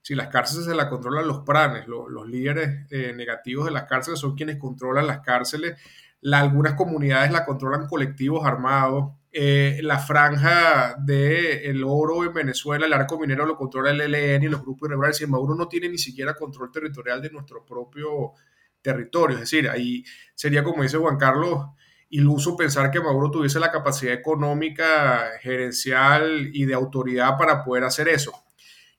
Si 0.00 0.14
las 0.14 0.28
cárceles 0.28 0.66
se 0.66 0.74
las 0.74 0.88
controlan 0.88 1.26
los 1.26 1.40
pranes, 1.40 1.86
los, 1.86 2.26
líderes 2.26 2.90
negativos 3.14 3.64
de 3.64 3.70
las 3.70 3.84
cárceles 3.84 4.20
son 4.20 4.34
quienes 4.34 4.58
controlan 4.58 5.06
las 5.06 5.20
cárceles. 5.20 5.78
algunas 6.30 6.74
comunidades 6.74 7.32
la 7.32 7.44
controlan 7.44 7.86
colectivos 7.86 8.46
armados. 8.46 9.14
La 9.34 9.98
franja 9.98 10.94
del 10.98 11.82
oro 11.84 12.24
en 12.24 12.32
Venezuela, 12.32 12.86
el 12.86 12.92
arco 12.92 13.18
minero 13.18 13.44
lo 13.46 13.56
controla 13.56 13.90
el 13.90 14.14
ELN 14.14 14.44
y 14.44 14.48
los 14.48 14.62
grupos 14.62 14.86
irregulares. 14.86 15.20
Y 15.20 15.26
Maduro 15.26 15.54
no 15.54 15.68
tiene 15.68 15.88
ni 15.88 15.98
siquiera 15.98 16.34
control 16.34 16.70
territorial 16.70 17.20
de 17.20 17.30
nuestro 17.30 17.64
propio 17.66 18.32
territorio. 18.80 19.36
Es 19.36 19.40
decir, 19.40 19.68
ahí 19.68 20.04
sería, 20.34 20.62
como 20.62 20.82
dice 20.82 20.98
Juan 20.98 21.16
Carlos, 21.16 21.66
iluso 22.10 22.56
pensar 22.56 22.90
que 22.90 23.00
Maduro 23.00 23.30
tuviese 23.30 23.58
la 23.58 23.72
capacidad 23.72 24.12
económica, 24.12 25.32
gerencial 25.40 26.50
y 26.52 26.64
de 26.64 26.74
autoridad 26.74 27.36
para 27.36 27.64
poder 27.64 27.84
hacer 27.84 28.08
eso. 28.08 28.32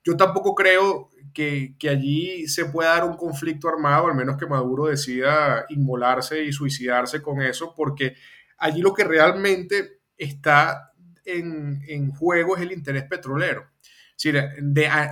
Yo 0.04 0.16
tampoco 0.16 0.54
creo 0.54 1.08
que, 1.32 1.74
allí 1.90 2.46
se 2.46 2.66
pueda 2.66 2.90
dar 2.90 3.04
un 3.04 3.16
conflicto 3.16 3.68
armado, 3.68 4.06
al 4.06 4.14
menos 4.14 4.36
que 4.36 4.46
Maduro 4.46 4.86
decida 4.86 5.66
inmolarse 5.68 6.44
y 6.44 6.52
suicidarse 6.52 7.22
con 7.22 7.40
eso, 7.42 7.74
porque 7.74 8.14
allí 8.58 8.80
lo 8.80 8.94
que 8.94 9.04
realmente 9.04 9.95
está 10.16 10.92
en, 11.24 11.82
en 11.86 12.10
juego 12.12 12.56
es 12.56 12.62
el 12.62 12.72
interés 12.72 13.04
petrolero 13.04 13.66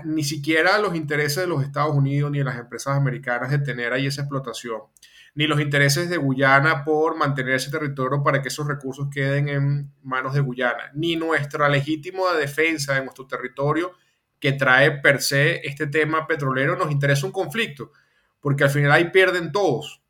ni 0.04 0.24
siquiera 0.24 0.78
los 0.78 0.94
intereses 0.94 1.42
de 1.42 1.46
los 1.46 1.62
Estados 1.62 1.94
Unidos 1.94 2.30
ni 2.30 2.38
de 2.38 2.44
las 2.44 2.58
empresas 2.58 2.96
americanas 2.96 3.50
de 3.50 3.58
tener 3.58 3.92
ahí 3.92 4.06
esa 4.06 4.22
explotación, 4.22 4.80
ni 5.34 5.46
los 5.46 5.60
intereses 5.60 6.08
de 6.08 6.16
Guyana 6.16 6.84
por 6.84 7.16
mantener 7.16 7.54
ese 7.54 7.70
territorio 7.70 8.22
para 8.22 8.40
que 8.40 8.48
esos 8.48 8.66
recursos 8.66 9.08
queden 9.12 9.48
en 9.48 9.92
manos 10.02 10.32
de 10.34 10.40
Guyana, 10.40 10.90
ni 10.94 11.16
nuestra 11.16 11.68
legítima 11.68 12.32
defensa 12.34 12.94
de 12.94 13.02
nuestro 13.02 13.26
territorio 13.26 13.92
que 14.40 14.52
trae 14.52 15.00
per 15.00 15.20
se 15.20 15.66
este 15.66 15.86
tema 15.86 16.26
petrolero 16.26 16.76
nos 16.76 16.90
interesa 16.90 17.26
un 17.26 17.32
conflicto, 17.32 17.92
porque 18.40 18.64
al 18.64 18.70
final 18.70 18.92
ahí 18.92 19.10
pierden 19.10 19.52
todos. 19.52 20.02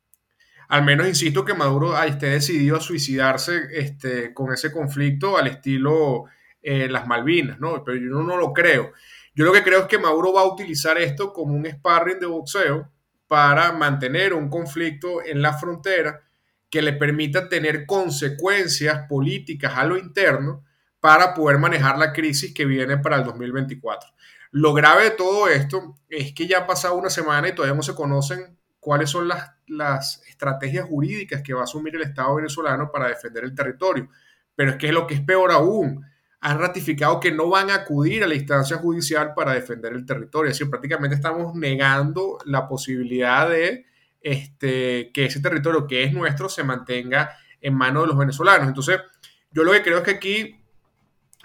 Al 0.67 0.83
menos 0.83 1.07
insisto 1.07 1.45
que 1.45 1.53
Maduro 1.53 2.01
esté 2.01 2.27
decidido 2.27 2.77
a 2.77 2.81
suicidarse 2.81 3.67
este, 3.71 4.33
con 4.33 4.51
ese 4.53 4.71
conflicto 4.71 5.37
al 5.37 5.47
estilo 5.47 6.25
eh, 6.61 6.87
las 6.89 7.05
Malvinas, 7.05 7.59
¿no? 7.59 7.83
Pero 7.83 7.97
yo 7.97 8.09
no, 8.23 8.37
lo 8.37 8.51
creo. 8.53 8.91
Yo 9.35 9.45
lo 9.45 9.53
que 9.53 9.63
creo 9.63 9.81
es 9.81 9.85
que 9.85 9.99
Maduro 9.99 10.33
va 10.33 10.41
a 10.41 10.51
utilizar 10.51 10.97
esto 10.97 11.31
como 11.31 11.53
un 11.53 11.65
sparring 11.65 12.19
de 12.19 12.25
boxeo 12.25 12.91
para 13.27 13.71
mantener 13.71 14.33
un 14.33 14.49
conflicto 14.49 15.23
en 15.23 15.41
la 15.41 15.53
frontera 15.53 16.21
que 16.69 16.81
le 16.81 16.93
permita 16.93 17.47
tener 17.49 17.85
consecuencias 17.85 19.07
políticas 19.07 19.73
a 19.75 19.85
lo 19.85 19.97
interno 19.97 20.63
para 20.99 21.33
poder 21.35 21.59
manejar 21.59 21.99
la 21.99 22.11
crisis 22.11 22.53
que 22.53 22.65
viene 22.65 22.97
para 22.97 23.17
el 23.17 23.23
2024. 23.23 24.09
Lo 24.51 24.73
grave 24.73 25.03
de 25.03 25.11
todo 25.11 25.47
esto 25.47 25.97
es 26.09 26.33
que 26.33 26.47
ya 26.47 26.59
ha 26.59 26.67
pasado 26.67 26.95
una 26.95 27.09
semana 27.09 27.49
y 27.49 27.53
todavía 27.53 27.75
no 27.75 27.83
se 27.83 27.93
conocen 27.93 28.57
cuáles 28.85 29.09
son 29.09 29.27
las, 29.27 29.49
las 29.65 30.21
estrategias 30.27 30.85
jurídicas 30.85 31.41
que 31.41 31.55
va 31.55 31.61
a 31.61 31.63
asumir 31.63 31.95
el 31.95 32.03
Estado 32.03 32.35
venezolano 32.35 32.91
para 32.91 33.07
defender 33.07 33.43
el 33.43 33.55
territorio. 33.55 34.09
Pero 34.55 34.69
es 34.69 34.77
que 34.77 34.91
lo 34.91 35.07
que 35.07 35.15
es 35.15 35.21
peor 35.21 35.51
aún, 35.51 36.05
han 36.39 36.59
ratificado 36.59 37.19
que 37.19 37.31
no 37.31 37.49
van 37.49 37.71
a 37.71 37.77
acudir 37.77 38.23
a 38.23 38.27
la 38.27 38.35
instancia 38.35 38.77
judicial 38.77 39.33
para 39.33 39.53
defender 39.53 39.93
el 39.93 40.05
territorio. 40.05 40.51
Es 40.51 40.59
decir, 40.59 40.69
prácticamente 40.69 41.15
estamos 41.15 41.55
negando 41.55 42.37
la 42.45 42.67
posibilidad 42.67 43.49
de 43.49 43.87
este, 44.21 45.09
que 45.11 45.25
ese 45.25 45.39
territorio 45.39 45.87
que 45.87 46.03
es 46.03 46.13
nuestro 46.13 46.47
se 46.47 46.63
mantenga 46.63 47.35
en 47.61 47.73
manos 47.73 48.03
de 48.03 48.07
los 48.09 48.17
venezolanos. 48.19 48.67
Entonces, 48.67 49.01
yo 49.49 49.63
lo 49.63 49.71
que 49.71 49.81
creo 49.81 49.97
es 49.97 50.03
que 50.03 50.11
aquí 50.11 50.63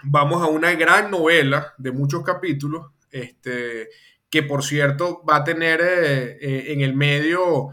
vamos 0.03 0.43
a 0.43 0.45
una 0.45 0.75
gran 0.75 1.09
novela 1.09 1.73
de 1.79 1.91
muchos 1.91 2.23
capítulos, 2.23 2.91
este, 3.09 3.89
que 4.31 4.43
por 4.43 4.63
cierto 4.63 5.23
va 5.29 5.37
a 5.37 5.43
tener 5.43 5.81
eh, 5.81 6.37
eh, 6.41 6.73
en 6.73 6.81
el 6.81 6.95
medio 6.95 7.67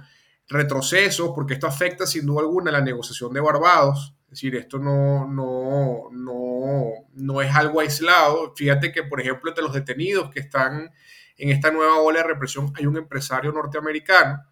retrocesos, 0.49 1.31
porque 1.35 1.55
esto 1.55 1.69
afecta 1.69 2.07
sin 2.07 2.27
duda 2.27 2.41
alguna 2.41 2.73
la 2.73 2.81
negociación 2.81 3.33
de 3.33 3.41
Barbados. 3.41 4.15
Es 4.25 4.31
decir, 4.33 4.57
esto 4.57 4.79
no, 4.79 5.27
no, 5.27 6.11
no, 6.11 6.85
no 7.15 7.43
es 7.43 7.55
algo 7.55 7.81
aislado. 7.81 8.53
Fíjate 8.57 8.93
que, 8.93 9.05
por 9.05 9.21
ejemplo, 9.21 9.51
entre 9.51 9.63
los 9.65 9.73
detenidos 9.73 10.31
que 10.31 10.41
están 10.41 10.91
en 11.37 11.51
esta 11.51 11.71
nueva 11.71 12.01
ola 12.01 12.19
de 12.19 12.27
represión 12.27 12.73
hay 12.75 12.87
un 12.87 12.97
empresario 12.97 13.53
norteamericano, 13.53 14.43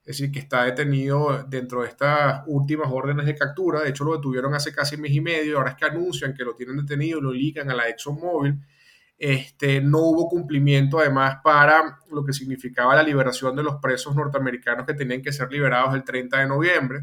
es 0.00 0.16
decir, 0.16 0.32
que 0.32 0.38
está 0.38 0.64
detenido 0.64 1.44
dentro 1.46 1.82
de 1.82 1.88
estas 1.88 2.42
últimas 2.46 2.88
órdenes 2.90 3.26
de 3.26 3.36
captura. 3.36 3.82
De 3.82 3.90
hecho, 3.90 4.04
lo 4.04 4.16
detuvieron 4.16 4.54
hace 4.54 4.72
casi 4.72 4.96
mes 4.96 5.12
y 5.12 5.20
medio. 5.20 5.58
Ahora 5.58 5.72
es 5.72 5.76
que 5.76 5.84
anuncian 5.84 6.32
que 6.32 6.42
lo 6.42 6.56
tienen 6.56 6.78
detenido 6.78 7.18
y 7.18 7.22
lo 7.22 7.32
ligan 7.32 7.70
a 7.70 7.74
la 7.74 7.88
ExxonMobil. 7.88 8.58
Este, 9.20 9.82
no 9.82 9.98
hubo 9.98 10.30
cumplimiento 10.30 10.98
además 10.98 11.40
para 11.44 11.98
lo 12.10 12.24
que 12.24 12.32
significaba 12.32 12.96
la 12.96 13.02
liberación 13.02 13.54
de 13.54 13.62
los 13.62 13.76
presos 13.76 14.16
norteamericanos 14.16 14.86
que 14.86 14.94
tenían 14.94 15.20
que 15.20 15.30
ser 15.30 15.52
liberados 15.52 15.94
el 15.94 16.04
30 16.04 16.38
de 16.38 16.46
noviembre. 16.46 17.00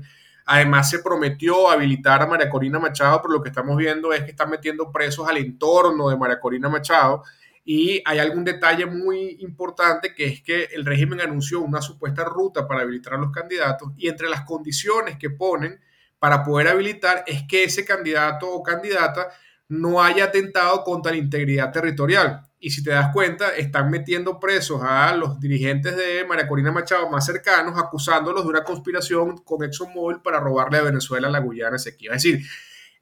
Además 0.48 0.90
se 0.90 0.98
prometió 0.98 1.70
habilitar 1.70 2.24
a 2.24 2.26
María 2.26 2.50
Corina 2.50 2.80
Machado, 2.80 3.22
pero 3.22 3.36
lo 3.36 3.44
que 3.44 3.50
estamos 3.50 3.78
viendo 3.78 4.12
es 4.14 4.24
que 4.24 4.32
están 4.32 4.50
metiendo 4.50 4.92
presos 4.92 5.30
al 5.30 5.38
entorno 5.38 6.10
de 6.10 6.18
María 6.18 6.40
Corina 6.40 6.70
Machado. 6.70 7.22
Y 7.64 8.02
hay 8.04 8.18
algún 8.18 8.44
detalle 8.44 8.88
muy 8.88 9.38
importante 9.42 10.16
que 10.16 10.26
es 10.26 10.42
que 10.42 10.70
el 10.74 10.88
régimen 10.88 11.22
anunció 11.22 11.62
una 11.62 11.84
supuesta 11.84 12.24
ruta 12.24 12.68
para 12.68 12.82
habilitar 12.82 13.14
a 13.14 13.18
los 13.18 13.30
candidatos 13.30 13.92
y 13.96 14.08
entre 14.08 14.28
las 14.28 14.42
condiciones 14.42 15.18
que 15.18 15.30
ponen 15.30 15.80
para 16.18 16.44
poder 16.44 16.70
habilitar 16.70 17.24
es 17.28 17.44
que 17.44 17.66
ese 17.66 17.86
candidato 17.86 18.50
o 18.50 18.64
candidata 18.64 19.30
no 19.70 20.02
haya 20.02 20.26
atentado 20.26 20.84
contra 20.84 21.12
la 21.12 21.18
integridad 21.18 21.72
territorial. 21.72 22.44
Y 22.60 22.72
si 22.72 22.84
te 22.84 22.92
das 22.92 23.12
cuenta, 23.14 23.56
están 23.56 23.92
metiendo 23.92 24.40
presos 24.40 24.82
a 24.84 25.16
los 25.16 25.40
dirigentes 25.40 25.96
de 25.96 26.26
María 26.26 26.48
Corina 26.48 26.72
Machado 26.72 27.10
más 27.10 27.26
cercanos, 27.26 27.78
acusándolos 27.78 28.44
de 28.44 28.50
una 28.50 28.64
conspiración 28.64 29.38
con 29.40 29.64
ExxonMobil 29.64 30.22
para 30.22 30.40
robarle 30.40 30.80
a 30.80 30.84
Venezuela 30.84 31.30
la 31.30 31.40
Guyana 31.40 31.76
Esequiba. 31.76 32.16
Es 32.16 32.24
decir, 32.24 32.46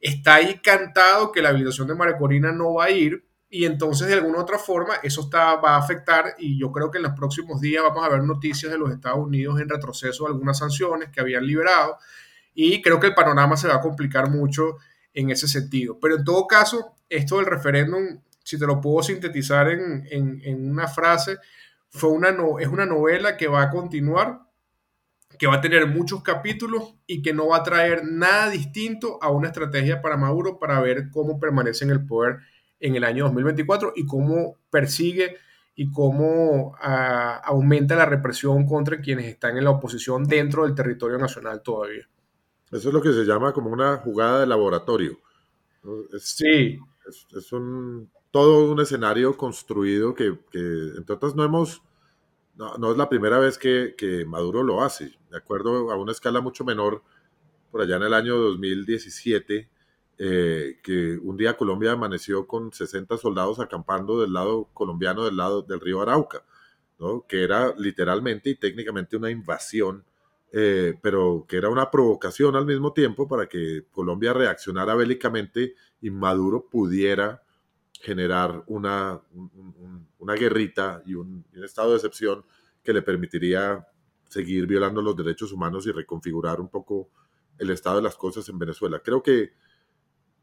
está 0.02 0.36
ahí 0.36 0.60
cantado 0.62 1.32
que 1.32 1.42
la 1.42 1.50
habilitación 1.50 1.88
de 1.88 1.96
María 1.96 2.18
Corina 2.18 2.52
no 2.52 2.76
va 2.76 2.86
a 2.86 2.92
ir 2.92 3.26
y 3.50 3.66
entonces 3.66 4.08
de 4.08 4.16
alguna 4.16 4.40
otra 4.40 4.60
forma 4.60 4.96
eso 5.04 5.22
está, 5.22 5.56
va 5.56 5.76
a 5.76 5.78
afectar 5.78 6.36
y 6.38 6.60
yo 6.60 6.72
creo 6.72 6.92
que 6.92 6.98
en 6.98 7.04
los 7.04 7.14
próximos 7.14 7.62
días 7.62 7.84
vamos 7.84 8.04
a 8.04 8.10
ver 8.10 8.24
noticias 8.24 8.72
de 8.72 8.78
los 8.78 8.92
Estados 8.92 9.20
Unidos 9.20 9.62
en 9.62 9.70
retroceso 9.70 10.26
de 10.26 10.32
algunas 10.32 10.58
sanciones 10.58 11.10
que 11.10 11.22
habían 11.22 11.46
liberado 11.46 11.98
y 12.54 12.82
creo 12.82 13.00
que 13.00 13.08
el 13.08 13.14
panorama 13.14 13.56
se 13.56 13.68
va 13.68 13.76
a 13.76 13.82
complicar 13.82 14.30
mucho 14.30 14.78
en 15.16 15.32
ese 15.32 15.48
sentido. 15.48 15.98
Pero 16.00 16.18
en 16.18 16.24
todo 16.24 16.46
caso, 16.46 16.94
esto 17.10 17.38
del 17.38 17.48
referéndum, 17.48 18.22
si 18.44 18.60
te 18.60 18.68
lo 18.68 18.80
puedo 18.80 19.02
sintetizar 19.02 19.70
en, 19.70 20.70
una 20.70 20.88
frase, 20.88 21.38
fue 21.90 22.12
una 22.12 22.32
no, 22.32 22.60
es 22.60 22.68
una 22.68 22.86
novela 22.86 23.38
que 23.38 23.48
va 23.48 23.64
a 23.64 23.70
continuar, 23.72 24.42
que 25.40 25.48
va 25.48 25.56
a 25.56 25.62
tener 25.62 25.88
muchos 25.88 26.22
capítulos 26.22 26.96
y 27.08 27.22
que 27.22 27.34
no 27.34 27.48
va 27.48 27.58
a 27.58 27.64
traer 27.64 28.06
nada 28.06 28.50
distinto 28.50 29.18
a 29.22 29.32
una 29.32 29.48
estrategia 29.48 30.02
para 30.02 30.18
Maduro 30.18 30.60
para 30.60 30.80
ver 30.82 31.10
cómo 31.10 31.40
permanece 31.40 31.86
en 31.86 31.92
el 31.92 32.06
poder 32.06 32.38
en 32.80 32.96
el 32.96 33.04
año 33.04 33.24
2024 33.24 33.94
y 33.96 34.06
cómo 34.06 34.58
persigue 34.70 35.38
y 35.76 35.92
cómo 35.92 36.76
ah, 36.82 37.42
aumenta 37.44 37.96
la 37.96 38.06
represión 38.06 38.66
contra 38.66 39.02
quienes 39.02 39.26
están 39.26 39.58
en 39.58 39.64
la 39.64 39.72
oposición 39.72 40.26
dentro 40.26 40.64
del 40.64 40.76
territorio 40.76 41.18
nacional 41.18 41.62
todavía. 41.62 42.08
Eso 42.72 42.90
es 42.90 42.94
lo 42.94 43.02
que 43.02 43.14
se 43.14 43.26
llama 43.26 43.54
como 43.54 43.70
una 43.70 43.98
jugada 43.98 44.42
de 44.42 44.48
laboratorio. 44.48 45.20
sí. 46.20 46.80
Es, 47.36 47.54
un, 47.54 48.10
todo 48.32 48.72
un 48.72 48.82
escenario 48.82 49.38
construido 49.38 50.16
que, 50.16 50.36
entre 50.56 51.16
otras, 51.16 51.36
no 51.36 51.44
hemos, 51.44 51.84
no, 52.56 52.92
es 52.92 52.98
la 52.98 53.10
primera 53.10 53.38
vez 53.38 53.60
que, 53.60 53.94
que, 53.96 54.26
Maduro 54.26 54.64
lo 54.64 54.82
hace. 54.82 55.16
De 55.30 55.38
acuerdo 55.38 55.92
a 55.92 55.98
una 55.98 56.12
escala 56.12 56.42
mucho 56.42 56.66
menor, 56.66 57.04
por 57.70 57.82
allá 57.82 57.98
en 57.98 58.04
el 58.04 58.14
año 58.16 58.36
2017, 58.38 59.70
eh, 60.18 60.80
que 60.82 61.18
un 61.22 61.36
día 61.36 61.58
Colombia 61.58 61.92
amaneció 61.92 62.48
con 62.48 62.72
60 62.72 63.18
soldados 63.18 63.60
acampando 63.60 64.22
del 64.22 64.32
lado 64.32 64.70
colombiano, 64.74 65.26
del 65.26 65.36
lado 65.36 65.62
del 65.62 65.82
río 65.82 66.02
Arauca, 66.02 66.46
¿no? 67.00 67.26
que 67.28 67.44
era 67.44 67.76
literalmente 67.78 68.50
y 68.50 68.56
técnicamente 68.56 69.18
una 69.18 69.30
invasión 69.30 70.06
eh, 70.52 70.94
pero 71.02 71.46
que 71.48 71.58
era 71.58 71.70
una 71.70 71.92
provocación 71.92 72.56
al 72.56 72.66
mismo 72.66 72.94
tiempo 72.94 73.28
para 73.28 73.48
que 73.48 73.86
Colombia 73.92 74.34
reaccionara 74.34 74.96
bélicamente 74.96 75.76
y 76.02 76.10
Maduro 76.12 76.70
pudiera 76.70 77.44
generar 78.02 78.64
una, 78.68 79.22
una 80.20 80.34
guerrita 80.36 81.02
y 81.06 81.16
un, 81.16 81.46
estado 81.64 81.92
de 81.92 81.96
excepción 81.96 82.46
que 82.84 82.94
le 82.94 83.02
permitiría 83.02 83.88
seguir 84.30 84.68
violando 84.68 85.02
los 85.02 85.16
derechos 85.16 85.52
humanos 85.52 85.88
y 85.88 85.92
reconfigurar 85.92 86.62
un 86.62 86.70
poco 86.70 87.10
el 87.58 87.70
estado 87.70 87.98
de 87.98 88.04
las 88.04 88.16
cosas 88.16 88.48
en 88.50 88.60
Venezuela. 88.60 89.02
Creo 89.04 89.24
que, 89.24 89.54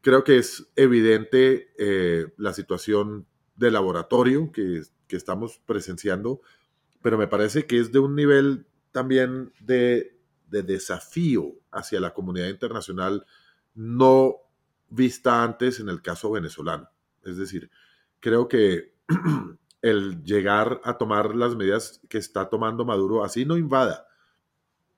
creo 0.01 0.23
que 0.23 0.37
es 0.37 0.67
evidente 0.75 1.71
eh, 1.77 2.27
la 2.37 2.53
situación 2.53 3.27
de 3.55 3.71
laboratorio 3.71 4.51
que, 4.51 4.81
que 5.07 5.15
estamos 5.15 5.61
presenciando, 5.65 6.41
pero 7.01 7.17
me 7.17 7.27
parece 7.27 7.65
que 7.65 7.79
es 7.79 7.91
de 7.91 7.99
un 7.99 8.15
nivel 8.15 8.65
también 8.93 9.51
de, 9.59 10.15
desafío 10.49 11.55
hacia 11.71 11.99
la 11.99 12.13
comunidad 12.13 12.47
internacional 12.47 13.25
no 13.73 14.35
vista 14.89 15.43
antes 15.43 15.79
en 15.79 15.89
el 15.89 16.01
caso 16.01 16.31
venezolano. 16.31 16.89
Es 17.23 17.37
decir, 17.37 17.71
creo 18.19 18.47
que 18.47 18.93
el 19.81 20.23
llegar 20.23 20.79
a 20.83 20.97
tomar 20.97 21.35
las 21.35 21.55
medidas 21.55 21.99
que 22.07 22.19
está 22.19 22.49
tomando 22.49 22.85
Maduro, 22.85 23.23
así 23.23 23.45
no 23.45 23.57
invada 23.57 24.07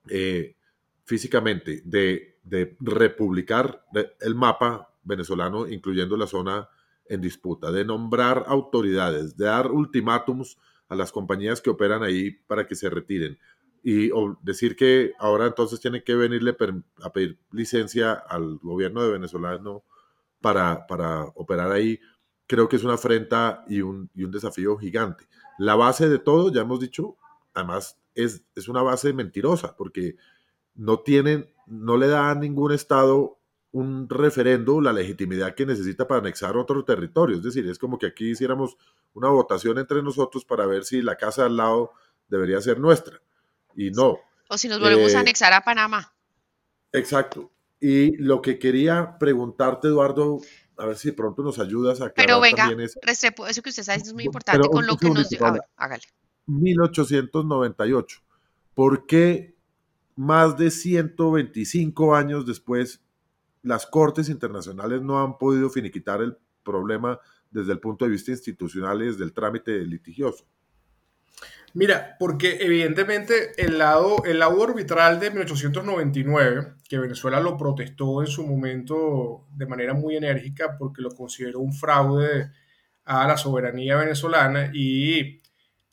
eh, 0.09 0.57
físicamente, 1.05 1.81
de, 1.85 2.37
de 2.43 2.75
republicar 2.81 3.85
el 4.19 4.35
mapa 4.35 4.93
venezolano, 5.03 5.67
incluyendo 5.67 6.17
la 6.17 6.27
zona 6.27 6.67
en 7.07 7.21
disputa, 7.21 7.71
de 7.71 7.85
nombrar 7.85 8.43
autoridades, 8.47 9.37
de 9.37 9.45
dar 9.45 9.71
ultimátums 9.71 10.57
a 10.89 10.95
las 10.95 11.11
compañías 11.11 11.61
que 11.61 11.69
operan 11.69 12.03
ahí 12.03 12.31
para 12.31 12.67
que 12.67 12.75
se 12.75 12.89
retiren, 12.89 13.39
y 13.87 14.09
decir 14.41 14.75
que 14.75 15.13
ahora 15.19 15.45
entonces 15.45 15.79
tiene 15.79 16.03
que 16.03 16.15
venirle 16.15 16.57
a 17.03 17.13
pedir 17.13 17.37
licencia 17.51 18.13
al 18.13 18.57
gobierno 18.57 19.03
de 19.03 19.11
venezolano 19.11 19.83
para, 20.41 20.87
para 20.87 21.25
operar 21.35 21.71
ahí, 21.71 21.99
creo 22.47 22.67
que 22.67 22.77
es 22.77 22.83
una 22.83 22.95
afrenta 22.95 23.63
y 23.67 23.81
un, 23.81 24.09
y 24.15 24.23
un, 24.23 24.31
desafío 24.31 24.75
gigante. 24.77 25.27
La 25.59 25.75
base 25.75 26.09
de 26.09 26.17
todo, 26.17 26.51
ya 26.51 26.61
hemos 26.61 26.79
dicho, 26.79 27.15
además 27.53 27.99
es, 28.15 28.43
es 28.55 28.67
una 28.67 28.81
base 28.81 29.13
mentirosa, 29.13 29.75
porque 29.77 30.15
no 30.73 31.01
tienen, 31.01 31.53
no 31.67 31.95
le 31.95 32.07
da 32.07 32.31
a 32.31 32.35
ningún 32.35 32.71
Estado 32.71 33.37
un 33.71 34.09
referendo 34.09 34.81
la 34.81 34.93
legitimidad 34.93 35.53
que 35.53 35.67
necesita 35.67 36.07
para 36.07 36.21
anexar 36.21 36.57
otro 36.57 36.83
territorio. 36.85 37.37
Es 37.37 37.43
decir, 37.43 37.69
es 37.69 37.77
como 37.77 37.99
que 37.99 38.07
aquí 38.07 38.31
hiciéramos 38.31 38.77
una 39.13 39.29
votación 39.29 39.77
entre 39.77 40.01
nosotros 40.01 40.43
para 40.43 40.65
ver 40.65 40.85
si 40.85 41.03
la 41.03 41.17
casa 41.17 41.45
al 41.45 41.57
lado 41.57 41.91
debería 42.27 42.59
ser 42.61 42.79
nuestra 42.79 43.21
y 43.75 43.91
no. 43.91 44.19
O 44.49 44.57
si 44.57 44.67
nos 44.67 44.79
volvemos 44.79 45.13
a 45.13 45.17
eh, 45.17 45.21
anexar 45.21 45.53
a 45.53 45.61
Panamá. 45.61 46.13
Exacto. 46.91 47.51
Y 47.79 48.15
lo 48.17 48.41
que 48.41 48.57
quería 48.57 49.17
preguntarte, 49.19 49.87
Eduardo, 49.87 50.39
a 50.77 50.85
ver 50.85 50.97
si 50.97 51.11
pronto 51.11 51.43
nos 51.43 51.59
ayudas 51.59 52.01
a 52.01 52.09
Pero 52.13 52.39
venga, 52.39 52.69
Restrepo, 53.01 53.47
eso 53.47 53.61
que 53.61 53.69
usted 53.69 53.81
diciendo 53.81 54.07
es 54.07 54.13
muy 54.13 54.25
importante 54.25 54.67
con 54.67 54.85
lo 54.85 54.97
que 54.97 55.09
nos 55.09 55.29
dio. 55.29 55.39
hágale. 55.75 56.03
1898. 56.47 58.19
¿Por 58.73 59.05
qué 59.07 59.55
más 60.15 60.57
de 60.57 60.71
125 60.71 62.15
años 62.15 62.45
después 62.45 63.01
las 63.63 63.85
cortes 63.87 64.29
internacionales 64.29 65.01
no 65.01 65.21
han 65.21 65.37
podido 65.37 65.69
finiquitar 65.69 66.21
el 66.21 66.37
problema 66.63 67.19
desde 67.49 67.73
el 67.73 67.79
punto 67.79 68.05
de 68.05 68.11
vista 68.11 68.31
institucional 68.31 69.01
y 69.01 69.07
desde 69.07 69.23
el 69.23 69.33
trámite 69.33 69.79
litigioso? 69.85 70.45
Mira, 71.75 72.15
porque 72.19 72.57
evidentemente 72.61 73.51
el 73.57 73.77
lado, 73.77 74.23
el 74.23 74.39
lado 74.39 74.63
arbitral 74.63 75.19
de 75.19 75.29
1899, 75.29 76.75
que 76.87 76.97
Venezuela 76.97 77.41
lo 77.41 77.57
protestó 77.57 78.21
en 78.21 78.27
su 78.27 78.47
momento 78.47 79.45
de 79.51 79.65
manera 79.65 79.93
muy 79.93 80.15
enérgica 80.15 80.77
porque 80.77 81.01
lo 81.01 81.09
consideró 81.09 81.59
un 81.59 81.73
fraude 81.73 82.49
a 83.03 83.27
la 83.27 83.35
soberanía 83.35 83.97
venezolana 83.97 84.71
y 84.73 85.41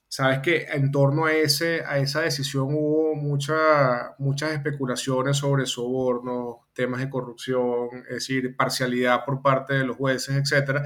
sabes 0.07 0.39
que 0.39 0.67
en 0.71 0.93
torno 0.93 1.25
a, 1.27 1.33
ese, 1.33 1.83
a 1.85 1.99
esa 1.99 2.21
decisión 2.21 2.69
hubo 2.71 3.17
mucha, 3.17 4.15
muchas 4.19 4.53
especulaciones 4.53 5.39
sobre 5.39 5.67
sobornos, 5.67 6.59
temas 6.75 7.01
de 7.01 7.11
corrupción, 7.11 7.89
es 8.09 8.15
decir, 8.15 8.55
parcialidad 8.57 9.25
por 9.25 9.43
parte 9.43 9.75
de 9.75 9.85
los 9.85 9.97
jueces, 9.97 10.37
etc. 10.53 10.83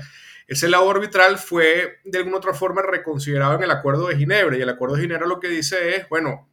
Ese 0.46 0.68
lado 0.68 0.88
arbitral 0.90 1.38
fue 1.38 1.98
de 2.04 2.18
alguna 2.18 2.36
otra 2.36 2.54
forma 2.54 2.82
reconsiderado 2.82 3.56
en 3.56 3.64
el 3.64 3.70
Acuerdo 3.70 4.06
de 4.06 4.16
Ginebra 4.16 4.56
y 4.56 4.62
el 4.62 4.68
Acuerdo 4.68 4.96
de 4.96 5.02
Ginebra 5.02 5.26
lo 5.26 5.40
que 5.40 5.48
dice 5.48 5.96
es, 5.96 6.08
bueno, 6.08 6.48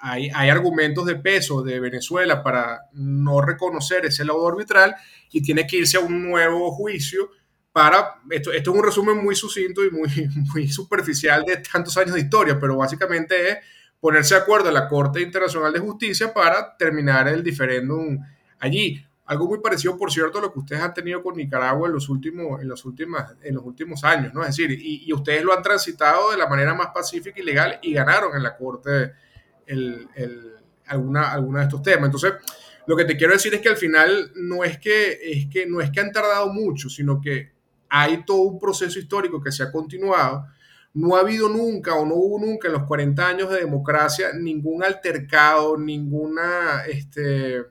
hay, 0.00 0.30
hay, 0.34 0.50
argumentos 0.50 1.06
de 1.06 1.16
peso 1.16 1.62
de 1.62 1.80
Venezuela 1.80 2.42
para 2.42 2.82
no 2.92 3.40
reconocer 3.40 4.04
ese 4.06 4.24
lado 4.24 4.46
arbitral 4.46 4.94
y 5.32 5.42
tiene 5.42 5.66
que 5.66 5.78
irse 5.78 5.96
a 5.96 6.00
un 6.00 6.28
nuevo 6.28 6.70
juicio 6.72 7.30
para, 7.72 8.16
esto, 8.30 8.52
esto 8.52 8.70
es 8.70 8.76
un 8.76 8.84
resumen 8.84 9.16
muy 9.16 9.34
sucinto 9.34 9.84
y 9.84 9.90
muy, 9.90 10.08
muy 10.52 10.68
superficial 10.68 11.44
de 11.44 11.58
tantos 11.58 11.96
años 11.96 12.14
de 12.14 12.20
historia, 12.20 12.58
pero 12.60 12.76
básicamente 12.76 13.50
es 13.50 13.58
ponerse 14.00 14.34
de 14.34 14.40
acuerdo 14.40 14.68
en 14.68 14.74
la 14.74 14.88
Corte 14.88 15.20
Internacional 15.20 15.72
de 15.72 15.80
Justicia 15.80 16.32
para 16.32 16.76
terminar 16.76 17.28
el 17.28 17.42
diferéndum 17.42 18.18
allí. 18.58 19.04
Algo 19.28 19.46
muy 19.46 19.60
parecido, 19.60 19.96
por 19.96 20.10
cierto, 20.10 20.38
a 20.38 20.42
lo 20.42 20.52
que 20.52 20.58
ustedes 20.58 20.82
han 20.82 20.94
tenido 20.94 21.22
con 21.22 21.36
Nicaragua 21.36 21.86
en 21.86 21.94
los 21.94 22.08
últimos, 22.08 22.60
en 22.60 22.68
los 22.68 22.84
últimas, 22.84 23.34
en 23.42 23.54
los 23.54 23.64
últimos 23.64 24.02
años, 24.02 24.34
¿no? 24.34 24.40
Es 24.42 24.48
decir, 24.48 24.70
y, 24.72 25.04
y 25.06 25.12
ustedes 25.12 25.44
lo 25.44 25.52
han 25.52 25.62
transitado 25.62 26.30
de 26.30 26.38
la 26.38 26.48
manera 26.48 26.74
más 26.74 26.88
pacífica 26.94 27.40
y 27.40 27.44
legal 27.44 27.78
y 27.82 27.92
ganaron 27.92 28.34
en 28.34 28.42
la 28.42 28.56
Corte 28.56 29.12
el, 29.66 30.08
el, 30.14 30.52
alguna, 30.86 31.30
alguna 31.32 31.60
de 31.60 31.64
estos 31.66 31.82
temas. 31.82 32.06
Entonces, 32.06 32.32
lo 32.86 32.96
que 32.96 33.04
te 33.04 33.16
quiero 33.16 33.34
decir 33.34 33.54
es 33.54 33.60
que 33.60 33.68
al 33.68 33.76
final 33.76 34.32
no 34.34 34.64
es 34.64 34.78
que, 34.78 35.18
es 35.22 35.46
que, 35.46 35.66
no 35.66 35.80
es 35.80 35.90
que 35.90 36.00
han 36.00 36.10
tardado 36.10 36.52
mucho, 36.52 36.88
sino 36.88 37.20
que 37.20 37.52
hay 37.90 38.24
todo 38.24 38.40
un 38.42 38.58
proceso 38.58 38.98
histórico 38.98 39.42
que 39.42 39.52
se 39.52 39.62
ha 39.62 39.70
continuado. 39.70 40.46
No 40.94 41.16
ha 41.16 41.20
habido 41.20 41.48
nunca 41.48 41.94
o 41.94 42.06
no 42.06 42.14
hubo 42.14 42.40
nunca 42.40 42.68
en 42.68 42.74
los 42.74 42.84
40 42.84 43.26
años 43.26 43.50
de 43.50 43.60
democracia 43.60 44.32
ningún 44.32 44.82
altercado, 44.82 45.76
ninguna 45.76 46.84
este, 46.86 47.62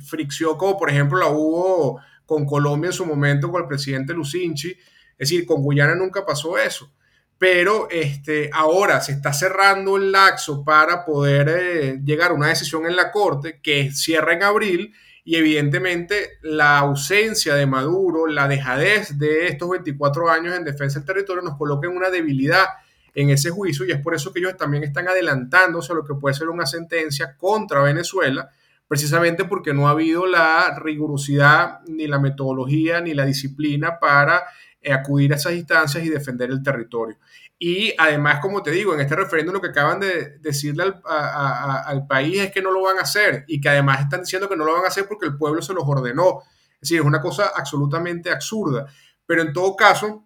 fricción 0.00 0.56
como 0.56 0.78
por 0.78 0.90
ejemplo 0.90 1.18
la 1.18 1.28
hubo 1.28 2.00
con 2.26 2.44
Colombia 2.44 2.88
en 2.88 2.92
su 2.92 3.06
momento 3.06 3.50
con 3.50 3.62
el 3.62 3.68
presidente 3.68 4.12
Lucinchi. 4.12 4.70
Es 4.70 5.30
decir, 5.30 5.46
con 5.46 5.62
Guyana 5.62 5.94
nunca 5.94 6.26
pasó 6.26 6.58
eso. 6.58 6.92
Pero 7.38 7.88
este, 7.90 8.50
ahora 8.52 9.00
se 9.00 9.12
está 9.12 9.32
cerrando 9.32 9.96
el 9.96 10.10
laxo 10.10 10.64
para 10.64 11.04
poder 11.04 11.48
eh, 11.48 12.00
llegar 12.04 12.30
a 12.30 12.34
una 12.34 12.48
decisión 12.48 12.86
en 12.86 12.96
la 12.96 13.12
Corte 13.12 13.60
que 13.62 13.92
cierra 13.92 14.32
en 14.32 14.42
abril 14.42 14.94
y 15.22 15.36
evidentemente 15.36 16.38
la 16.42 16.78
ausencia 16.78 17.54
de 17.54 17.66
Maduro, 17.66 18.26
la 18.26 18.48
dejadez 18.48 19.18
de 19.18 19.48
estos 19.48 19.68
24 19.68 20.30
años 20.30 20.56
en 20.56 20.64
defensa 20.64 20.98
del 20.98 21.06
territorio 21.06 21.42
nos 21.42 21.58
coloca 21.58 21.88
en 21.88 21.96
una 21.96 22.10
debilidad 22.10 22.66
en 23.12 23.30
ese 23.30 23.50
juicio 23.50 23.84
y 23.84 23.90
es 23.90 24.00
por 24.00 24.14
eso 24.14 24.32
que 24.32 24.38
ellos 24.38 24.56
también 24.56 24.84
están 24.84 25.08
adelantándose 25.08 25.92
a 25.92 25.96
lo 25.96 26.04
que 26.04 26.14
puede 26.14 26.34
ser 26.34 26.48
una 26.48 26.64
sentencia 26.64 27.36
contra 27.36 27.82
Venezuela, 27.82 28.50
precisamente 28.88 29.44
porque 29.44 29.74
no 29.74 29.88
ha 29.88 29.92
habido 29.92 30.26
la 30.26 30.78
rigurosidad, 30.78 31.80
ni 31.86 32.06
la 32.06 32.18
metodología, 32.18 33.00
ni 33.00 33.14
la 33.14 33.24
disciplina 33.24 33.98
para 33.98 34.44
eh, 34.80 34.92
acudir 34.92 35.32
a 35.32 35.36
esas 35.36 35.54
instancias 35.54 36.04
y 36.04 36.08
defender 36.08 36.50
el 36.50 36.62
territorio. 36.62 37.18
Y 37.58 37.94
además, 37.96 38.40
como 38.40 38.62
te 38.62 38.70
digo, 38.70 38.94
en 38.94 39.00
este 39.00 39.16
referéndum 39.16 39.54
lo 39.54 39.60
que 39.62 39.68
acaban 39.68 39.98
de 39.98 40.38
decirle 40.40 40.82
al, 40.82 41.02
al, 41.04 42.06
país 42.06 42.38
es 42.38 42.52
que 42.52 42.60
no 42.60 42.70
lo 42.70 42.82
van 42.82 42.98
a 42.98 43.02
hacer 43.02 43.44
y 43.48 43.60
que 43.60 43.70
además 43.70 44.00
están 44.00 44.20
diciendo 44.20 44.48
que 44.48 44.56
no 44.56 44.64
lo 44.64 44.74
van 44.74 44.84
a 44.84 44.88
hacer 44.88 45.06
porque 45.08 45.26
el 45.26 45.38
pueblo 45.38 45.62
se 45.62 45.72
los 45.72 45.84
ordenó. 45.86 46.42
Es 46.74 46.80
decir, 46.90 47.00
es 47.00 47.06
una 47.06 47.22
cosa 47.22 47.52
absolutamente 47.56 48.30
absurda. 48.30 48.86
Pero 49.24 49.40
en 49.40 49.54
todo 49.54 49.74
caso, 49.74 50.25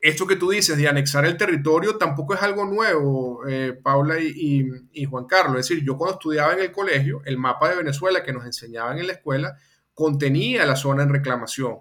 esto 0.00 0.26
que 0.26 0.36
tú 0.36 0.50
dices 0.50 0.76
de 0.76 0.88
anexar 0.88 1.24
el 1.26 1.36
territorio 1.36 1.96
tampoco 1.96 2.34
es 2.34 2.42
algo 2.42 2.64
nuevo, 2.64 3.46
eh, 3.46 3.78
Paula 3.82 4.16
y, 4.18 5.04
Juan 5.04 5.26
Carlos. 5.26 5.60
Es 5.60 5.68
decir, 5.68 5.84
yo 5.84 5.96
cuando 5.96 6.14
estudiaba 6.14 6.52
en 6.54 6.60
el 6.60 6.72
colegio, 6.72 7.22
el 7.24 7.36
mapa 7.36 7.68
de 7.68 7.76
Venezuela 7.76 8.22
que 8.22 8.32
nos 8.32 8.44
enseñaban 8.46 8.98
en 8.98 9.06
la 9.06 9.14
escuela 9.14 9.56
contenía 9.94 10.64
la 10.64 10.76
zona 10.76 11.02
en 11.02 11.10
reclamación 11.10 11.78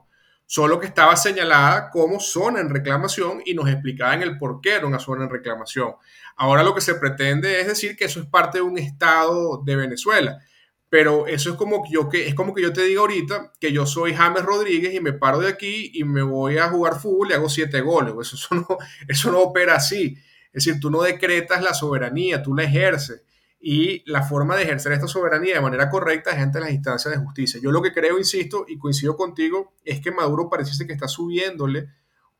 solo 0.51 0.79
que 0.79 0.87
estaba 0.87 1.15
señalada 1.15 1.91
como 1.91 2.19
zona 2.19 2.59
en 2.59 2.71
reclamación 2.71 3.39
y 3.45 3.53
nos 3.53 3.69
explicaban 3.69 4.23
el 4.23 4.35
por 4.39 4.61
qué 4.61 4.77
era 4.77 4.87
una 4.87 4.97
zona 4.97 5.25
en 5.25 5.29
reclamación. 5.29 5.93
Ahora 6.37 6.63
lo 6.63 6.73
que 6.73 6.81
se 6.81 6.95
pretende 6.95 7.61
es 7.61 7.67
decir 7.67 7.95
que 7.95 8.05
eso 8.05 8.19
es 8.19 8.25
parte 8.25 8.57
de 8.57 8.63
un 8.63 8.79
estado 8.79 9.61
de 9.63 9.75
Venezuela. 9.75 10.39
Pero 10.89 11.27
eso 11.27 11.51
es 11.51 11.55
como 11.55 11.83
que 11.83 11.91
yo 11.91 12.09
que 12.09 12.27
es 12.27 12.33
como 12.33 12.53
que 12.53 12.63
yo 12.63 12.73
te 12.73 12.83
diga 12.83 13.01
ahorita 13.01 13.53
que 13.59 13.71
yo 13.71 13.85
soy 13.85 14.13
James 14.13 14.43
Rodríguez 14.43 14.93
y 14.93 14.99
me 14.99 15.13
paro 15.13 15.39
de 15.39 15.47
aquí 15.47 15.91
y 15.93 16.03
me 16.03 16.23
voy 16.23 16.57
a 16.57 16.69
jugar 16.69 16.99
fútbol 16.99 17.29
y 17.29 17.33
hago 17.33 17.47
siete 17.47 17.81
goles. 17.81 18.13
Eso, 18.19 18.35
eso, 18.35 18.55
no, 18.55 18.77
eso 19.07 19.31
no 19.31 19.39
opera 19.39 19.75
así. 19.75 20.17
Es 20.51 20.65
decir, 20.65 20.79
tú 20.79 20.89
no 20.89 21.01
decretas 21.01 21.61
la 21.61 21.73
soberanía, 21.73 22.41
tú 22.41 22.55
la 22.55 22.63
ejerces 22.63 23.21
y 23.59 24.09
la 24.09 24.23
forma 24.23 24.55
de 24.55 24.63
ejercer 24.63 24.93
esta 24.93 25.07
soberanía 25.07 25.55
de 25.55 25.61
manera 25.61 25.89
correcta 25.89 26.31
es 26.31 26.37
ante 26.37 26.61
las 26.61 26.71
instancias 26.71 27.13
de 27.13 27.19
justicia. 27.19 27.59
Yo 27.61 27.71
lo 27.71 27.81
que 27.81 27.91
creo, 27.91 28.17
insisto, 28.17 28.65
y 28.67 28.77
coincido 28.77 29.17
contigo, 29.17 29.73
es 29.83 29.99
que 29.99 30.11
Maduro 30.11 30.49
parece 30.49 30.87
que 30.87 30.93
está 30.93 31.07
subiéndole 31.07 31.89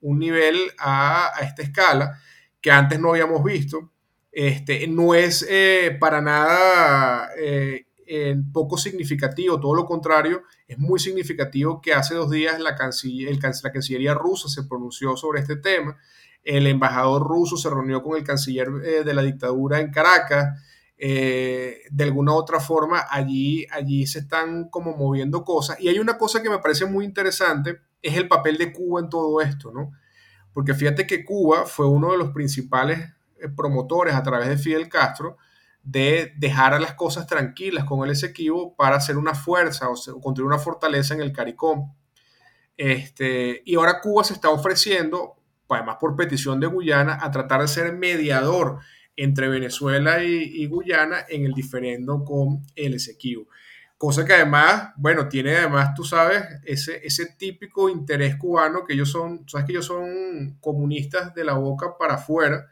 un 0.01 0.17
nivel 0.17 0.57
a, 0.79 1.31
esta 1.41 1.61
escala 1.61 2.19
que 2.61 2.71
antes 2.71 2.99
no 2.99 3.09
habíamos 3.09 3.43
visto. 3.43 3.91
Este, 4.31 4.87
no 4.87 5.13
es 5.13 5.45
eh, 5.49 5.97
para 5.99 6.21
nada 6.21 7.31
eh, 7.37 7.87
poco 8.51 8.77
significativo, 8.77 9.59
todo 9.59 9.75
lo 9.75 9.85
contrario, 9.85 10.43
es 10.67 10.77
muy 10.79 10.99
significativo 10.99 11.79
que 11.81 11.93
hace 11.93 12.15
dos 12.15 12.31
días 12.31 12.59
la, 12.59 12.75
Cancillería 12.75 14.13
rusa 14.13 14.49
se 14.49 14.63
pronunció 14.63 15.15
sobre 15.15 15.41
este 15.41 15.57
tema, 15.57 15.97
el 16.43 16.65
embajador 16.67 17.21
ruso 17.27 17.57
se 17.57 17.69
reunió 17.69 18.01
con 18.01 18.17
el 18.17 18.23
canciller 18.23 18.69
eh, 18.83 19.03
de 19.03 19.13
la 19.13 19.21
dictadura 19.21 19.79
en 19.79 19.91
Caracas, 19.91 20.59
eh, 20.97 21.83
de 21.91 22.03
alguna 22.03 22.33
otra 22.33 22.59
forma 22.59 23.05
allí, 23.09 23.65
allí 23.71 24.07
se 24.07 24.19
están 24.19 24.69
como 24.69 24.97
moviendo 24.97 25.43
cosas. 25.43 25.79
Y 25.79 25.87
hay 25.87 25.99
una 25.99 26.17
cosa 26.17 26.41
que 26.41 26.49
me 26.49 26.59
parece 26.59 26.85
muy 26.85 27.05
interesante, 27.05 27.79
es 28.01 28.17
el 28.17 28.27
papel 28.27 28.57
de 28.57 28.73
Cuba 28.73 29.01
en 29.01 29.09
todo 29.09 29.39
esto, 29.41 29.71
¿no? 29.71 29.91
Porque 30.51 30.73
fíjate 30.73 31.05
que 31.05 31.23
Cuba 31.23 31.65
fue 31.65 31.87
uno 31.87 32.11
de 32.11 32.17
los 32.17 32.31
principales 32.31 32.99
eh, 33.39 33.49
promotores 33.55 34.15
a 34.15 34.23
través 34.23 34.49
de 34.49 34.57
Fidel 34.57 34.89
Castro 34.89 35.37
de 35.91 36.33
dejar 36.37 36.75
a 36.75 36.79
las 36.79 36.93
cosas 36.93 37.25
tranquilas 37.25 37.83
con 37.83 38.05
el 38.05 38.11
Esequibo 38.11 38.75
para 38.75 38.97
hacer 38.97 39.17
una 39.17 39.33
fuerza 39.33 39.89
o, 39.89 40.21
construir 40.21 40.45
una 40.45 40.59
fortaleza 40.59 41.15
en 41.15 41.21
el 41.21 41.33
CARICOM. 41.33 41.93
Este, 42.77 43.63
y 43.65 43.75
ahora 43.75 43.99
Cuba 43.99 44.23
se 44.23 44.33
está 44.33 44.49
ofreciendo, 44.49 45.37
además 45.67 45.97
por 45.99 46.15
petición 46.15 46.59
de 46.59 46.67
Guyana, 46.67 47.17
a 47.19 47.31
tratar 47.31 47.61
de 47.61 47.67
ser 47.67 47.93
mediador 47.93 48.79
entre 49.15 49.49
Venezuela 49.49 50.23
y, 50.23 50.65
Guyana 50.67 51.25
en 51.27 51.45
el 51.45 51.53
diferendo 51.53 52.23
con 52.23 52.61
el 52.75 52.93
Esequibo. 52.93 53.47
Cosa 53.97 54.23
que 54.23 54.33
además, 54.33 54.91
bueno, 54.95 55.27
tiene 55.27 55.57
además, 55.57 55.93
tú 55.95 56.03
sabes, 56.03 56.43
ese, 56.63 57.05
ese 57.05 57.35
típico 57.37 57.89
interés 57.89 58.37
cubano 58.37 58.85
que 58.85 58.93
ellos 58.93 59.09
son, 59.09 59.43
sabes 59.49 59.65
que 59.65 59.73
ellos 59.73 59.87
son 59.87 60.57
comunistas 60.61 61.33
de 61.33 61.43
la 61.43 61.55
boca 61.55 61.97
para 61.97 62.13
afuera, 62.13 62.67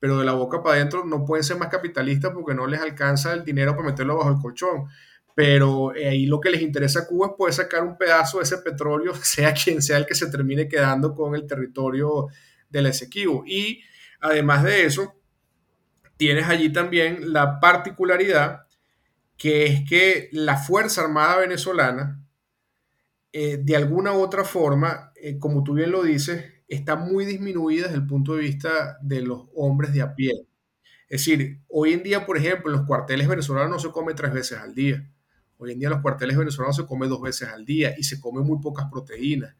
pero 0.00 0.18
de 0.18 0.24
la 0.24 0.32
boca 0.32 0.62
para 0.62 0.76
adentro 0.76 1.04
no 1.04 1.24
pueden 1.24 1.44
ser 1.44 1.58
más 1.58 1.68
capitalistas 1.68 2.32
porque 2.32 2.54
no 2.54 2.66
les 2.66 2.80
alcanza 2.80 3.32
el 3.32 3.44
dinero 3.44 3.76
para 3.76 3.88
meterlo 3.88 4.16
bajo 4.16 4.30
el 4.30 4.38
colchón. 4.38 4.88
Pero 5.34 5.94
eh, 5.94 6.08
ahí 6.08 6.26
lo 6.26 6.40
que 6.40 6.50
les 6.50 6.62
interesa 6.62 7.00
a 7.00 7.06
Cuba 7.06 7.28
es 7.28 7.32
poder 7.36 7.54
sacar 7.54 7.84
un 7.84 7.96
pedazo 7.96 8.38
de 8.38 8.44
ese 8.44 8.58
petróleo, 8.58 9.14
sea 9.22 9.52
quien 9.54 9.82
sea 9.82 9.96
el 9.96 10.06
que 10.06 10.14
se 10.14 10.30
termine 10.30 10.68
quedando 10.68 11.14
con 11.14 11.34
el 11.34 11.46
territorio 11.46 12.26
del 12.68 12.86
Esequibo. 12.86 13.44
Y 13.46 13.82
además 14.20 14.64
de 14.64 14.84
eso, 14.84 15.14
tienes 16.16 16.46
allí 16.48 16.72
también 16.72 17.32
la 17.32 17.60
particularidad 17.60 18.66
que 19.38 19.66
es 19.66 19.88
que 19.88 20.28
la 20.32 20.56
Fuerza 20.56 21.02
Armada 21.02 21.38
venezolana, 21.38 22.20
eh, 23.32 23.58
de 23.62 23.76
alguna 23.76 24.12
u 24.12 24.20
otra 24.20 24.44
forma, 24.44 25.12
eh, 25.14 25.38
como 25.38 25.62
tú 25.62 25.74
bien 25.74 25.92
lo 25.92 26.02
dices, 26.02 26.57
está 26.68 26.96
muy 26.96 27.24
disminuida 27.24 27.84
desde 27.84 27.96
el 27.96 28.06
punto 28.06 28.34
de 28.34 28.42
vista 28.42 28.98
de 29.00 29.22
los 29.22 29.48
hombres 29.54 29.92
de 29.92 30.02
a 30.02 30.14
pie. 30.14 30.32
Es 31.08 31.24
decir, 31.24 31.62
hoy 31.68 31.94
en 31.94 32.02
día, 32.02 32.26
por 32.26 32.36
ejemplo, 32.36 32.70
en 32.70 32.78
los 32.78 32.86
cuarteles 32.86 33.26
venezolanos 33.26 33.70
no 33.70 33.78
se 33.78 33.90
come 33.90 34.12
tres 34.14 34.32
veces 34.32 34.58
al 34.58 34.74
día. 34.74 35.10
Hoy 35.56 35.72
en 35.72 35.78
día 35.78 35.88
en 35.88 35.94
los 35.94 36.02
cuarteles 36.02 36.36
venezolanos 36.36 36.76
se 36.76 36.86
come 36.86 37.08
dos 37.08 37.22
veces 37.22 37.48
al 37.48 37.64
día 37.64 37.94
y 37.96 38.04
se 38.04 38.20
come 38.20 38.42
muy 38.42 38.60
pocas 38.60 38.86
proteínas. 38.90 39.56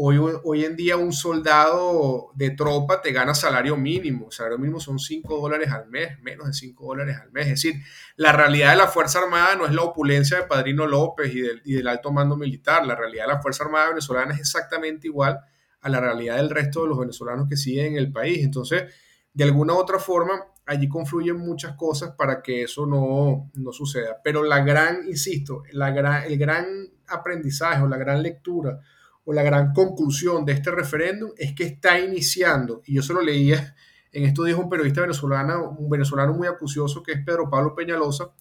Hoy, 0.00 0.64
en 0.64 0.76
día 0.76 0.96
un 0.96 1.12
soldado 1.12 2.30
de 2.36 2.50
tropa 2.50 3.02
te 3.02 3.10
gana 3.10 3.34
salario 3.34 3.76
mínimo. 3.76 4.30
Salario 4.30 4.56
mínimo 4.56 4.78
son 4.78 5.00
5 5.00 5.40
dólares 5.40 5.72
al 5.72 5.88
mes, 5.88 6.20
menos 6.20 6.46
de 6.46 6.52
5 6.52 6.86
dólares 6.86 7.16
al 7.20 7.32
mes. 7.32 7.46
Es 7.46 7.62
decir, 7.62 7.82
la 8.14 8.30
realidad 8.30 8.70
de 8.70 8.76
la 8.76 8.86
Fuerza 8.86 9.18
Armada 9.18 9.56
no 9.56 9.66
es 9.66 9.72
la 9.72 9.82
opulencia 9.82 10.36
de 10.36 10.44
Padrino 10.44 10.86
López 10.86 11.32
y 11.34 11.72
del 11.72 11.88
alto 11.88 12.12
mando 12.12 12.36
militar. 12.36 12.86
La 12.86 12.94
realidad 12.94 13.24
de 13.24 13.32
la 13.32 13.42
Fuerza 13.42 13.64
Armada 13.64 13.88
venezolana 13.88 14.34
es 14.34 14.38
exactamente 14.40 15.08
igual 15.08 15.40
a 15.80 15.88
la 15.88 16.00
realidad 16.00 16.36
del 16.36 16.50
resto 16.50 16.82
de 16.82 16.88
los 16.88 16.98
venezolanos 16.98 17.48
que 17.48 17.56
siguen 17.56 17.92
en 17.92 17.96
el 17.96 18.12
país. 18.12 18.44
Entonces, 18.44 18.84
de 19.32 19.44
alguna 19.44 19.74
u 19.74 19.76
otra 19.76 19.98
forma, 19.98 20.44
allí 20.66 20.88
confluyen 20.88 21.38
muchas 21.38 21.74
cosas 21.76 22.14
para 22.16 22.42
que 22.42 22.64
eso 22.64 22.86
no, 22.86 23.50
no 23.54 23.72
suceda. 23.72 24.18
Pero 24.22 24.42
la 24.42 24.64
gran, 24.64 25.06
insisto, 25.06 25.62
la 25.72 25.90
gran, 25.90 26.24
el 26.24 26.38
gran 26.38 26.66
aprendizaje 27.06 27.82
o 27.82 27.88
la 27.88 27.96
gran 27.96 28.22
lectura 28.22 28.80
o 29.24 29.32
la 29.32 29.42
gran 29.42 29.72
conclusión 29.72 30.44
de 30.44 30.52
este 30.52 30.70
referéndum 30.70 31.32
es 31.36 31.54
que 31.54 31.64
está 31.64 32.00
iniciando, 32.00 32.82
y 32.86 32.94
yo 32.94 33.02
se 33.02 33.12
lo 33.12 33.20
leía, 33.20 33.74
en 34.10 34.24
esto 34.24 34.42
dijo 34.42 34.60
un 34.60 34.70
periodista 34.70 35.02
venezolano, 35.02 35.76
un 35.78 35.90
venezolano 35.90 36.32
muy 36.32 36.48
acucioso 36.48 37.02
que 37.02 37.12
es 37.12 37.24
Pedro 37.24 37.50
Pablo 37.50 37.74
Peñalosa, 37.74 38.32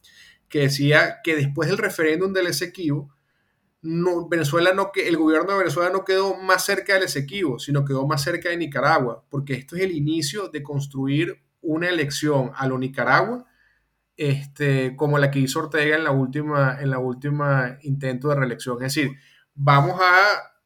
que 0.47 0.59
decía 0.59 1.17
que 1.23 1.35
después 1.35 1.67
del 1.67 1.77
referéndum 1.77 2.31
del 2.31 2.47
Esequibo, 2.47 3.13
no, 3.87 4.27
Venezuela 4.27 4.73
no, 4.73 4.91
el 4.93 5.15
gobierno 5.15 5.53
de 5.53 5.59
Venezuela 5.59 5.89
no 5.89 6.03
quedó 6.03 6.35
más 6.35 6.65
cerca 6.65 6.93
del 6.93 7.03
Esequibo, 7.03 7.57
sino 7.57 7.85
quedó 7.85 8.05
más 8.05 8.21
cerca 8.21 8.49
de 8.49 8.57
Nicaragua, 8.57 9.23
porque 9.29 9.53
esto 9.53 9.77
es 9.77 9.83
el 9.83 9.91
inicio 9.91 10.49
de 10.49 10.61
construir 10.61 11.41
una 11.61 11.87
elección 11.87 12.51
a 12.53 12.67
lo 12.67 12.77
Nicaragua, 12.77 13.45
este, 14.17 14.93
como 14.97 15.17
la 15.17 15.31
que 15.31 15.39
hizo 15.39 15.59
Ortega 15.59 15.95
en 15.95 16.03
la 16.03 16.11
última, 16.11 16.77
en 16.81 16.89
la 16.89 16.99
última 16.99 17.77
intento 17.83 18.27
de 18.27 18.35
reelección. 18.35 18.75
Es 18.83 18.93
decir, 18.93 19.15
vamos 19.53 20.01
a, 20.01 20.17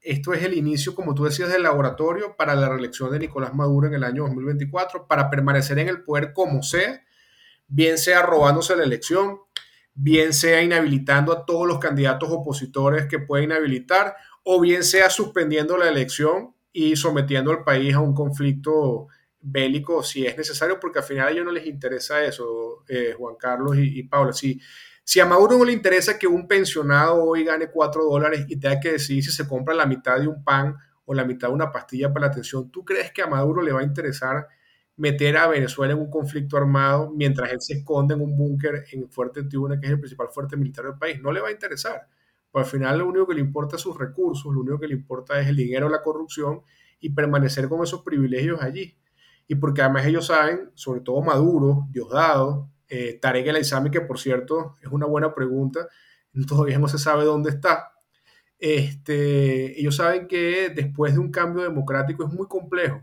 esto 0.02 0.34
es 0.34 0.44
el 0.44 0.56
inicio, 0.56 0.96
como 0.96 1.14
tú 1.14 1.26
decías, 1.26 1.50
del 1.50 1.64
laboratorio 1.64 2.36
para 2.36 2.56
la 2.56 2.70
reelección 2.70 3.12
de 3.12 3.20
Nicolás 3.20 3.54
Maduro 3.54 3.88
en 3.88 3.94
el 3.94 4.04
año 4.04 4.24
2024, 4.24 5.06
para 5.08 5.30
permanecer 5.30 5.78
en 5.78 5.90
el 5.90 6.04
poder 6.04 6.34
como 6.34 6.64
sea, 6.64 7.04
bien 7.68 8.00
sea 8.00 8.24
robándose 8.24 8.76
la 8.76 8.84
elección, 8.84 9.38
bien 9.94 10.34
sea 10.34 10.62
inhabilitando 10.62 11.34
a 11.34 11.46
todos 11.46 11.68
los 11.68 11.80
candidatos 11.80 12.30
opositores 12.32 13.08
que 13.08 13.20
puede 13.20 13.44
inhabilitar, 13.44 14.16
o 14.44 14.60
bien 14.60 14.84
sea 14.84 15.10
suspendiendo 15.10 15.78
la 15.78 15.90
elección 15.90 16.56
y 16.74 16.96
sometiendo 16.96 17.52
al 17.52 17.64
país 17.64 17.94
a 17.94 18.00
un 18.00 18.14
conflicto 18.14 19.08
bélico 19.42 20.04
si 20.04 20.26
es 20.26 20.38
necesario, 20.38 20.80
porque 20.80 21.00
al 21.00 21.06
final 21.06 21.28
a 21.28 21.32
ellos 21.32 21.46
no 21.46 21.52
les 21.52 21.66
interesa 21.66 22.24
eso, 22.24 22.84
eh, 22.88 23.14
Juan 23.18 23.36
Carlos 23.36 23.76
y, 23.78 24.04
Paula. 24.04 24.34
Si, 24.34 24.62
si 25.04 25.20
a 25.20 25.26
Maduro 25.26 25.58
no 25.58 25.66
le 25.66 25.74
interesa 25.74 26.18
que 26.18 26.28
un 26.28 26.48
pensionado 26.48 27.24
hoy 27.24 27.44
gane 27.44 27.70
cuatro 27.70 28.04
dólares 28.04 28.46
y 28.48 28.58
tenga 28.58 28.80
que 28.80 28.94
decidir 28.94 29.24
si 29.24 29.32
se 29.32 29.48
compra 29.48 29.74
la 29.74 29.86
mitad 29.86 30.20
de 30.20 30.28
un 30.28 30.44
pan 30.44 30.76
o 31.06 31.14
la 31.14 31.26
mitad 31.26 31.50
de 31.50 31.56
una 31.56 31.72
pastilla 31.72 32.14
para 32.14 32.28
la 32.28 32.32
atención, 32.32 32.72
¿tú 32.72 32.86
crees 32.86 33.12
que 33.12 33.22
a 33.22 33.28
Maduro 33.28 33.62
le 33.62 33.72
va 33.72 33.82
a 33.82 33.84
interesar 33.84 34.48
meter 35.02 35.36
a 35.36 35.48
Venezuela 35.48 35.94
en 35.94 36.00
un 36.00 36.12
conflicto 36.12 36.58
armado 36.58 37.12
mientras 37.12 37.52
él 37.52 37.60
se 37.60 37.74
esconde 37.74 38.14
en 38.14 38.22
un 38.22 38.38
búnker 38.38 38.86
en 38.92 39.10
Fuerte 39.10 39.44
Tiuna, 39.46 39.80
que 39.80 39.88
es 39.88 39.94
el 39.94 40.00
principal 40.00 40.28
fuerte 40.30 40.56
militar 40.56 40.86
del 40.86 41.00
país. 41.00 41.20
No 41.20 41.32
le 41.32 41.42
va 41.42 41.48
a 41.48 41.52
interesar. 41.52 42.08
Pues 42.52 42.66
al 42.66 42.72
final 42.72 43.00
lo 43.00 43.08
único 43.08 43.26
que 43.26 43.34
le 43.34 43.42
importa 43.42 43.78
es 43.78 43.82
sus 43.82 43.98
recursos, 43.98 44.54
lo 44.54 44.62
único 44.62 44.80
que 44.80 44.88
le 44.88 44.94
importa 44.94 45.40
es 45.40 45.48
el 45.48 45.56
dinero, 45.56 45.90
la 45.90 46.04
corrupción 46.04 46.62
y 47.00 47.10
permanecer 47.10 47.68
con 47.68 47.82
esos 47.82 48.04
privilegios 48.04 48.62
allí. 48.62 48.96
Y 49.48 49.56
porque 49.56 49.82
además 49.82 50.06
ellos 50.06 50.28
saben, 50.28 50.70
sobre 50.76 51.02
todo 51.02 51.20
Maduro, 51.24 51.88
Diosdado, 51.90 52.70
eh, 52.88 53.18
Tarek 53.20 53.48
El 53.48 53.56
Aizami, 53.56 53.90
que 53.90 54.02
por 54.02 54.20
cierto 54.20 54.76
es 54.84 54.92
una 54.92 55.08
buena 55.08 55.34
pregunta, 55.34 55.88
todavía 56.48 56.78
no 56.78 56.88
se 56.88 57.00
sabe 57.00 57.26
dónde 57.26 57.50
está. 57.50 57.92
Este, 58.60 59.80
ellos 59.80 59.96
saben 59.96 60.28
que 60.28 60.70
después 60.70 61.14
de 61.14 61.20
un 61.20 61.32
cambio 61.32 61.64
democrático 61.64 62.24
es 62.24 62.32
muy 62.32 62.48
complejo 62.48 63.02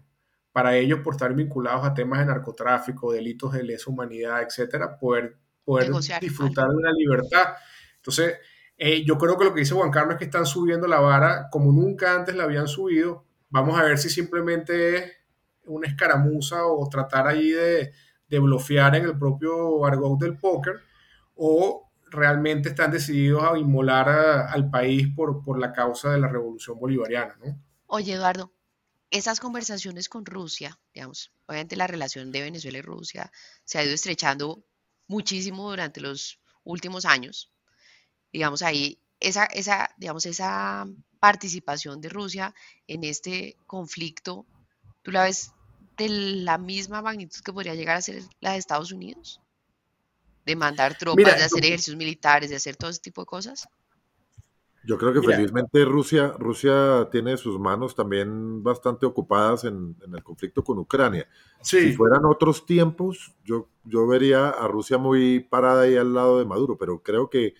para 0.59 0.77
ellos 0.77 0.99
por 1.05 1.15
estar 1.15 1.33
vinculados 1.35 1.87
a 1.87 1.95
temas 1.95 2.19
de 2.19 2.27
narcotráfico, 2.27 3.13
delitos 3.13 3.53
de 3.53 3.63
lesa 3.63 3.93
humanidad, 3.93 4.43
etcétera, 4.43 4.99
poder, 4.99 5.39
poder 5.65 5.89
disfrutar 6.21 6.69
de 6.69 6.75
una 6.75 6.91
libertad. 6.91 7.55
Entonces, 7.95 8.39
eh, 8.77 9.05
yo 9.07 9.17
creo 9.19 9.39
que 9.39 9.45
lo 9.45 9.55
que 9.55 9.61
dice 9.61 9.77
Juan 9.77 9.93
Carlos 9.93 10.15
es 10.15 10.19
que 10.19 10.25
están 10.25 10.47
subiendo 10.47 10.89
la 10.89 10.99
vara 10.99 11.47
como 11.53 11.71
nunca 11.71 12.13
antes 12.13 12.35
la 12.35 12.43
habían 12.43 12.67
subido. 12.67 13.25
Vamos 13.51 13.79
a 13.79 13.85
ver 13.85 13.99
si 13.99 14.11
simplemente 14.11 14.97
es 14.97 15.13
una 15.67 15.87
escaramuza 15.87 16.67
o 16.67 16.89
tratar 16.89 17.29
ahí 17.29 17.51
de, 17.51 17.93
de 18.29 18.39
blofear 18.41 18.97
en 18.97 19.05
el 19.05 19.17
propio 19.17 19.87
argot 19.87 20.19
del 20.19 20.39
póker 20.39 20.81
o 21.37 21.89
realmente 22.11 22.71
están 22.71 22.91
decididos 22.91 23.45
a 23.45 23.57
inmolar 23.57 24.09
al 24.09 24.71
país 24.71 25.07
por, 25.15 25.41
por 25.45 25.61
la 25.61 25.73
causa 25.73 26.11
de 26.11 26.19
la 26.19 26.27
revolución 26.27 26.81
bolivariana, 26.81 27.37
¿no? 27.45 27.63
Oye, 27.87 28.15
Eduardo, 28.15 28.51
esas 29.11 29.41
conversaciones 29.41 30.09
con 30.09 30.27
Rusia, 30.27 30.79
digamos, 30.93 31.33
obviamente 31.47 31.77
la 31.77 31.87
relación 31.87 32.31
de 32.31 32.43
Venezuela 32.43 32.79
y 32.79 32.83
Rusia 32.83 33.33
se 33.65 33.79
ha 33.79 33.85
ido 33.85 33.95
estrechando 33.95 34.65
muchísimo 35.07 35.71
durante 35.71 36.01
los 36.01 36.39
últimos 36.65 37.05
años. 37.05 37.51
Digamos, 38.33 38.63
ahí 38.63 39.01
esa, 39.21 39.47
esa, 39.47 39.91
digamos, 39.97 40.27
esa 40.27 40.87
participación 41.21 42.01
de 42.01 42.09
Rusia 42.09 42.55
en 42.87 43.05
este 43.05 43.57
conflicto, 43.67 44.47
¿tú 45.03 45.11
la 45.11 45.25
ves 45.25 45.53
de 45.97 46.09
la 46.09 46.59
misma 46.59 47.03
magnitud 47.03 47.41
que 47.41 47.53
podría 47.53 47.75
llegar 47.75 47.97
a 47.97 48.03
ser 48.03 48.23
la 48.41 48.53
de 48.53 48.59
Estados 48.59 48.93
Unidos? 48.93 49.41
De 50.45 50.55
mandar 50.57 50.97
tropas, 50.97 51.37
de 51.37 51.45
hacer 51.45 51.65
ejercicios 51.65 51.97
militares, 51.97 52.51
de 52.51 52.57
hacer 52.57 52.77
todo 52.77 52.91
ese 52.91 53.01
tipo 53.01 53.23
de 53.23 53.27
cosas. 53.27 53.69
Yo 54.85 54.97
creo 54.97 55.13
que 55.13 55.23
felizmente 55.23 55.85
Rusia, 55.85 56.35
Rusia 56.39 57.09
tiene 57.11 57.37
sus 57.37 57.59
manos 57.59 57.95
también 57.95 58.63
bastante 58.63 59.07
ocupadas 59.07 59.65
en, 59.65 59.97
el 60.13 60.23
conflicto 60.23 60.63
con 60.63 60.79
Ucrania. 60.79 61.29
Si 61.61 61.93
fueran 61.93 62.25
otros 62.25 62.65
tiempos, 62.65 63.35
yo, 63.45 63.69
yo 63.85 64.07
vería 64.07 64.49
a 64.49 64.69
Rusia 64.69 64.97
muy 64.97 65.41
parada 65.41 65.83
ahí 65.83 65.97
al 65.97 66.15
lado 66.15 66.39
de 66.39 66.47
Maduro, 66.47 66.79
pero 66.79 67.03
creo 67.03 67.29
que 67.29 67.55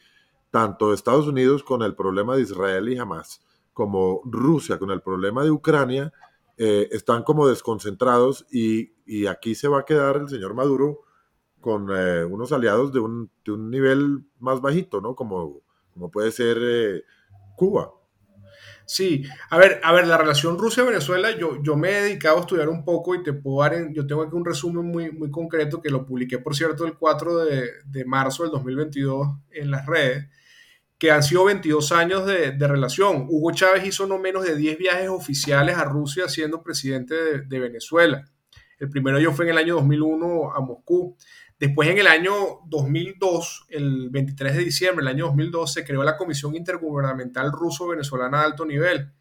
tanto 0.51 0.95
Estados 0.95 1.27
Unidos 1.27 1.63
con 1.63 1.83
el 1.83 1.95
problema 1.95 2.37
de 2.37 2.43
Israel 2.43 2.89
y 2.89 2.99
Hamas, 2.99 3.43
como 3.73 4.23
Rusia 4.25 4.79
con 4.79 4.91
el 4.91 5.03
problema 5.03 5.45
de 5.45 5.51
Ucrania, 5.51 6.13
eh, 6.57 6.89
están 6.91 7.23
como 7.23 7.47
desconcentrados 7.47 8.47
y, 8.51 8.91
aquí 9.27 9.55
se 9.55 9.69
va 9.69 9.81
a 9.81 9.85
quedar 9.85 10.17
el 10.17 10.29
señor 10.29 10.55
Maduro 10.55 11.01
con 11.61 11.89
eh, 11.95 12.25
unos 12.25 12.53
aliados 12.53 12.93
de 12.93 13.01
un, 13.01 13.31
de 13.45 13.53
un, 13.53 13.71
nivel 13.71 14.25
más 14.39 14.61
bajito, 14.61 15.01
¿no? 15.01 15.15
Como, 15.15 15.63
como 15.99 16.11
puede 16.11 16.31
ser 16.31 16.59
eh, 16.63 17.03
Cuba. 17.57 17.93
Sí, 18.87 19.25
a 19.51 19.59
ver, 19.59 19.81
a 19.83 19.93
ver, 19.93 20.07
la 20.07 20.17
relación 20.17 20.57
Rusia-Venezuela, 20.57 21.37
yo, 21.37 21.63
yo 21.63 21.77
me 21.77 21.91
he 21.91 22.03
dedicado 22.05 22.39
a 22.39 22.41
estudiar 22.41 22.71
un 22.71 22.85
poco 22.85 23.15
y 23.15 23.23
te 23.23 23.35
puedo 23.35 23.61
dar, 23.61 23.75
en, 23.75 23.93
yo 23.93 24.07
tengo 24.07 24.23
aquí 24.23 24.35
un 24.35 24.47
resumen 24.47 24.87
muy, 24.87 25.11
muy 25.11 25.31
concreto 25.31 25.83
que 25.83 25.91
lo 25.91 26.07
publiqué, 26.07 26.39
por 26.39 26.57
cierto, 26.57 26.87
el 26.87 26.95
4 26.95 27.45
de, 27.45 27.71
de 27.85 28.05
marzo 28.07 28.45
del 28.45 28.53
2022 28.53 29.29
en 29.51 29.71
las 29.71 29.85
redes, 29.85 30.29
que 30.97 31.11
han 31.11 31.23
sido 31.23 31.45
22 31.45 31.93
años 31.93 32.25
de, 32.25 32.53
de, 32.53 32.67
relación. 32.67 33.27
Hugo 33.29 33.53
Chávez 33.53 33.87
hizo 33.87 34.07
no 34.07 34.19
menos 34.19 34.45
de 34.45 34.57
10 34.57 34.79
viajes 34.79 35.09
oficiales 35.09 35.77
a 35.77 35.85
Rusia 35.85 36.29
siendo 36.29 36.63
presidente 36.63 37.15
de, 37.43 37.59
Venezuela. 37.61 38.25
El 38.79 38.89
primero 38.89 39.21
yo 39.21 39.33
fue 39.33 39.45
en 39.45 39.51
el 39.51 39.59
año 39.59 39.75
2001 39.75 40.55
a 40.55 40.61
Moscú. 40.61 41.17
Después, 41.59 41.89
en 41.89 41.99
el 41.99 42.07
año 42.07 42.61
2002, 42.67 43.67
el 43.71 44.11
23 44.11 44.57
de 44.57 44.65
diciembre 44.65 45.05
del 45.05 45.15
año 45.15 45.27
2002, 45.27 45.73
se 45.73 45.85
creó 45.85 46.05
la 46.05 46.17
Comisión 46.17 46.55
Intergubernamental 46.55 47.51
Ruso-Venezolana 47.51 48.39
de 48.39 48.45
Alto 48.45 48.65
Nivel, 48.65 49.13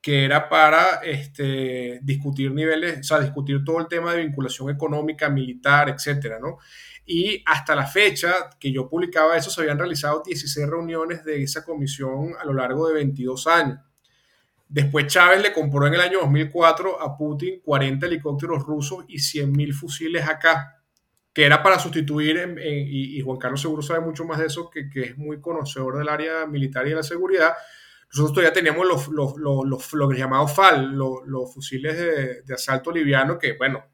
que 0.00 0.24
era 0.24 0.48
para 0.48 1.02
este, 1.02 2.00
discutir 2.02 2.52
niveles, 2.52 3.00
o 3.00 3.02
sea, 3.02 3.20
discutir 3.20 3.62
todo 3.64 3.80
el 3.80 3.88
tema 3.88 4.14
de 4.14 4.22
vinculación 4.22 4.70
económica, 4.70 5.28
militar, 5.28 5.90
etcétera, 5.90 6.38
¿no? 6.40 6.56
Y 7.04 7.42
hasta 7.44 7.74
la 7.74 7.86
fecha 7.86 8.32
que 8.58 8.72
yo 8.72 8.88
publicaba 8.88 9.36
eso, 9.36 9.50
se 9.50 9.60
habían 9.60 9.78
realizado 9.78 10.22
16 10.24 10.66
reuniones 10.66 11.22
de 11.22 11.42
esa 11.42 11.62
comisión 11.64 12.32
a 12.40 12.46
lo 12.46 12.54
largo 12.54 12.88
de 12.88 12.94
22 12.94 13.46
años. 13.46 13.78
Después 14.66 15.06
Chávez 15.08 15.42
le 15.42 15.52
compró 15.52 15.86
en 15.86 15.94
el 15.94 16.00
año 16.00 16.20
2004 16.20 17.02
a 17.02 17.14
Putin 17.14 17.60
40 17.62 18.06
helicópteros 18.06 18.62
rusos 18.62 19.04
y 19.06 19.18
100.000 19.18 19.74
fusiles 19.74 20.26
acá 20.26 20.83
que 21.34 21.44
era 21.44 21.64
para 21.64 21.80
sustituir, 21.80 22.56
y, 22.64 23.20
Juan 23.20 23.38
Carlos 23.38 23.60
seguro 23.60 23.82
sabe 23.82 23.98
mucho 24.00 24.24
más 24.24 24.38
de 24.38 24.46
eso, 24.46 24.70
que, 24.70 24.88
es 24.94 25.18
muy 25.18 25.40
conocedor 25.40 25.98
del 25.98 26.08
área 26.08 26.46
militar 26.46 26.86
y 26.86 26.90
de 26.90 26.96
la 26.96 27.02
seguridad. 27.02 27.54
Nosotros 28.06 28.34
todavía 28.34 28.52
teníamos 28.52 28.86
los, 28.86 29.08
los, 29.08 29.36
los, 29.36 29.92
los, 29.92 30.16
llamados 30.16 30.54
FAL, 30.54 30.92
los, 30.92 31.52
fusiles 31.52 31.98
de, 32.46 32.54
asalto 32.54 32.92
liviano, 32.92 33.36
que 33.36 33.54
bueno, 33.54 33.84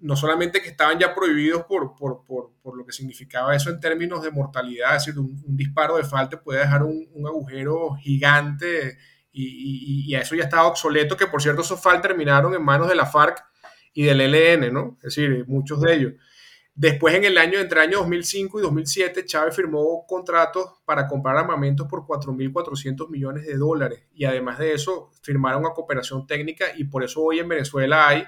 no 0.00 0.16
solamente 0.16 0.60
que 0.60 0.68
estaban 0.68 0.98
ya 0.98 1.14
prohibidos 1.14 1.64
por, 1.64 1.96
por, 1.96 2.22
por, 2.26 2.52
por, 2.62 2.76
lo 2.76 2.84
que 2.84 2.92
significaba 2.92 3.56
eso 3.56 3.70
en 3.70 3.80
términos 3.80 4.22
de 4.22 4.30
mortalidad, 4.30 4.96
es 4.96 5.06
decir, 5.06 5.18
un, 5.18 5.56
disparo 5.56 5.96
de 5.96 6.04
FAL 6.04 6.28
te 6.28 6.36
puede 6.36 6.60
dejar 6.60 6.82
un, 6.82 7.08
agujero 7.26 7.94
gigante 7.94 8.98
y, 9.32 10.04
y, 10.06 10.14
a 10.14 10.20
eso 10.20 10.34
ya 10.34 10.44
estaba 10.44 10.66
obsoleto, 10.66 11.16
que 11.16 11.26
por 11.26 11.40
cierto 11.40 11.62
esos 11.62 11.80
FAL 11.80 12.02
terminaron 12.02 12.52
en 12.52 12.62
manos 12.62 12.86
de 12.86 12.96
la 12.96 13.06
FARC 13.06 13.42
y 13.94 14.02
del 14.02 14.20
ELN, 14.20 14.74
¿no? 14.74 14.98
Es 14.98 15.14
decir, 15.14 15.46
muchos 15.46 15.80
de 15.80 15.94
ellos. 15.94 16.12
Después, 16.78 17.14
en 17.14 17.24
el 17.24 17.38
año, 17.38 17.58
entre 17.58 17.80
el 17.80 17.88
año 17.88 17.98
2005 18.00 18.58
y 18.58 18.62
2007, 18.62 19.24
Chávez 19.24 19.56
firmó 19.56 20.04
contratos 20.06 20.72
para 20.84 21.08
comprar 21.08 21.38
armamentos 21.38 21.88
por 21.88 22.04
4.400 22.04 23.08
millones 23.08 23.46
de 23.46 23.56
dólares. 23.56 24.04
Y 24.14 24.26
además 24.26 24.58
de 24.58 24.74
eso, 24.74 25.10
firmaron 25.22 25.62
una 25.62 25.72
cooperación 25.72 26.26
técnica 26.26 26.66
y 26.76 26.84
por 26.84 27.02
eso 27.02 27.22
hoy 27.22 27.38
en 27.38 27.48
Venezuela 27.48 28.06
hay, 28.06 28.24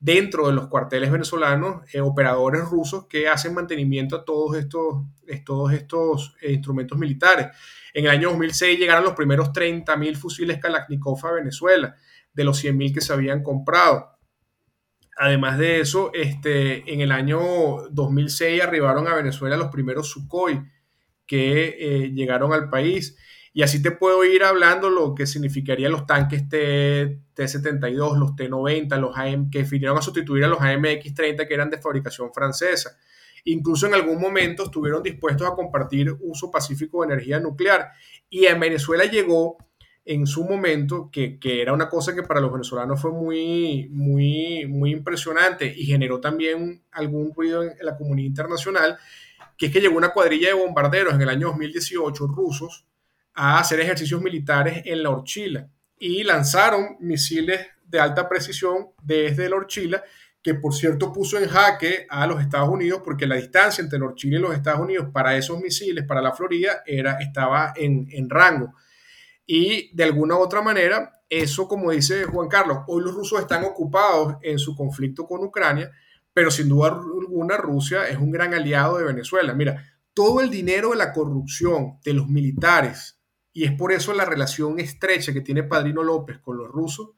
dentro 0.00 0.46
de 0.46 0.54
los 0.54 0.68
cuarteles 0.68 1.12
venezolanos, 1.12 1.82
eh, 1.92 2.00
operadores 2.00 2.62
rusos 2.62 3.06
que 3.06 3.28
hacen 3.28 3.52
mantenimiento 3.52 4.16
a 4.16 4.24
todos 4.24 4.56
estos, 4.56 5.04
todos 5.44 5.70
estos 5.74 6.34
eh, 6.40 6.52
instrumentos 6.52 6.96
militares. 6.96 7.48
En 7.92 8.06
el 8.06 8.12
año 8.12 8.30
2006 8.30 8.78
llegaron 8.78 9.04
los 9.04 9.12
primeros 9.12 9.50
30.000 9.50 10.16
fusiles 10.16 10.58
Kalashnikov 10.58 11.26
a 11.26 11.32
Venezuela. 11.32 11.94
de 12.32 12.44
los 12.44 12.64
100.000 12.64 12.94
que 12.94 13.00
se 13.02 13.12
habían 13.12 13.42
comprado. 13.42 14.13
Además 15.16 15.58
de 15.58 15.80
eso, 15.80 16.10
este, 16.12 16.92
en 16.92 17.00
el 17.00 17.12
año 17.12 17.40
2006 17.90 18.62
arribaron 18.62 19.06
a 19.06 19.14
Venezuela 19.14 19.56
los 19.56 19.68
primeros 19.68 20.08
Sukhoi 20.10 20.60
que 21.26 21.76
eh, 21.78 22.10
llegaron 22.12 22.52
al 22.52 22.68
país. 22.68 23.16
Y 23.52 23.62
así 23.62 23.80
te 23.80 23.92
puedo 23.92 24.24
ir 24.24 24.42
hablando 24.42 24.90
lo 24.90 25.14
que 25.14 25.26
significarían 25.26 25.92
los 25.92 26.06
tanques 26.06 26.48
T, 26.48 27.20
T-72, 27.34 28.18
los 28.18 28.34
T-90, 28.34 28.98
los 28.98 29.16
AM, 29.16 29.48
que 29.48 29.62
vinieron 29.62 29.96
a 29.96 30.02
sustituir 30.02 30.44
a 30.44 30.48
los 30.48 30.58
AMX-30 30.58 31.46
que 31.46 31.54
eran 31.54 31.70
de 31.70 31.78
fabricación 31.78 32.32
francesa. 32.34 32.96
Incluso 33.44 33.86
en 33.86 33.94
algún 33.94 34.20
momento 34.20 34.64
estuvieron 34.64 35.02
dispuestos 35.02 35.46
a 35.46 35.54
compartir 35.54 36.12
uso 36.20 36.50
pacífico 36.50 37.02
de 37.02 37.12
energía 37.12 37.38
nuclear. 37.38 37.90
Y 38.28 38.46
en 38.46 38.58
Venezuela 38.58 39.04
llegó 39.04 39.58
en 40.04 40.26
su 40.26 40.44
momento, 40.44 41.08
que, 41.10 41.38
que, 41.38 41.62
era 41.62 41.72
una 41.72 41.88
cosa 41.88 42.14
que 42.14 42.22
para 42.22 42.40
los 42.40 42.52
venezolanos 42.52 43.00
fue 43.00 43.10
muy, 43.10 43.88
muy, 43.90 44.66
muy 44.66 44.90
impresionante 44.90 45.66
y 45.66 45.86
generó 45.86 46.20
también 46.20 46.82
algún 46.92 47.32
ruido 47.34 47.62
en 47.62 47.74
la 47.80 47.96
comunidad 47.96 48.26
internacional, 48.26 48.98
que 49.56 49.66
es 49.66 49.72
que 49.72 49.80
llegó 49.80 49.96
una 49.96 50.10
cuadrilla 50.10 50.48
de 50.48 50.54
bombarderos 50.54 51.14
en 51.14 51.22
el 51.22 51.28
año 51.30 51.48
2018 51.48 52.26
rusos 52.26 52.84
a 53.34 53.58
hacer 53.58 53.80
ejercicios 53.80 54.20
militares 54.20 54.82
en 54.84 55.02
la 55.02 55.10
Orchila 55.10 55.68
y 55.98 56.22
lanzaron 56.22 56.96
misiles 57.00 57.66
de 57.86 58.00
alta 58.00 58.28
precisión 58.28 58.88
desde 59.02 59.48
la 59.48 59.56
Orchila, 59.56 60.02
que 60.42 60.54
por 60.54 60.74
cierto 60.74 61.12
puso 61.12 61.38
en 61.38 61.48
jaque 61.48 62.06
a 62.10 62.26
los 62.26 62.42
Estados 62.42 62.68
Unidos 62.68 63.00
porque 63.02 63.26
la 63.26 63.36
distancia 63.36 63.82
entre 63.82 63.98
la 63.98 64.06
Orchila 64.06 64.36
y 64.36 64.42
los 64.42 64.54
Estados 64.54 64.80
Unidos 64.80 65.08
para 65.12 65.36
esos 65.36 65.58
misiles, 65.60 66.04
para 66.04 66.20
la 66.20 66.32
Florida, 66.32 66.82
era, 66.84 67.14
estaba 67.14 67.72
en, 67.74 68.06
en 68.10 68.28
rango. 68.28 68.74
Y 69.46 69.94
de 69.94 70.04
alguna 70.04 70.36
u 70.36 70.40
otra 70.40 70.62
manera, 70.62 71.22
eso, 71.28 71.68
como 71.68 71.90
dice 71.90 72.24
Juan 72.24 72.48
Carlos, 72.48 72.78
hoy 72.86 73.02
los 73.02 73.14
rusos 73.14 73.40
están 73.40 73.64
ocupados 73.64 74.36
en 74.42 74.58
su 74.58 74.74
conflicto 74.74 75.26
con 75.26 75.44
Ucrania, 75.44 75.90
pero 76.32 76.50
sin 76.50 76.68
duda 76.68 76.88
alguna 76.88 77.56
Rusia 77.56 78.08
es 78.08 78.18
un 78.18 78.30
gran 78.30 78.54
aliado 78.54 78.98
de 78.98 79.04
Venezuela. 79.04 79.54
Mira, 79.54 79.84
todo 80.14 80.40
el 80.40 80.50
dinero 80.50 80.90
de 80.90 80.96
la 80.96 81.12
corrupción 81.12 81.98
de 82.04 82.14
los 82.14 82.28
militares, 82.28 83.20
y 83.52 83.64
es 83.64 83.72
por 83.72 83.92
eso 83.92 84.12
la 84.14 84.24
relación 84.24 84.78
estrecha 84.80 85.32
que 85.32 85.40
tiene 85.40 85.62
Padrino 85.62 86.02
López 86.02 86.38
con 86.38 86.56
los 86.56 86.68
rusos, 86.68 87.10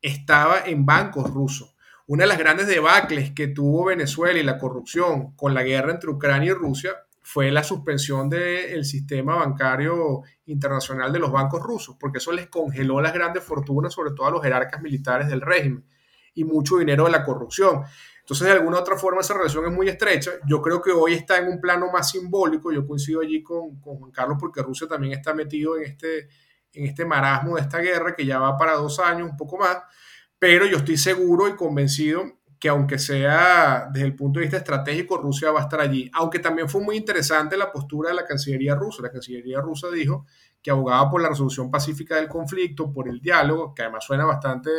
estaba 0.00 0.60
en 0.64 0.86
bancos 0.86 1.30
rusos. 1.30 1.74
Una 2.06 2.24
de 2.24 2.28
las 2.28 2.38
grandes 2.38 2.66
debacles 2.66 3.32
que 3.32 3.48
tuvo 3.48 3.86
Venezuela 3.86 4.38
y 4.38 4.42
la 4.42 4.58
corrupción 4.58 5.36
con 5.36 5.52
la 5.52 5.62
guerra 5.62 5.92
entre 5.92 6.10
Ucrania 6.10 6.50
y 6.50 6.54
Rusia 6.54 6.92
fue 7.30 7.50
la 7.50 7.62
suspensión 7.62 8.30
del 8.30 8.86
sistema 8.86 9.36
bancario 9.36 10.22
internacional 10.46 11.12
de 11.12 11.18
los 11.18 11.30
bancos 11.30 11.62
rusos, 11.62 11.94
porque 12.00 12.16
eso 12.16 12.32
les 12.32 12.48
congeló 12.48 13.02
las 13.02 13.12
grandes 13.12 13.44
fortunas, 13.44 13.92
sobre 13.92 14.12
todo 14.12 14.28
a 14.28 14.30
los 14.30 14.42
jerarcas 14.42 14.80
militares 14.80 15.28
del 15.28 15.42
régimen, 15.42 15.84
y 16.32 16.44
mucho 16.44 16.78
dinero 16.78 17.04
de 17.04 17.10
la 17.10 17.22
corrupción. 17.22 17.82
Entonces, 18.20 18.46
de 18.46 18.54
alguna 18.54 18.78
otra 18.78 18.96
forma, 18.96 19.20
esa 19.20 19.34
relación 19.34 19.66
es 19.66 19.72
muy 19.72 19.90
estrecha. 19.90 20.30
Yo 20.46 20.62
creo 20.62 20.80
que 20.80 20.90
hoy 20.90 21.12
está 21.12 21.36
en 21.36 21.48
un 21.48 21.60
plano 21.60 21.92
más 21.92 22.12
simbólico. 22.12 22.72
Yo 22.72 22.86
coincido 22.86 23.20
allí 23.20 23.42
con, 23.42 23.78
con 23.78 23.98
Juan 23.98 24.10
Carlos 24.10 24.38
porque 24.40 24.62
Rusia 24.62 24.88
también 24.88 25.12
está 25.12 25.34
metido 25.34 25.76
en 25.76 25.82
este, 25.82 26.30
en 26.72 26.86
este 26.86 27.04
marasmo 27.04 27.56
de 27.56 27.60
esta 27.60 27.76
guerra 27.80 28.14
que 28.14 28.24
ya 28.24 28.38
va 28.38 28.56
para 28.56 28.72
dos 28.72 29.00
años, 29.00 29.28
un 29.28 29.36
poco 29.36 29.58
más. 29.58 29.76
Pero 30.38 30.64
yo 30.64 30.78
estoy 30.78 30.96
seguro 30.96 31.46
y 31.46 31.56
convencido 31.56 32.37
que 32.58 32.68
aunque 32.68 32.98
sea 32.98 33.88
desde 33.92 34.06
el 34.06 34.16
punto 34.16 34.40
de 34.40 34.46
vista 34.46 34.56
estratégico, 34.56 35.16
Rusia 35.16 35.50
va 35.50 35.60
a 35.60 35.62
estar 35.62 35.80
allí. 35.80 36.10
Aunque 36.14 36.38
también 36.38 36.68
fue 36.68 36.80
muy 36.80 36.96
interesante 36.96 37.56
la 37.56 37.70
postura 37.70 38.10
de 38.10 38.16
la 38.16 38.24
Cancillería 38.24 38.74
rusa. 38.74 39.02
La 39.02 39.10
Cancillería 39.10 39.60
rusa 39.60 39.88
dijo 39.90 40.26
que 40.60 40.70
abogaba 40.70 41.08
por 41.10 41.22
la 41.22 41.28
resolución 41.28 41.70
pacífica 41.70 42.16
del 42.16 42.28
conflicto, 42.28 42.92
por 42.92 43.08
el 43.08 43.20
diálogo, 43.20 43.74
que 43.74 43.82
además 43.82 44.04
suena 44.04 44.24
bastante 44.24 44.70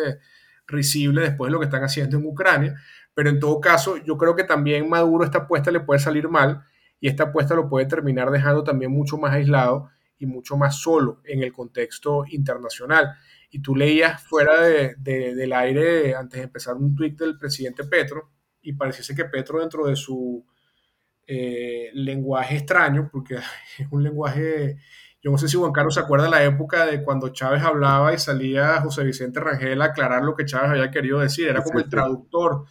risible 0.68 1.22
después 1.22 1.48
de 1.48 1.54
lo 1.54 1.60
que 1.60 1.66
están 1.66 1.84
haciendo 1.84 2.18
en 2.18 2.26
Ucrania. 2.26 2.76
Pero 3.14 3.30
en 3.30 3.40
todo 3.40 3.60
caso, 3.62 3.98
yo 3.98 4.18
creo 4.18 4.36
que 4.36 4.44
también 4.44 4.90
Maduro 4.90 5.24
esta 5.24 5.40
apuesta 5.40 5.72
le 5.72 5.80
puede 5.80 6.00
salir 6.00 6.28
mal 6.28 6.64
y 7.00 7.08
esta 7.08 7.26
apuesta 7.26 7.56
lo 7.56 7.70
puede 7.70 7.86
terminar 7.86 8.30
dejando 8.30 8.64
también 8.64 8.92
mucho 8.92 9.18
más 9.18 9.34
aislado 9.34 9.90
y 10.18 10.26
mucho 10.26 10.58
más 10.58 10.76
solo 10.80 11.22
en 11.24 11.44
el 11.44 11.54
contexto 11.54 12.26
internacional 12.28 13.16
y 13.52 13.62
tú 13.62 13.76
leías 13.76 14.22
fuera 14.24 14.62
de, 14.62 14.96
del 14.98 15.54
aire 15.54 16.16
antes 16.16 16.40
de 16.40 16.44
empezar 16.46 16.76
un 16.76 16.96
tuit 16.96 17.18
del 17.18 17.38
presidente 17.38 17.84
Petro 17.84 18.32
y 18.62 18.74
pareciese 18.74 19.16
que 19.16 19.26
Petro 19.26 19.60
dentro 19.60 19.88
de 19.88 19.96
su 19.96 20.46
eh, 21.26 21.90
lenguaje 21.94 22.58
extraño, 22.58 23.10
porque 23.12 23.36
es 23.80 23.88
un 23.92 24.04
lenguaje, 24.04 24.78
yo 25.22 25.32
no 25.32 25.38
sé 25.38 25.48
si 25.48 25.58
Juan 25.58 25.72
Carlos 25.72 25.96
se 25.96 26.00
acuerda 26.00 26.26
de 26.26 26.32
la 26.32 26.44
época 26.44 26.86
de 26.86 27.04
cuando 27.04 27.30
Chávez 27.30 27.64
hablaba 27.64 28.14
y 28.14 28.20
salía 28.20 28.82
José 28.82 29.04
Vicente 29.04 29.40
Rangel 29.40 29.82
a 29.82 29.86
aclarar 29.86 30.24
lo 30.24 30.36
que 30.36 30.46
Chávez 30.46 30.70
había 30.72 30.92
querido 30.92 31.20
decir, 31.20 31.48
era 31.48 31.64
como 31.64 31.80
el 31.80 31.90
traductor. 31.90 32.66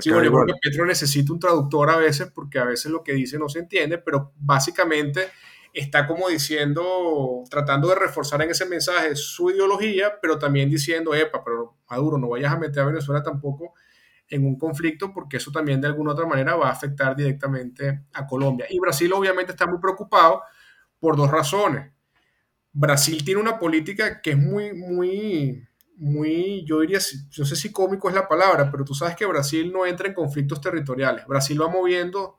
Sí, 0.00 0.10
bueno, 0.10 0.24
yo 0.24 0.32
creo 0.32 0.46
que 0.46 0.60
Petro 0.60 0.86
necesita 0.86 1.32
un 1.32 1.38
traductor 1.38 1.88
a 1.88 1.96
veces 1.96 2.28
porque 2.34 2.58
a 2.58 2.64
veces 2.64 2.90
lo 2.90 3.04
que 3.04 3.12
dice 3.12 3.38
no 3.38 3.48
se 3.48 3.60
entiende, 3.60 3.98
pero 3.98 4.32
básicamente 4.36 5.28
está 5.74 6.06
como 6.06 6.28
diciendo, 6.28 7.42
tratando 7.50 7.88
de 7.88 7.96
reforzar 7.96 8.40
en 8.42 8.50
ese 8.50 8.64
mensaje 8.64 9.16
su 9.16 9.50
ideología, 9.50 10.18
pero 10.22 10.38
también 10.38 10.70
diciendo, 10.70 11.14
epa, 11.14 11.42
pero 11.44 11.76
Maduro, 11.90 12.16
no 12.16 12.28
vayas 12.28 12.52
a 12.52 12.58
meter 12.58 12.84
a 12.84 12.86
Venezuela 12.86 13.22
tampoco 13.22 13.74
en 14.28 14.46
un 14.46 14.56
conflicto 14.56 15.12
porque 15.12 15.36
eso 15.38 15.50
también 15.50 15.80
de 15.80 15.88
alguna 15.88 16.12
otra 16.12 16.26
manera 16.26 16.54
va 16.54 16.68
a 16.68 16.72
afectar 16.72 17.16
directamente 17.16 18.04
a 18.12 18.24
Colombia. 18.24 18.66
Y 18.70 18.78
Brasil 18.78 19.12
obviamente 19.12 19.50
está 19.52 19.66
muy 19.66 19.80
preocupado 19.80 20.42
por 21.00 21.16
dos 21.16 21.30
razones. 21.30 21.92
Brasil 22.72 23.24
tiene 23.24 23.40
una 23.40 23.58
política 23.58 24.22
que 24.22 24.30
es 24.30 24.38
muy, 24.38 24.72
muy, 24.74 25.66
muy, 25.96 26.64
yo 26.64 26.80
diría, 26.80 26.98
no 27.36 27.44
sé 27.44 27.56
si 27.56 27.72
cómico 27.72 28.08
es 28.08 28.14
la 28.14 28.28
palabra, 28.28 28.70
pero 28.70 28.84
tú 28.84 28.94
sabes 28.94 29.16
que 29.16 29.26
Brasil 29.26 29.72
no 29.72 29.86
entra 29.86 30.06
en 30.06 30.14
conflictos 30.14 30.60
territoriales. 30.60 31.26
Brasil 31.26 31.60
va 31.60 31.68
moviendo 31.68 32.36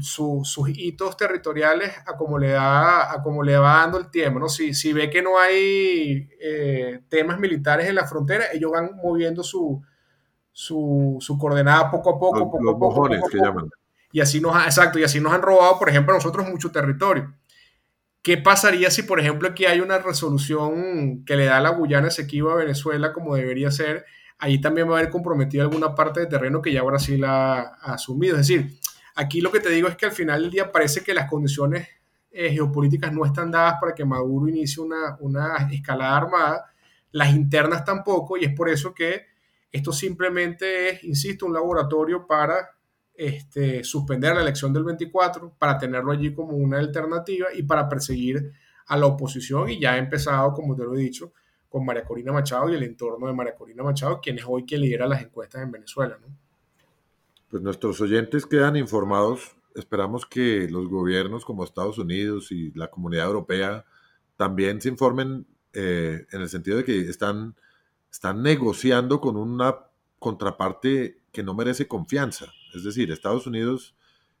sus 0.00 0.68
hitos 0.68 1.16
territoriales 1.16 1.92
a 2.06 2.16
como 2.16 2.38
le, 2.38 2.50
da, 2.50 3.12
a 3.12 3.20
como 3.20 3.42
le 3.42 3.56
va 3.58 3.78
dando 3.78 3.98
el 3.98 4.10
tiempo. 4.10 4.38
¿no? 4.38 4.48
Si, 4.48 4.74
si 4.74 4.92
ve 4.92 5.10
que 5.10 5.22
no 5.22 5.38
hay 5.38 6.28
eh, 6.40 7.00
temas 7.08 7.38
militares 7.38 7.88
en 7.88 7.96
la 7.96 8.06
frontera, 8.06 8.44
ellos 8.52 8.70
van 8.70 8.92
moviendo 9.02 9.42
su, 9.42 9.82
su, 10.52 11.16
su 11.20 11.36
coordenada 11.36 11.90
poco 11.90 12.10
a 12.10 12.18
poco. 12.18 12.38
Los, 12.38 12.46
poco, 12.46 12.62
los 12.62 12.74
poco, 12.74 12.86
mojones 12.86 13.20
poco, 13.20 13.30
que 13.32 13.38
llaman. 13.38 13.70
Y 14.12 14.20
así 14.20 14.40
nos, 14.40 14.54
exacto, 14.64 14.98
y 14.98 15.04
así 15.04 15.20
nos 15.20 15.32
han 15.32 15.42
robado, 15.42 15.78
por 15.78 15.88
ejemplo, 15.88 16.14
a 16.14 16.18
nosotros 16.18 16.46
mucho 16.48 16.70
territorio. 16.70 17.34
¿Qué 18.22 18.36
pasaría 18.36 18.90
si, 18.90 19.02
por 19.02 19.18
ejemplo, 19.18 19.48
aquí 19.48 19.64
hay 19.64 19.80
una 19.80 19.98
resolución 19.98 21.24
que 21.24 21.34
le 21.34 21.46
da 21.46 21.58
la 21.58 21.70
Guyana 21.70 22.08
Esequiba 22.08 22.52
a 22.52 22.56
Venezuela 22.56 23.12
como 23.12 23.34
debería 23.34 23.72
ser? 23.72 24.04
Ahí 24.38 24.60
también 24.60 24.88
va 24.88 24.94
a 24.94 24.98
haber 24.98 25.10
comprometido 25.10 25.64
alguna 25.64 25.96
parte 25.96 26.20
de 26.20 26.26
terreno 26.26 26.62
que 26.62 26.72
ya 26.72 26.82
Brasil 26.82 27.24
ha, 27.24 27.60
ha 27.80 27.94
asumido. 27.94 28.36
Es 28.36 28.46
decir, 28.46 28.78
Aquí 29.14 29.40
lo 29.40 29.52
que 29.52 29.60
te 29.60 29.70
digo 29.70 29.88
es 29.88 29.96
que 29.96 30.06
al 30.06 30.12
final 30.12 30.42
del 30.42 30.50
día 30.50 30.72
parece 30.72 31.02
que 31.02 31.14
las 31.14 31.28
condiciones 31.28 31.88
eh, 32.30 32.50
geopolíticas 32.50 33.12
no 33.12 33.24
están 33.26 33.50
dadas 33.50 33.74
para 33.80 33.94
que 33.94 34.04
Maduro 34.04 34.48
inicie 34.48 34.82
una, 34.82 35.16
una 35.20 35.68
escalada 35.70 36.16
armada, 36.16 36.72
las 37.10 37.34
internas 37.34 37.84
tampoco, 37.84 38.38
y 38.38 38.44
es 38.44 38.54
por 38.54 38.70
eso 38.70 38.94
que 38.94 39.26
esto 39.70 39.92
simplemente 39.92 40.90
es, 40.90 41.04
insisto, 41.04 41.46
un 41.46 41.52
laboratorio 41.52 42.26
para 42.26 42.70
este, 43.14 43.84
suspender 43.84 44.34
la 44.34 44.42
elección 44.42 44.72
del 44.72 44.84
24, 44.84 45.54
para 45.58 45.78
tenerlo 45.78 46.12
allí 46.12 46.34
como 46.34 46.56
una 46.56 46.78
alternativa 46.78 47.48
y 47.54 47.62
para 47.62 47.88
perseguir 47.88 48.52
a 48.86 48.96
la 48.96 49.06
oposición. 49.06 49.70
Y 49.70 49.80
ya 49.80 49.92
ha 49.92 49.98
empezado, 49.98 50.52
como 50.52 50.74
te 50.74 50.84
lo 50.84 50.94
he 50.94 51.00
dicho, 51.00 51.32
con 51.68 51.84
María 51.84 52.04
Corina 52.04 52.32
Machado 52.32 52.70
y 52.70 52.74
el 52.74 52.82
entorno 52.82 53.26
de 53.26 53.32
María 53.32 53.54
Corina 53.54 53.82
Machado, 53.82 54.20
quien 54.20 54.38
es 54.38 54.44
hoy 54.46 54.64
quien 54.64 54.82
lidera 54.82 55.06
las 55.06 55.22
encuestas 55.22 55.62
en 55.62 55.70
Venezuela. 55.70 56.18
¿no? 56.20 56.41
Pues 57.52 57.62
nuestros 57.62 58.00
oyentes 58.00 58.46
quedan 58.46 58.76
informados. 58.76 59.56
Esperamos 59.74 60.24
que 60.24 60.70
los 60.70 60.88
gobiernos 60.88 61.44
como 61.44 61.64
Estados 61.64 61.98
Unidos 61.98 62.50
y 62.50 62.72
la 62.72 62.88
comunidad 62.88 63.26
europea 63.26 63.84
también 64.38 64.80
se 64.80 64.88
informen 64.88 65.46
eh, 65.74 66.24
en 66.32 66.40
el 66.40 66.48
sentido 66.48 66.78
de 66.78 66.84
que 66.84 66.98
están, 67.00 67.54
están 68.10 68.42
negociando 68.42 69.20
con 69.20 69.36
una 69.36 69.76
contraparte 70.18 71.20
que 71.30 71.42
no 71.42 71.52
merece 71.52 71.86
confianza. 71.86 72.46
Es 72.74 72.84
decir, 72.84 73.12
Estados 73.12 73.46
Unidos 73.46 73.94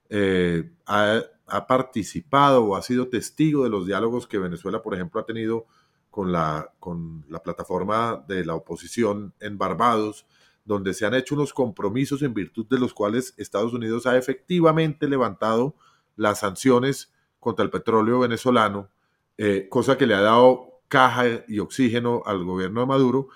eh, 0.08 0.72
ha, 0.86 1.20
ha, 1.48 1.66
participado 1.66 2.64
o 2.64 2.76
ha 2.76 2.80
sido 2.80 3.08
testigo 3.08 3.64
de 3.64 3.68
los 3.68 3.86
diálogos 3.86 4.26
que 4.26 4.38
Venezuela, 4.38 4.80
por 4.80 4.94
ejemplo, 4.94 5.20
ha 5.20 5.26
tenido 5.26 5.66
con 6.10 6.32
la, 6.32 6.72
con 6.80 7.26
la 7.28 7.42
plataforma 7.42 8.24
de 8.26 8.46
la 8.46 8.54
oposición 8.54 9.34
en 9.38 9.58
Barbados, 9.58 10.24
donde 10.64 10.94
se 10.94 11.06
han 11.06 11.14
hecho 11.14 11.34
unos 11.34 11.52
compromisos 11.52 12.22
en 12.22 12.34
virtud 12.34 12.66
de 12.68 12.78
los 12.78 12.94
cuales 12.94 13.34
Estados 13.36 13.72
Unidos 13.72 14.06
ha 14.06 14.16
efectivamente 14.16 15.08
levantado 15.08 15.74
las 16.16 16.40
sanciones 16.40 17.12
contra 17.40 17.64
el 17.64 17.70
petróleo 17.70 18.20
venezolano, 18.20 18.88
eh, 19.36 19.66
cosa 19.68 19.98
que 19.98 20.06
le 20.06 20.14
ha 20.14 20.20
dado 20.20 20.80
caja 20.88 21.24
y 21.48 21.58
oxígeno 21.58 22.22
al 22.24 22.44
gobierno 22.44 22.80
de 22.80 22.86
Maduro, 22.86 23.28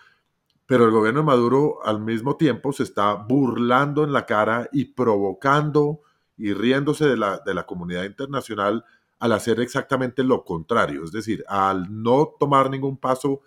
pero 0.67 0.85
el 0.85 0.91
gobierno 0.91 1.21
de 1.21 1.27
Maduro 1.27 1.79
al 1.85 2.01
mismo 2.01 2.37
tiempo 2.37 2.73
se 2.73 2.83
está 2.83 3.15
burlando 3.15 4.05
en 4.05 4.13
la 4.13 4.27
cara 4.27 4.69
y 4.73 4.85
provocando 4.85 6.01
y 6.37 6.53
riéndose 6.53 7.07
de 7.07 7.17
la, 7.17 7.39
de 7.45 7.55
la 7.55 7.67
comunidad 7.67 8.05
internacional 8.05 8.85
al 9.19 9.33
hacer 9.33 9.61
exactamente 9.61 10.23
lo 10.23 10.45
contrario, 10.45 11.03
es 11.05 11.13
decir, 11.13 11.45
al 11.49 12.03
no 12.03 12.35
tomar 12.39 12.69
ningún 12.71 12.99
paso 12.99 13.41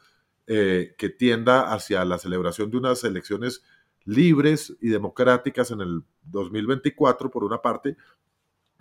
eh, 0.51 0.95
que 0.97 1.09
tienda 1.09 1.71
hacia 1.71 2.03
la 2.05 2.17
celebración 2.17 2.71
de 2.71 2.77
unas 2.77 3.03
elecciones 3.03 3.61
libres 4.03 4.75
y 4.81 4.89
democráticas 4.89 5.69
en 5.69 5.81
el 5.81 6.01
2024, 6.23 7.29
por 7.29 7.43
una 7.43 7.61
parte, 7.61 7.95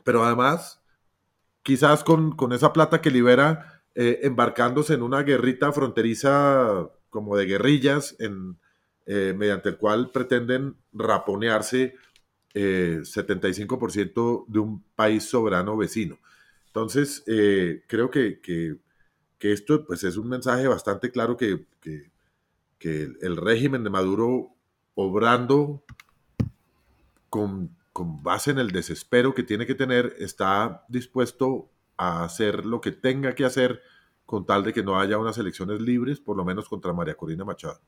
pero 0.02 0.24
además, 0.24 0.80
quizás 1.62 2.04
con, 2.04 2.34
esa 2.54 2.72
plata 2.72 3.02
que 3.02 3.10
libera, 3.10 3.82
eh, 3.94 4.20
embarcándose 4.22 4.94
en 4.94 5.02
una 5.02 5.22
guerrita 5.22 5.70
fronteriza 5.70 6.88
como 7.10 7.36
de 7.36 7.44
guerrillas, 7.44 8.16
en, 8.18 8.56
eh, 9.04 9.34
mediante 9.36 9.68
el 9.68 9.76
cual 9.76 10.10
pretenden 10.10 10.74
raponearse 10.94 11.96
75% 12.54 14.46
de 14.48 14.58
un 14.58 14.82
país 14.96 15.24
soberano 15.24 15.76
vecino. 15.76 16.18
Entonces, 16.68 17.22
creo 17.86 18.10
que, 18.10 18.40
que 18.40 18.78
esto 19.40 19.84
pues, 19.84 20.04
es 20.04 20.16
un 20.16 20.28
mensaje 20.28 20.66
bastante 20.66 21.10
claro 21.10 21.36
que, 21.36 21.66
que, 21.80 22.10
el 22.80 23.36
régimen 23.36 23.82
de 23.82 23.90
Maduro, 23.90 24.54
obrando 24.94 25.82
con, 27.28 27.76
con, 27.92 28.22
base 28.22 28.52
en 28.52 28.58
el 28.58 28.70
desespero 28.70 29.34
que 29.34 29.42
tiene 29.42 29.66
que 29.66 29.74
tener, 29.74 30.14
está 30.18 30.84
dispuesto 30.88 31.68
a 31.96 32.24
hacer 32.24 32.64
lo 32.64 32.80
que 32.80 32.92
tenga 32.92 33.34
que 33.34 33.44
hacer 33.44 33.82
con 34.24 34.46
tal 34.46 34.62
de 34.62 34.72
que 34.72 34.82
no 34.82 35.00
haya 35.00 35.18
unas 35.18 35.38
elecciones 35.38 35.80
libres, 35.80 36.20
por 36.20 36.36
lo 36.36 36.44
menos 36.44 36.68
contra 36.68 36.92
María 36.92 37.16
Corina 37.16 37.44
Machado. 37.44 37.80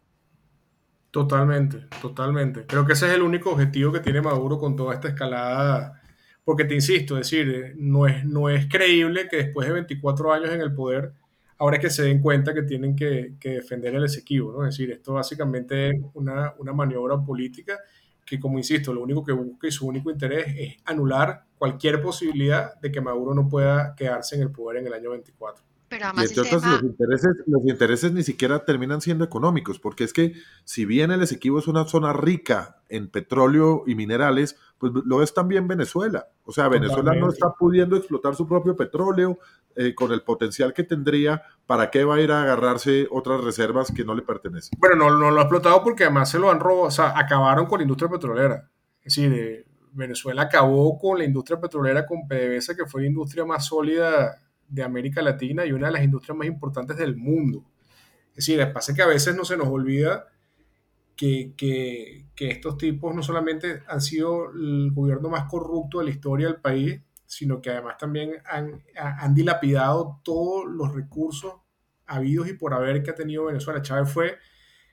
Totalmente, 1.11 1.87
totalmente. 2.01 2.67
Creo 2.67 2.87
que 2.87 2.93
ese 2.93 3.09
es 3.09 3.15
el 3.15 3.23
único 3.23 3.51
objetivo 3.51 3.93
que 3.93 4.01
tiene 4.01 4.23
Maduro 4.23 4.59
con 4.59 4.77
toda 4.77 4.95
esta 4.95 5.09
escalada, 5.09 6.01
porque 6.45 6.65
te 6.65 6.75
insisto, 6.75 7.19
es 7.19 7.31
decir, 7.31 7.75
no 7.79 8.07
es, 8.07 8.25
no 8.25 8.49
es 8.49 8.67
creíble 8.69 9.29
que 9.29 9.37
después 9.37 9.67
de 9.67 9.75
24 9.75 10.33
años 10.33 10.51
en 10.51 10.61
el 10.61 10.73
poder 10.73 11.13
ahora 11.61 11.79
que 11.79 11.91
se 11.91 12.03
den 12.03 12.23
cuenta 12.23 12.55
que 12.55 12.63
tienen 12.63 12.97
que, 12.97 13.37
defender 13.39 13.95
el 13.95 14.05
Esequibo, 14.05 14.51
¿no? 14.51 14.67
Es 14.67 14.75
decir, 14.75 14.91
esto 14.91 15.13
básicamente 15.13 15.91
es 15.91 16.01
una, 16.15 16.55
una, 16.59 16.73
maniobra 16.73 17.23
política 17.23 17.79
que, 18.25 18.41
como 18.41 18.57
insisto, 18.57 18.95
lo 18.95 19.03
único 19.03 19.23
que 19.23 19.33
busca 19.33 19.69
y 19.69 19.71
su 19.71 19.87
único 19.87 20.11
interés 20.11 20.47
es 20.57 20.77
anular 20.87 21.45
cualquier 21.59 22.01
posibilidad 22.01 22.81
de 22.81 22.91
que 22.91 23.03
Maduro 23.03 23.35
no 23.35 23.47
pueda 23.47 23.95
quedarse 23.95 24.37
en 24.37 24.43
el 24.43 24.51
poder 24.51 24.79
en 24.79 24.87
el 24.87 24.95
año 24.95 25.11
24. 25.11 25.63
Pero 25.91 26.07
además 26.07 26.27
y 26.27 26.29
entonces 26.29 26.63
los, 26.63 26.83
intereses, 26.85 27.31
los 27.47 27.63
intereses 27.67 28.13
ni 28.13 28.23
siquiera 28.23 28.65
terminan 28.65 29.01
siendo 29.01 29.25
económicos, 29.25 29.81
porque 29.81 30.05
es 30.05 30.13
que 30.13 30.35
si 30.63 30.85
bien 30.85 31.11
el 31.11 31.21
Esequibo 31.21 31.59
es 31.59 31.67
una 31.67 31.85
zona 31.85 32.13
rica 32.13 32.81
en 32.89 33.09
petróleo 33.09 33.83
y 33.89 33.97
minerales, 33.97 34.57
pues 34.79 34.93
lo 35.05 35.21
es 35.21 35.35
también 35.35 35.67
Venezuela. 35.67 36.29
O 36.45 36.53
sea, 36.53 36.69
Venezuela 36.69 37.13
no 37.17 37.29
está 37.29 37.55
pudiendo 37.59 37.97
explotar 37.97 38.37
su 38.37 38.47
propio 38.47 38.77
petróleo 38.77 39.41
eh, 39.75 39.93
con 39.93 40.13
el 40.13 40.23
potencial 40.23 40.73
que 40.73 40.85
tendría. 40.85 41.43
¿Para 41.67 41.91
qué 41.91 42.05
va 42.05 42.15
a 42.15 42.21
ir 42.21 42.31
a 42.31 42.43
agarrarse 42.45 43.09
otras 43.11 43.43
reservas 43.43 43.91
que 43.93 44.05
no 44.05 44.15
le 44.15 44.23
pertenecen? 44.23 44.79
Bueno, 44.79 44.95
no, 44.95 45.19
no 45.19 45.33
lo 45.33 45.41
ha 45.41 45.43
explotado 45.43 45.83
porque 45.83 46.05
además 46.05 46.31
se 46.31 46.39
lo 46.39 46.53
han 46.53 46.61
robado, 46.61 46.85
o 46.85 46.91
sea, 46.93 47.19
acabaron 47.19 47.67
con 47.67 47.81
la 47.81 47.83
industria 47.83 48.09
petrolera. 48.09 48.71
Es 49.03 49.17
decir, 49.17 49.33
eh, 49.33 49.67
Venezuela 49.91 50.43
acabó 50.43 50.97
con 51.01 51.19
la 51.19 51.25
industria 51.25 51.61
petrolera, 51.61 52.07
con 52.07 52.29
PDVSA, 52.29 52.77
que 52.77 52.87
fue 52.87 53.01
la 53.01 53.09
industria 53.09 53.45
más 53.45 53.67
sólida 53.67 54.39
de 54.71 54.83
América 54.83 55.21
Latina 55.23 55.67
y 55.67 55.73
una 55.73 55.89
de 55.89 55.93
las 55.93 56.05
industrias 56.05 56.37
más 56.37 56.47
importantes 56.47 56.97
del 56.97 57.17
mundo. 57.17 57.65
Es 58.31 58.47
decir, 58.47 58.73
pasa 58.73 58.95
que 58.95 59.03
a 59.03 59.07
veces 59.07 59.35
no 59.35 59.45
se 59.45 59.57
nos 59.57 59.69
olvida 59.69 60.27
que, 61.17 61.53
que, 61.57 62.27
estos 62.39 62.79
tipos 62.79 63.15
no 63.15 63.23
solamente 63.23 63.83
han 63.87 64.01
sido 64.01 64.51
el 64.53 64.91
gobierno 64.93 65.29
más 65.29 65.45
corrupto 65.51 65.99
de 65.99 66.05
la 66.05 66.11
historia 66.11 66.47
del 66.47 66.61
país, 66.63 67.01
sino 67.27 67.61
que 67.61 67.71
además 67.71 67.99
también 67.99 68.37
han, 68.47 68.83
han 68.97 69.35
dilapidado 69.35 70.21
todos 70.25 70.65
los 70.67 70.95
recursos 70.95 71.57
habidos 72.07 72.49
y 72.49 72.55
por 72.55 72.73
haber 72.73 73.03
que 73.03 73.11
ha 73.11 73.15
tenido 73.15 73.45
Venezuela. 73.45 73.83
Chávez 73.83 74.11
fue 74.11 74.39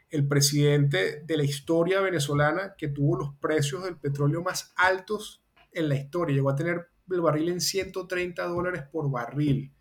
el 0.10 0.28
presidente 0.28 1.24
de 1.26 1.38
la 1.38 1.44
historia 1.44 2.02
venezolana 2.02 2.76
que 2.78 2.90
tuvo 2.90 3.18
los 3.18 3.36
precios 3.36 3.84
del 3.84 3.98
petróleo 3.98 4.42
más 4.42 4.74
altos 4.76 5.44
en 5.72 5.90
la 5.90 5.96
historia. 5.96 6.36
Llegó 6.36 6.50
a 6.50 6.56
tener 6.56 6.90
el 7.16 7.22
barril 7.22 7.50
en 7.50 7.62
130 7.62 8.44
dólares 8.46 8.84
por 8.92 9.10
barril. 9.10 9.74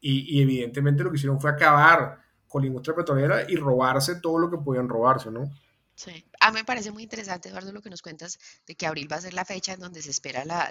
Y, 0.00 0.40
evidentemente 0.40 1.02
lo 1.02 1.10
que 1.10 1.16
hicieron 1.16 1.40
fue 1.40 1.50
acabar 1.50 2.18
con 2.48 2.62
la 2.62 2.68
industria 2.68 2.96
petrolera 2.96 3.50
y 3.50 3.56
robarse 3.56 4.16
todo 4.16 4.38
lo 4.38 4.50
que 4.50 4.58
podían 4.58 4.88
robarse, 4.88 5.30
¿no? 5.30 5.50
Sí, 5.94 6.24
a 6.40 6.50
mí 6.50 6.60
me 6.60 6.64
parece 6.64 6.90
muy 6.90 7.02
interesante, 7.02 7.50
Eduardo, 7.50 7.72
lo 7.72 7.82
que 7.82 7.90
nos 7.90 8.00
cuentas 8.00 8.38
de 8.66 8.74
que 8.74 8.86
abril 8.86 9.12
va 9.12 9.16
a 9.16 9.20
ser 9.20 9.34
la 9.34 9.44
fecha 9.44 9.74
en 9.74 9.80
donde 9.80 10.00
se 10.00 10.10
espera 10.10 10.46
la, 10.46 10.70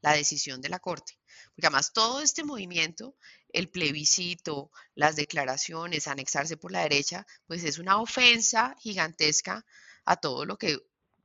la 0.00 0.12
decisión 0.12 0.60
de 0.60 0.68
la 0.68 0.80
Corte. 0.80 1.16
Porque 1.54 1.68
además 1.68 1.92
todo 1.92 2.20
este 2.20 2.42
movimiento, 2.42 3.14
el 3.50 3.68
plebiscito, 3.68 4.72
las 4.96 5.14
declaraciones, 5.14 6.08
anexarse 6.08 6.56
por 6.56 6.72
la 6.72 6.82
derecha, 6.82 7.24
pues 7.46 7.62
es 7.62 7.78
una 7.78 8.00
ofensa 8.00 8.74
gigantesca 8.80 9.64
a 10.04 10.16
todo 10.16 10.44
lo 10.44 10.56
que 10.56 10.78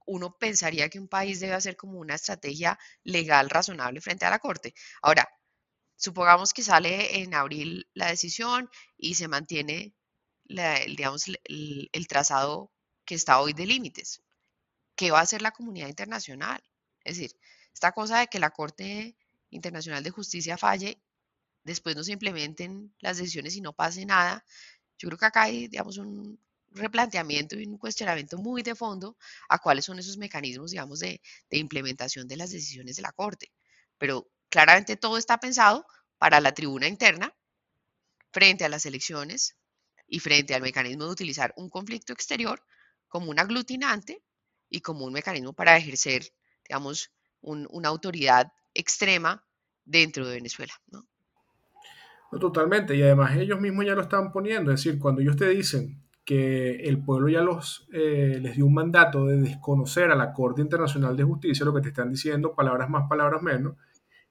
uno 0.05 0.37
pensaría 0.37 0.89
que 0.89 0.99
un 0.99 1.07
país 1.07 1.39
debe 1.39 1.53
hacer 1.53 1.75
como 1.75 1.99
una 1.99 2.15
estrategia 2.15 2.77
legal 3.03 3.49
razonable 3.49 4.01
frente 4.01 4.25
a 4.25 4.29
la 4.29 4.39
Corte. 4.39 4.73
Ahora, 5.01 5.29
supongamos 5.95 6.53
que 6.53 6.63
sale 6.63 7.21
en 7.21 7.33
abril 7.33 7.87
la 7.93 8.07
decisión 8.07 8.69
y 8.97 9.15
se 9.15 9.27
mantiene 9.27 9.93
el, 10.47 11.39
el, 11.91 12.07
trazado 12.07 12.71
que 13.05 13.15
está 13.15 13.39
hoy 13.39 13.53
de 13.53 13.65
límites. 13.65 14.21
¿Qué 14.95 15.11
va 15.11 15.19
a 15.19 15.23
hacer 15.23 15.41
la 15.41 15.51
comunidad 15.51 15.87
internacional? 15.87 16.61
Es 17.03 17.17
decir, 17.17 17.35
esta 17.73 17.91
cosa 17.91 18.19
de 18.19 18.27
que 18.27 18.39
la 18.39 18.51
Corte 18.51 19.15
Internacional 19.49 20.03
de 20.03 20.11
Justicia 20.11 20.57
falle, 20.57 21.01
después 21.63 21.95
no 21.95 22.03
se 22.03 22.13
implementen 22.13 22.93
las 22.99 23.17
decisiones 23.17 23.55
y 23.55 23.61
no 23.61 23.73
pase 23.73 24.05
nada, 24.05 24.45
yo 24.97 25.09
creo 25.09 25.17
que 25.17 25.25
acá 25.25 25.43
hay, 25.43 25.67
digamos, 25.67 25.97
un, 25.97 26.39
replanteamiento 26.73 27.55
y 27.59 27.65
un 27.65 27.77
cuestionamiento 27.77 28.37
muy 28.37 28.63
de 28.63 28.75
fondo 28.75 29.17
a 29.49 29.59
cuáles 29.59 29.85
son 29.85 29.99
esos 29.99 30.17
mecanismos, 30.17 30.71
digamos, 30.71 30.99
de, 30.99 31.21
implementación 31.51 32.27
de 32.27 32.37
las 32.37 32.51
decisiones 32.51 32.95
de 32.95 33.01
la 33.01 33.11
Corte. 33.11 33.51
Pero 33.97 34.29
claramente 34.49 34.97
todo 34.97 35.17
está 35.17 35.39
pensado 35.39 35.85
para 36.17 36.39
la 36.39 36.53
tribuna 36.53 36.87
interna, 36.87 37.33
frente 38.31 38.65
a 38.65 38.69
las 38.69 38.85
elecciones 38.85 39.55
y 40.07 40.19
frente 40.19 40.55
al 40.55 40.61
mecanismo 40.61 41.05
de 41.05 41.11
utilizar 41.11 41.53
un 41.57 41.69
conflicto 41.69 42.13
exterior 42.13 42.63
como 43.07 43.29
un 43.29 43.39
aglutinante 43.39 44.23
y 44.69 44.81
como 44.81 45.05
un 45.05 45.13
mecanismo 45.13 45.53
para 45.53 45.77
ejercer, 45.77 46.23
digamos, 46.67 47.11
una 47.41 47.89
autoridad 47.89 48.51
extrema 48.73 49.45
dentro 49.85 50.25
de 50.25 50.35
Venezuela. 50.35 50.73
¿no? 50.87 51.07
totalmente, 52.39 52.95
y 52.95 53.03
además 53.03 53.35
ellos 53.37 53.59
mismos 53.59 53.85
ya 53.85 53.95
lo 53.95 54.01
están 54.01 54.31
poniendo, 54.31 54.71
es 54.71 54.83
decir, 54.83 54.99
cuando 54.99 55.21
ellos 55.21 55.35
te 55.35 55.49
dicen 55.49 56.03
que 56.25 56.75
el 56.87 57.03
pueblo 57.03 57.27
ya 57.27 57.41
los, 57.41 57.87
eh, 57.91 58.39
les 58.41 58.55
dio 58.55 58.65
un 58.65 58.73
mandato 58.73 59.25
de 59.25 59.37
desconocer 59.37 60.11
a 60.11 60.15
la 60.15 60.31
Corte 60.31 60.61
Internacional 60.61 61.17
de 61.17 61.23
Justicia, 61.23 61.65
lo 61.65 61.73
que 61.73 61.81
te 61.81 61.89
están 61.89 62.11
diciendo, 62.11 62.55
palabras 62.55 62.89
más, 62.89 63.09
palabras 63.09 63.41
menos, 63.41 63.75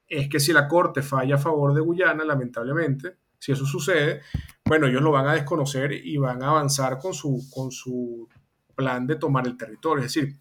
es 0.08 0.28
que 0.28 0.40
si 0.40 0.52
la 0.52 0.68
Corte 0.68 1.02
falla 1.02 1.34
a 1.34 1.38
favor 1.38 1.74
de 1.74 1.80
Guyana, 1.80 2.24
lamentablemente, 2.24 3.16
si 3.38 3.52
eso 3.52 3.66
sucede, 3.66 4.20
bueno, 4.64 4.86
ellos 4.86 5.02
lo 5.02 5.10
van 5.10 5.26
a 5.26 5.34
desconocer 5.34 5.92
y 5.92 6.16
van 6.16 6.42
a 6.42 6.50
avanzar 6.50 6.98
con 6.98 7.12
su, 7.12 7.48
con 7.52 7.70
su 7.70 8.28
plan 8.74 9.06
de 9.06 9.16
tomar 9.16 9.46
el 9.46 9.56
territorio. 9.56 10.04
Es 10.04 10.14
decir, 10.14 10.36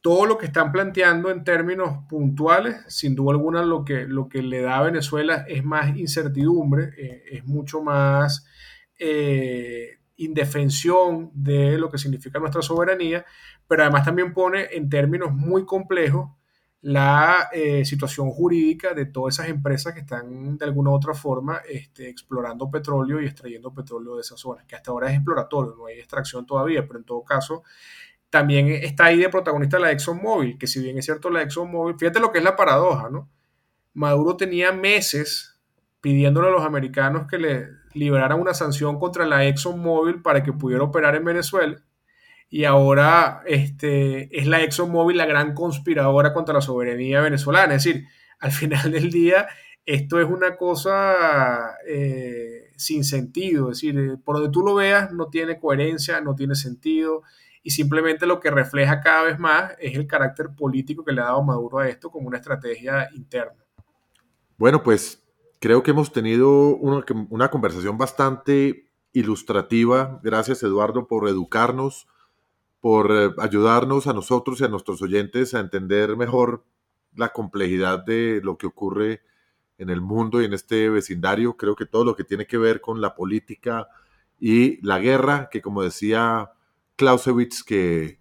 todo 0.00 0.26
lo 0.26 0.38
que 0.38 0.46
están 0.46 0.70
planteando 0.70 1.30
en 1.30 1.42
términos 1.42 2.04
puntuales, 2.08 2.76
sin 2.88 3.16
duda 3.16 3.32
alguna 3.32 3.64
lo 3.64 3.84
que, 3.84 4.06
lo 4.06 4.28
que 4.28 4.42
le 4.42 4.60
da 4.60 4.78
a 4.78 4.82
Venezuela 4.82 5.44
es 5.48 5.64
más 5.64 5.96
incertidumbre, 5.96 6.90
eh, 6.96 7.22
es 7.32 7.44
mucho 7.44 7.82
más... 7.82 8.46
Eh, 8.98 9.96
indefensión 10.16 11.30
de 11.34 11.78
lo 11.78 11.90
que 11.90 11.98
significa 11.98 12.38
nuestra 12.38 12.62
soberanía, 12.62 13.24
pero 13.66 13.82
además 13.82 14.04
también 14.04 14.32
pone 14.32 14.68
en 14.72 14.88
términos 14.88 15.32
muy 15.32 15.64
complejos 15.64 16.30
la 16.82 17.48
eh, 17.52 17.84
situación 17.84 18.30
jurídica 18.30 18.94
de 18.94 19.06
todas 19.06 19.34
esas 19.34 19.48
empresas 19.48 19.92
que 19.92 20.00
están 20.00 20.56
de 20.56 20.64
alguna 20.64 20.90
u 20.90 20.94
otra 20.94 21.14
forma 21.14 21.60
este, 21.68 22.08
explorando 22.08 22.70
petróleo 22.70 23.20
y 23.20 23.26
extrayendo 23.26 23.74
petróleo 23.74 24.14
de 24.14 24.20
esas 24.20 24.38
zonas, 24.38 24.64
que 24.66 24.76
hasta 24.76 24.90
ahora 24.90 25.08
es 25.10 25.16
exploratorio, 25.16 25.74
no 25.76 25.86
hay 25.86 25.98
extracción 25.98 26.46
todavía, 26.46 26.86
pero 26.86 27.00
en 27.00 27.04
todo 27.04 27.24
caso 27.24 27.64
también 28.30 28.68
está 28.68 29.06
ahí 29.06 29.18
de 29.18 29.28
protagonista 29.28 29.78
la 29.78 29.90
ExxonMobil, 29.90 30.58
que 30.58 30.66
si 30.66 30.80
bien 30.80 30.98
es 30.98 31.04
cierto 31.04 31.30
la 31.30 31.42
ExxonMobil, 31.42 31.96
fíjate 31.98 32.20
lo 32.20 32.30
que 32.30 32.38
es 32.38 32.44
la 32.44 32.54
paradoja, 32.56 33.08
¿no? 33.10 33.28
Maduro 33.94 34.36
tenía 34.36 34.72
meses 34.72 35.58
pidiéndole 36.00 36.48
a 36.48 36.50
los 36.52 36.62
americanos 36.62 37.26
que 37.28 37.38
le 37.38 37.68
liberaran 37.96 38.40
una 38.40 38.54
sanción 38.54 38.98
contra 38.98 39.26
la 39.26 39.44
ExxonMobil 39.46 40.22
para 40.22 40.42
que 40.42 40.52
pudiera 40.52 40.84
operar 40.84 41.16
en 41.16 41.24
Venezuela. 41.24 41.76
Y 42.48 42.64
ahora 42.64 43.42
este, 43.46 44.28
es 44.38 44.46
la 44.46 44.62
ExxonMobil 44.62 45.16
la 45.16 45.26
gran 45.26 45.54
conspiradora 45.54 46.32
contra 46.32 46.54
la 46.54 46.60
soberanía 46.60 47.20
venezolana. 47.20 47.74
Es 47.74 47.84
decir, 47.84 48.06
al 48.38 48.50
final 48.52 48.92
del 48.92 49.10
día, 49.10 49.48
esto 49.84 50.20
es 50.20 50.28
una 50.28 50.56
cosa 50.56 51.76
eh, 51.88 52.72
sin 52.76 53.04
sentido. 53.04 53.70
Es 53.70 53.78
decir, 53.78 53.98
eh, 53.98 54.16
por 54.22 54.36
donde 54.36 54.50
tú 54.50 54.62
lo 54.62 54.74
veas, 54.74 55.12
no 55.12 55.28
tiene 55.28 55.58
coherencia, 55.58 56.20
no 56.20 56.34
tiene 56.34 56.54
sentido. 56.54 57.22
Y 57.62 57.70
simplemente 57.70 58.26
lo 58.26 58.38
que 58.38 58.50
refleja 58.50 59.00
cada 59.00 59.24
vez 59.24 59.38
más 59.40 59.74
es 59.80 59.96
el 59.96 60.06
carácter 60.06 60.50
político 60.56 61.04
que 61.04 61.12
le 61.12 61.20
ha 61.20 61.24
dado 61.24 61.42
Maduro 61.42 61.78
a 61.78 61.88
esto 61.88 62.10
como 62.10 62.28
una 62.28 62.38
estrategia 62.38 63.08
interna. 63.12 63.64
Bueno, 64.56 64.82
pues 64.82 65.25
creo 65.60 65.82
que 65.82 65.92
hemos 65.92 66.12
tenido 66.12 66.76
una, 66.76 67.50
conversación 67.50 67.98
bastante 67.98 68.90
ilustrativa. 69.12 70.20
Gracias 70.22 70.62
Eduardo 70.62 71.06
por 71.06 71.28
educarnos, 71.28 72.06
por 72.80 73.10
eh, 73.12 73.30
ayudarnos 73.38 74.06
a 74.06 74.12
nosotros 74.12 74.60
y 74.60 74.64
a 74.64 74.68
nuestros 74.68 75.02
oyentes 75.02 75.54
a 75.54 75.60
entender 75.60 76.16
mejor 76.16 76.64
la 77.14 77.30
complejidad 77.30 78.04
de 78.04 78.40
lo 78.42 78.58
que 78.58 78.66
ocurre 78.66 79.22
en 79.78 79.90
el 79.90 80.00
mundo 80.00 80.40
y 80.40 80.44
en 80.44 80.52
este 80.52 80.90
vecindario. 80.90 81.56
Creo 81.56 81.76
que 81.76 81.86
todo 81.86 82.04
lo 82.04 82.16
que 82.16 82.24
tiene 82.24 82.46
que 82.46 82.58
ver 82.58 82.80
con 82.80 83.00
la 83.00 83.14
política 83.14 83.88
y 84.38 84.84
la 84.86 84.98
guerra, 84.98 85.48
que 85.50 85.62
como 85.62 85.82
decía 85.82 86.52
Clausewitz, 86.96 87.62
que 87.62 88.20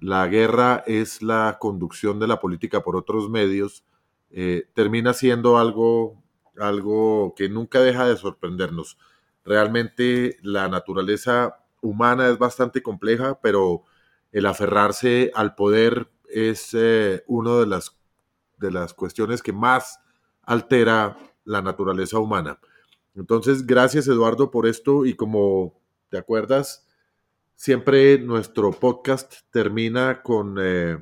la 0.00 0.26
guerra 0.26 0.82
es 0.86 1.22
la 1.22 1.58
conducción 1.60 2.18
de 2.18 2.26
la 2.26 2.40
política 2.40 2.82
por 2.82 2.96
otros 2.96 3.30
medios, 3.30 3.84
eh, 4.30 4.68
termina 4.74 5.12
siendo 5.12 5.58
algo, 5.58 6.21
algo 6.58 7.34
que 7.36 7.48
nunca 7.48 7.80
deja 7.80 8.06
de 8.06 8.16
sorprendernos. 8.16 8.98
Realmente 9.44 10.38
la 10.42 10.68
naturaleza 10.68 11.64
humana 11.80 12.28
es 12.28 12.38
bastante 12.38 12.82
compleja, 12.82 13.40
pero 13.40 13.84
el 14.30 14.46
aferrarse 14.46 15.30
al 15.34 15.54
poder 15.54 16.10
es 16.28 16.70
eh, 16.72 17.24
una 17.26 17.56
de 17.58 17.66
las, 17.66 17.96
de 18.58 18.70
las 18.70 18.94
cuestiones 18.94 19.42
que 19.42 19.52
más 19.52 20.00
altera 20.42 21.16
la 21.44 21.60
naturaleza 21.60 22.18
humana. 22.18 22.58
Entonces, 23.14 23.66
gracias 23.66 24.06
Eduardo 24.08 24.50
por 24.50 24.66
esto 24.66 25.04
y 25.04 25.14
como 25.14 25.78
te 26.08 26.18
acuerdas, 26.18 26.86
siempre 27.56 28.18
nuestro 28.18 28.70
podcast 28.70 29.34
termina 29.50 30.22
con, 30.22 30.56
eh, 30.60 30.98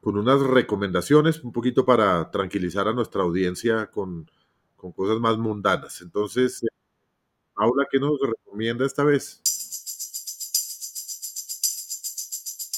con 0.00 0.16
unas 0.16 0.40
recomendaciones, 0.40 1.44
un 1.44 1.52
poquito 1.52 1.84
para 1.84 2.30
tranquilizar 2.30 2.88
a 2.88 2.94
nuestra 2.94 3.22
audiencia 3.22 3.90
con, 3.90 4.28
con 4.80 4.92
cosas 4.92 5.20
más 5.20 5.36
mundanas. 5.36 6.00
Entonces, 6.00 6.60
Paula, 7.54 7.86
¿qué 7.90 7.98
nos 7.98 8.18
recomienda 8.18 8.86
esta 8.86 9.04
vez? 9.04 9.40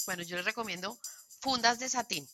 Bueno, 0.06 0.24
yo 0.24 0.36
les 0.36 0.44
recomiendo 0.44 0.98
fundas 1.40 1.78
de 1.78 1.88
satín. 1.88 2.28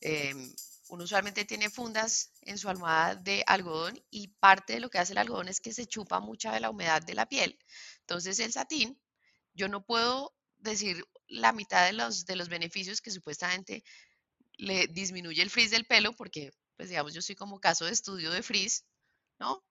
Em, 0.00 0.54
uno 0.88 1.04
usualmente 1.04 1.44
tiene 1.44 1.70
fundas 1.70 2.30
en 2.42 2.58
su 2.58 2.68
almohada 2.68 3.14
de 3.14 3.42
algodón 3.46 3.98
y 4.10 4.28
parte 4.28 4.74
de 4.74 4.80
lo 4.80 4.90
que 4.90 4.98
hace 4.98 5.12
el 5.12 5.18
algodón 5.18 5.48
es 5.48 5.60
que 5.60 5.72
se 5.72 5.86
chupa 5.86 6.20
mucha 6.20 6.52
de 6.52 6.60
la 6.60 6.70
humedad 6.70 7.02
de 7.02 7.14
la 7.14 7.26
piel. 7.26 7.58
Entonces 8.00 8.38
el 8.38 8.52
satín, 8.52 9.00
yo 9.54 9.68
no 9.68 9.84
puedo 9.84 10.34
decir 10.58 11.04
la 11.26 11.52
mitad 11.52 11.86
de 11.86 11.94
los, 11.94 12.26
de 12.26 12.36
los 12.36 12.48
beneficios 12.48 13.00
que 13.00 13.10
supuestamente 13.10 13.84
le 14.58 14.86
disminuye 14.88 15.42
el 15.42 15.50
frizz 15.50 15.70
del 15.70 15.86
pelo, 15.86 16.12
porque 16.12 16.50
pues 16.78 16.88
digamos 16.88 17.12
yo 17.12 17.20
soy 17.20 17.34
como 17.34 17.60
caso 17.60 17.84
de 17.84 17.90
estudio 17.90 18.30
de 18.30 18.42
frizz, 18.42 18.84
¿no? 19.38 19.62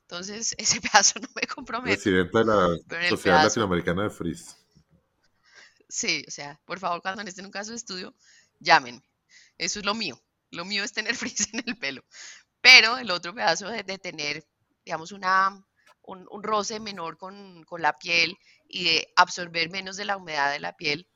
Entonces 0.00 0.54
ese 0.58 0.80
pedazo 0.80 1.20
no 1.20 1.28
me 1.36 1.46
compromete. 1.46 1.96
Presidenta 1.96 2.38
de 2.40 3.02
la 3.02 3.08
Sociedad 3.10 3.44
Latinoamericana 3.44 4.04
de 4.04 4.10
Frizz. 4.10 4.56
Sí, 5.88 6.24
o 6.26 6.30
sea, 6.30 6.58
por 6.64 6.80
favor, 6.80 7.02
cuando 7.02 7.22
estén 7.22 7.44
en 7.44 7.46
un 7.46 7.52
caso 7.52 7.70
de 7.70 7.76
estudio, 7.76 8.14
llámenme. 8.58 9.02
Eso 9.58 9.78
es 9.78 9.84
lo 9.84 9.94
mío. 9.94 10.20
Lo 10.50 10.64
mío 10.64 10.82
es 10.82 10.92
tener 10.92 11.14
frizz 11.16 11.52
en 11.52 11.62
el 11.66 11.76
pelo. 11.76 12.02
Pero 12.62 12.96
el 12.96 13.10
otro 13.10 13.34
pedazo 13.34 13.68
de, 13.68 13.82
de 13.82 13.98
tener, 13.98 14.44
digamos, 14.86 15.12
una, 15.12 15.62
un, 16.02 16.42
roce 16.42 16.80
menor 16.80 17.18
con, 17.18 17.62
con, 17.64 17.82
la 17.82 17.98
piel 17.98 18.38
y 18.66 18.84
de 18.84 19.12
absorber 19.16 19.68
menos 19.70 19.96
de 19.96 20.06
la 20.06 20.16
humedad 20.16 20.50
de 20.50 20.60
la 20.60 20.74
piel, 20.74 21.06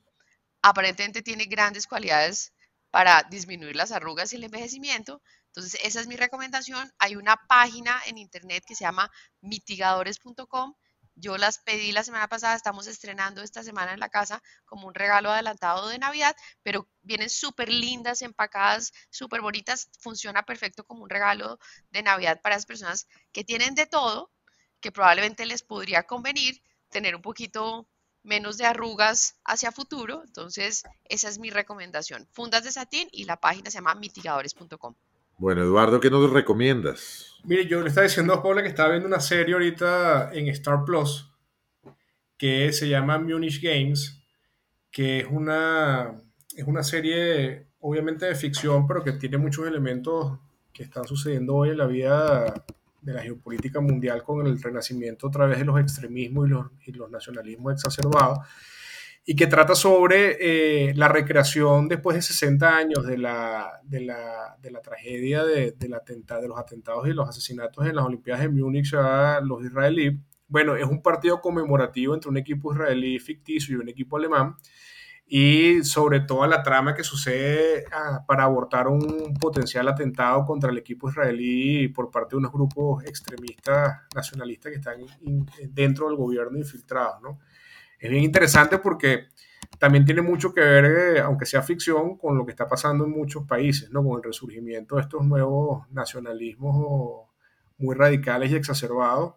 aparentemente 0.60 1.22
tiene 1.22 1.46
grandes 1.46 1.86
cualidades 1.86 2.52
para 2.90 3.22
disminuir 3.30 3.76
las 3.76 3.92
arrugas 3.92 4.32
y 4.32 4.36
el 4.36 4.44
envejecimiento. 4.44 5.22
Entonces, 5.48 5.80
esa 5.82 6.00
es 6.00 6.06
mi 6.06 6.16
recomendación. 6.16 6.92
Hay 6.98 7.16
una 7.16 7.36
página 7.48 8.00
en 8.06 8.18
internet 8.18 8.64
que 8.66 8.74
se 8.74 8.84
llama 8.84 9.10
mitigadores.com 9.40 10.74
yo 11.20 11.36
las 11.36 11.58
pedí 11.58 11.90
la 11.90 12.04
semana 12.04 12.28
pasada, 12.28 12.54
estamos 12.54 12.86
estrenando 12.86 13.42
esta 13.42 13.64
semana 13.64 13.92
en 13.92 13.98
la 13.98 14.08
casa 14.08 14.40
como 14.64 14.86
un 14.86 14.94
regalo 14.94 15.32
adelantado 15.32 15.88
de 15.88 15.98
Navidad, 15.98 16.36
pero 16.62 16.88
vienen 17.02 17.28
súper 17.28 17.68
lindas, 17.70 18.22
empacadas, 18.22 18.92
súper 19.10 19.40
bonitas. 19.40 19.90
Funciona 19.98 20.44
perfecto 20.44 20.84
como 20.84 21.02
un 21.02 21.10
regalo 21.10 21.58
de 21.90 22.02
Navidad 22.04 22.40
para 22.40 22.54
las 22.54 22.66
personas 22.66 23.08
que 23.32 23.42
tienen 23.42 23.74
de 23.74 23.86
todo, 23.86 24.30
que 24.80 24.92
probablemente 24.92 25.44
les 25.44 25.62
podría 25.62 26.04
convenir 26.04 26.62
tener 26.88 27.16
un 27.16 27.22
poquito 27.22 27.88
menos 28.22 28.56
de 28.56 28.66
arrugas 28.66 29.40
hacia 29.44 29.72
futuro. 29.72 30.22
Entonces, 30.24 30.84
esa 31.04 31.28
es 31.28 31.40
mi 31.40 31.50
recomendación. 31.50 32.28
Fundas 32.32 32.62
de 32.62 32.70
satín 32.70 33.08
y 33.10 33.24
la 33.24 33.40
página 33.40 33.70
se 33.70 33.78
llama 33.78 33.96
mitigadores.com. 33.96 34.94
Bueno, 35.38 35.62
Eduardo, 35.62 36.00
¿qué 36.00 36.10
nos 36.10 36.28
recomiendas? 36.32 37.36
Mire, 37.44 37.64
yo 37.68 37.80
le 37.80 37.90
estaba 37.90 38.08
diciendo 38.08 38.34
a 38.34 38.42
Paula 38.42 38.60
que 38.60 38.68
estaba 38.68 38.90
viendo 38.90 39.06
una 39.06 39.20
serie 39.20 39.54
ahorita 39.54 40.32
en 40.32 40.48
Star 40.48 40.84
Plus 40.84 41.30
que 42.36 42.72
se 42.72 42.88
llama 42.88 43.20
Munich 43.20 43.62
Games, 43.62 44.20
que 44.90 45.20
es 45.20 45.26
una, 45.30 46.20
es 46.56 46.66
una 46.66 46.82
serie 46.82 47.68
obviamente 47.78 48.26
de 48.26 48.34
ficción, 48.34 48.84
pero 48.88 49.04
que 49.04 49.12
tiene 49.12 49.38
muchos 49.38 49.64
elementos 49.64 50.40
que 50.72 50.82
están 50.82 51.04
sucediendo 51.04 51.54
hoy 51.54 51.70
en 51.70 51.78
la 51.78 51.86
vida 51.86 52.52
de 53.00 53.12
la 53.12 53.22
geopolítica 53.22 53.80
mundial 53.80 54.24
con 54.24 54.44
el 54.44 54.60
renacimiento 54.60 55.28
a 55.28 55.30
través 55.30 55.58
de 55.58 55.64
los 55.64 55.78
extremismos 55.78 56.48
y 56.48 56.50
los, 56.50 56.66
y 56.84 56.92
los 56.92 57.08
nacionalismos 57.12 57.74
exacerbados 57.74 58.40
y 59.30 59.36
que 59.36 59.46
trata 59.46 59.74
sobre 59.74 60.38
eh, 60.40 60.94
la 60.94 61.06
recreación 61.06 61.86
después 61.86 62.16
de 62.16 62.22
60 62.22 62.74
años 62.74 63.06
de 63.06 63.18
la, 63.18 63.78
de 63.84 64.00
la, 64.00 64.56
de 64.58 64.70
la 64.70 64.80
tragedia 64.80 65.44
de, 65.44 65.72
del 65.72 65.92
atentado, 65.92 66.40
de 66.40 66.48
los 66.48 66.58
atentados 66.58 67.06
y 67.06 67.12
los 67.12 67.28
asesinatos 67.28 67.86
en 67.86 67.96
las 67.96 68.06
Olimpiadas 68.06 68.44
de 68.44 68.48
Múnich 68.48 68.94
a 68.94 69.42
los 69.42 69.62
israelíes. 69.62 70.14
Bueno, 70.46 70.76
es 70.76 70.86
un 70.86 71.02
partido 71.02 71.42
conmemorativo 71.42 72.14
entre 72.14 72.30
un 72.30 72.38
equipo 72.38 72.72
israelí 72.72 73.18
ficticio 73.18 73.76
y 73.76 73.80
un 73.82 73.90
equipo 73.90 74.16
alemán 74.16 74.56
y 75.26 75.84
sobre 75.84 76.20
todo 76.20 76.46
la 76.46 76.62
trama 76.62 76.94
que 76.94 77.04
sucede 77.04 77.84
ah, 77.92 78.24
para 78.26 78.44
abortar 78.44 78.88
un 78.88 79.34
potencial 79.34 79.88
atentado 79.88 80.46
contra 80.46 80.70
el 80.70 80.78
equipo 80.78 81.10
israelí 81.10 81.88
por 81.88 82.10
parte 82.10 82.30
de 82.30 82.38
unos 82.38 82.52
grupos 82.52 83.04
extremistas 83.04 83.94
nacionalistas 84.14 84.72
que 84.72 84.78
están 84.78 85.00
dentro 85.68 86.08
del 86.08 86.16
gobierno 86.16 86.56
infiltrados, 86.56 87.20
¿no? 87.20 87.40
Es 87.98 88.10
bien 88.10 88.24
interesante 88.24 88.78
porque 88.78 89.28
también 89.78 90.04
tiene 90.04 90.22
mucho 90.22 90.52
que 90.52 90.60
ver, 90.60 90.84
eh, 90.84 91.20
aunque 91.20 91.46
sea 91.46 91.62
ficción, 91.62 92.16
con 92.16 92.36
lo 92.36 92.44
que 92.44 92.52
está 92.52 92.68
pasando 92.68 93.04
en 93.04 93.10
muchos 93.10 93.44
países, 93.46 93.90
¿no? 93.90 94.02
Con 94.04 94.18
el 94.18 94.24
resurgimiento 94.24 94.96
de 94.96 95.02
estos 95.02 95.24
nuevos 95.24 95.88
nacionalismos 95.90 97.28
muy 97.78 97.94
radicales 97.94 98.50
y 98.50 98.56
exacerbados 98.56 99.34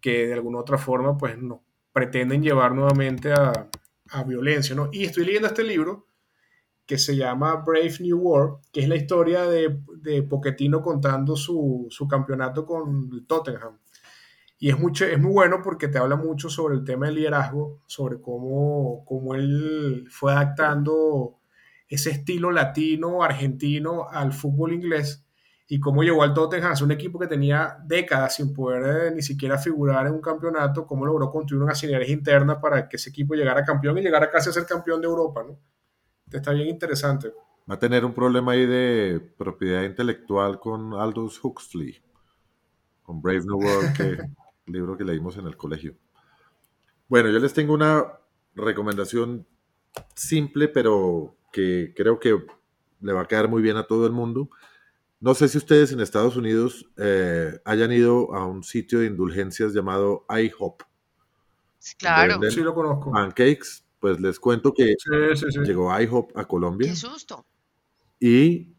que 0.00 0.26
de 0.26 0.34
alguna 0.34 0.58
otra 0.58 0.78
forma 0.78 1.16
pues 1.16 1.38
nos 1.38 1.60
pretenden 1.92 2.42
llevar 2.42 2.74
nuevamente 2.74 3.32
a, 3.32 3.68
a 4.10 4.24
violencia, 4.24 4.74
¿no? 4.74 4.88
Y 4.92 5.04
estoy 5.04 5.24
leyendo 5.24 5.48
este 5.48 5.64
libro 5.64 6.06
que 6.86 6.98
se 6.98 7.16
llama 7.16 7.56
Brave 7.66 7.96
New 8.00 8.18
World, 8.18 8.58
que 8.72 8.80
es 8.80 8.88
la 8.88 8.96
historia 8.96 9.44
de, 9.46 9.80
de 9.96 10.22
Pochettino 10.22 10.80
contando 10.82 11.34
su, 11.34 11.88
su 11.90 12.06
campeonato 12.06 12.64
con 12.64 13.26
Tottenham. 13.26 13.78
Y 14.58 14.70
es, 14.70 14.78
mucho, 14.78 15.04
es 15.04 15.20
muy 15.20 15.32
bueno 15.32 15.60
porque 15.62 15.88
te 15.88 15.98
habla 15.98 16.16
mucho 16.16 16.48
sobre 16.48 16.76
el 16.76 16.84
tema 16.84 17.06
del 17.06 17.16
liderazgo, 17.16 17.82
sobre 17.86 18.20
cómo, 18.20 19.04
cómo 19.04 19.34
él 19.34 20.06
fue 20.10 20.32
adaptando 20.32 21.38
ese 21.88 22.10
estilo 22.10 22.50
latino, 22.50 23.22
argentino 23.22 24.08
al 24.08 24.32
fútbol 24.32 24.72
inglés 24.72 25.26
y 25.68 25.80
cómo 25.80 26.02
llegó 26.02 26.22
al 26.22 26.32
Tottenham, 26.32 26.74
un 26.82 26.92
equipo 26.92 27.18
que 27.18 27.26
tenía 27.26 27.76
décadas 27.84 28.36
sin 28.36 28.52
poder 28.54 29.08
eh, 29.08 29.14
ni 29.14 29.22
siquiera 29.22 29.58
figurar 29.58 30.06
en 30.06 30.12
un 30.12 30.20
campeonato, 30.20 30.86
cómo 30.86 31.04
logró 31.04 31.30
construir 31.30 31.62
una 31.62 31.74
sinergia 31.74 32.14
interna 32.14 32.60
para 32.60 32.88
que 32.88 32.96
ese 32.96 33.10
equipo 33.10 33.34
llegara 33.34 33.64
campeón 33.64 33.98
y 33.98 34.02
llegara 34.02 34.30
casi 34.30 34.50
a 34.50 34.52
ser 34.52 34.64
campeón 34.64 35.00
de 35.00 35.08
Europa, 35.08 35.42
¿no? 35.42 35.58
Está 36.30 36.52
bien 36.52 36.68
interesante. 36.68 37.32
Va 37.68 37.74
a 37.74 37.78
tener 37.78 38.04
un 38.04 38.14
problema 38.14 38.52
ahí 38.52 38.64
de 38.64 39.20
propiedad 39.36 39.82
intelectual 39.82 40.60
con 40.60 40.94
Aldous 40.94 41.44
Huxley, 41.44 41.96
con 43.02 43.20
Brave 43.20 43.44
New 43.44 43.58
World, 43.58 43.96
que 43.96 44.18
libro 44.66 44.96
que 44.96 45.04
leímos 45.04 45.36
en 45.36 45.46
el 45.46 45.56
colegio. 45.56 45.96
Bueno, 47.08 47.30
yo 47.30 47.38
les 47.38 47.52
tengo 47.52 47.74
una 47.74 48.04
recomendación 48.54 49.46
simple, 50.14 50.68
pero 50.68 51.36
que 51.52 51.92
creo 51.96 52.18
que 52.18 52.44
le 53.00 53.12
va 53.12 53.22
a 53.22 53.28
quedar 53.28 53.48
muy 53.48 53.62
bien 53.62 53.76
a 53.76 53.86
todo 53.86 54.06
el 54.06 54.12
mundo. 54.12 54.50
No 55.20 55.34
sé 55.34 55.48
si 55.48 55.58
ustedes 55.58 55.92
en 55.92 56.00
Estados 56.00 56.36
Unidos 56.36 56.86
eh, 56.96 57.58
hayan 57.64 57.92
ido 57.92 58.34
a 58.34 58.44
un 58.46 58.62
sitio 58.62 59.00
de 59.00 59.06
indulgencias 59.06 59.72
llamado 59.72 60.26
IHOP. 60.28 60.82
Claro, 61.98 62.40
sí 62.50 62.60
lo 62.60 62.74
conozco. 62.74 63.12
Pancakes, 63.12 63.84
pues 64.00 64.20
les 64.20 64.38
cuento 64.40 64.74
que 64.74 64.94
llegó 65.64 65.98
IHOP 65.98 66.36
a 66.36 66.44
Colombia. 66.44 66.90
Qué 66.90 66.96
susto. 66.96 67.46
Y 68.18 68.74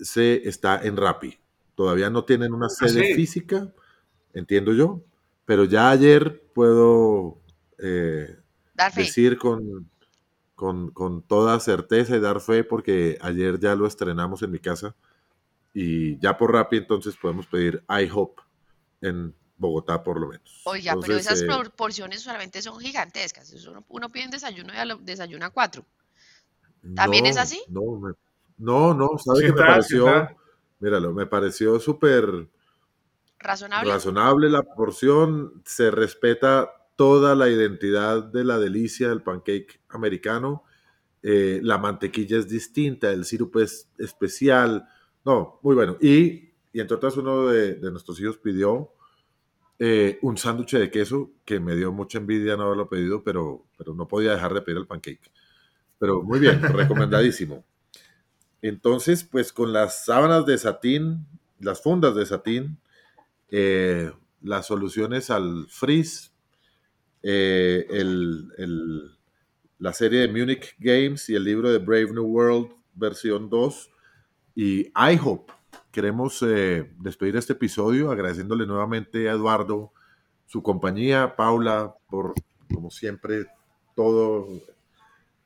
se 0.00 0.48
está 0.48 0.80
en 0.82 0.96
Rappi. 0.96 1.38
Todavía 1.74 2.10
no 2.10 2.24
tienen 2.24 2.52
una 2.52 2.66
¿Ah, 2.66 2.70
sede 2.70 3.14
física, 3.14 3.72
entiendo 4.32 4.72
yo, 4.72 5.04
pero 5.48 5.64
ya 5.64 5.88
ayer 5.88 6.42
puedo 6.54 7.40
eh, 7.78 8.36
decir 8.94 9.38
con, 9.38 9.88
con, 10.54 11.22
toda 11.22 11.58
certeza 11.58 12.14
y 12.14 12.20
dar 12.20 12.42
fe 12.42 12.64
porque 12.64 13.16
ayer 13.22 13.58
ya 13.58 13.74
lo 13.74 13.86
estrenamos 13.86 14.42
en 14.42 14.50
mi 14.50 14.58
casa 14.58 14.94
y 15.72 16.18
ya 16.18 16.36
por 16.36 16.52
Rappi 16.52 16.76
entonces 16.76 17.16
podemos 17.16 17.46
pedir 17.46 17.82
IHOP 17.88 18.38
en 19.00 19.34
Bogotá 19.56 20.02
por 20.02 20.20
lo 20.20 20.28
menos. 20.28 20.60
Oiga, 20.64 20.94
pero 21.00 21.16
esas 21.16 21.42
proporciones 21.42 22.20
solamente 22.20 22.60
son 22.60 22.78
gigantescas. 22.78 23.50
Uno, 23.88 24.10
pide 24.10 24.26
un 24.26 24.30
desayuno 24.30 24.74
y 24.74 25.02
desayuna 25.02 25.48
cuatro. 25.48 25.82
¿También 26.94 27.24
es 27.24 27.38
así? 27.38 27.62
No, 27.68 28.02
no, 28.58 28.92
no, 28.92 29.16
¿sabe 29.16 29.46
qué 29.46 29.52
me 29.54 29.62
pareció? 29.62 30.28
Míralo, 30.78 31.14
me 31.14 31.24
pareció 31.24 31.80
súper 31.80 32.50
razonable. 33.38 33.92
razonable 33.92 34.50
la 34.50 34.62
porción, 34.62 35.62
se 35.64 35.90
respeta 35.90 36.70
toda 36.96 37.36
la 37.36 37.48
identidad 37.48 38.24
de 38.24 38.42
la 38.44 38.58
delicia 38.58 39.08
del 39.08 39.22
pancake 39.22 39.80
americano. 39.90 40.64
Eh, 41.22 41.60
la 41.62 41.78
mantequilla 41.78 42.38
es 42.38 42.48
distinta, 42.48 43.12
el 43.12 43.24
sirope 43.24 43.62
es 43.62 43.88
especial. 43.98 44.88
No, 45.24 45.60
muy 45.62 45.76
bueno. 45.76 45.96
Y, 46.00 46.54
y 46.72 46.80
entre 46.80 46.96
otras, 46.96 47.16
uno 47.16 47.46
de, 47.46 47.78
nuestros 47.90 48.20
hijos 48.20 48.38
pidió 48.38 48.92
eh, 49.78 50.18
un 50.22 50.36
sándwich 50.36 50.72
de 50.72 50.90
queso 50.90 51.30
que 51.44 51.60
me 51.60 51.76
dio 51.76 51.92
mucha 51.92 52.18
envidia 52.18 52.56
no 52.56 52.64
haberlo 52.64 52.88
pedido, 52.88 53.22
pero, 53.22 53.64
pero 53.76 53.94
no 53.94 54.08
podía 54.08 54.32
dejar 54.32 54.52
de 54.54 54.62
pedir 54.62 54.78
el 54.78 54.86
pancake. 54.86 55.30
Pero 56.00 56.22
muy 56.22 56.40
bien, 56.40 56.60
recomendadísimo. 56.62 57.64
Entonces, 58.60 59.22
pues 59.22 59.52
con 59.52 59.72
las 59.72 60.04
sábanas 60.04 60.46
de 60.46 60.58
satín, 60.58 61.26
las 61.60 61.80
fundas 61.80 62.16
de 62.16 62.26
satín, 62.26 62.78
eh, 63.50 64.12
las 64.42 64.66
soluciones 64.66 65.30
al 65.30 65.66
frizz, 65.68 66.32
eh, 67.22 67.86
la 69.78 69.92
serie 69.92 70.20
de 70.20 70.28
Munich 70.28 70.76
Games 70.78 71.28
y 71.28 71.34
el 71.34 71.44
libro 71.44 71.70
de 71.70 71.78
Brave 71.78 72.12
New 72.12 72.26
World 72.26 72.72
versión 72.94 73.48
2 73.48 73.90
y 74.54 74.92
iHope. 75.12 75.52
Queremos 75.90 76.42
eh, 76.42 76.90
despedir 76.98 77.36
este 77.36 77.54
episodio 77.54 78.10
agradeciéndole 78.10 78.66
nuevamente 78.66 79.28
a 79.28 79.32
Eduardo 79.32 79.92
su 80.46 80.62
compañía, 80.62 81.36
Paula, 81.36 81.94
por 82.08 82.34
como 82.72 82.90
siempre 82.90 83.46
todo 83.94 84.48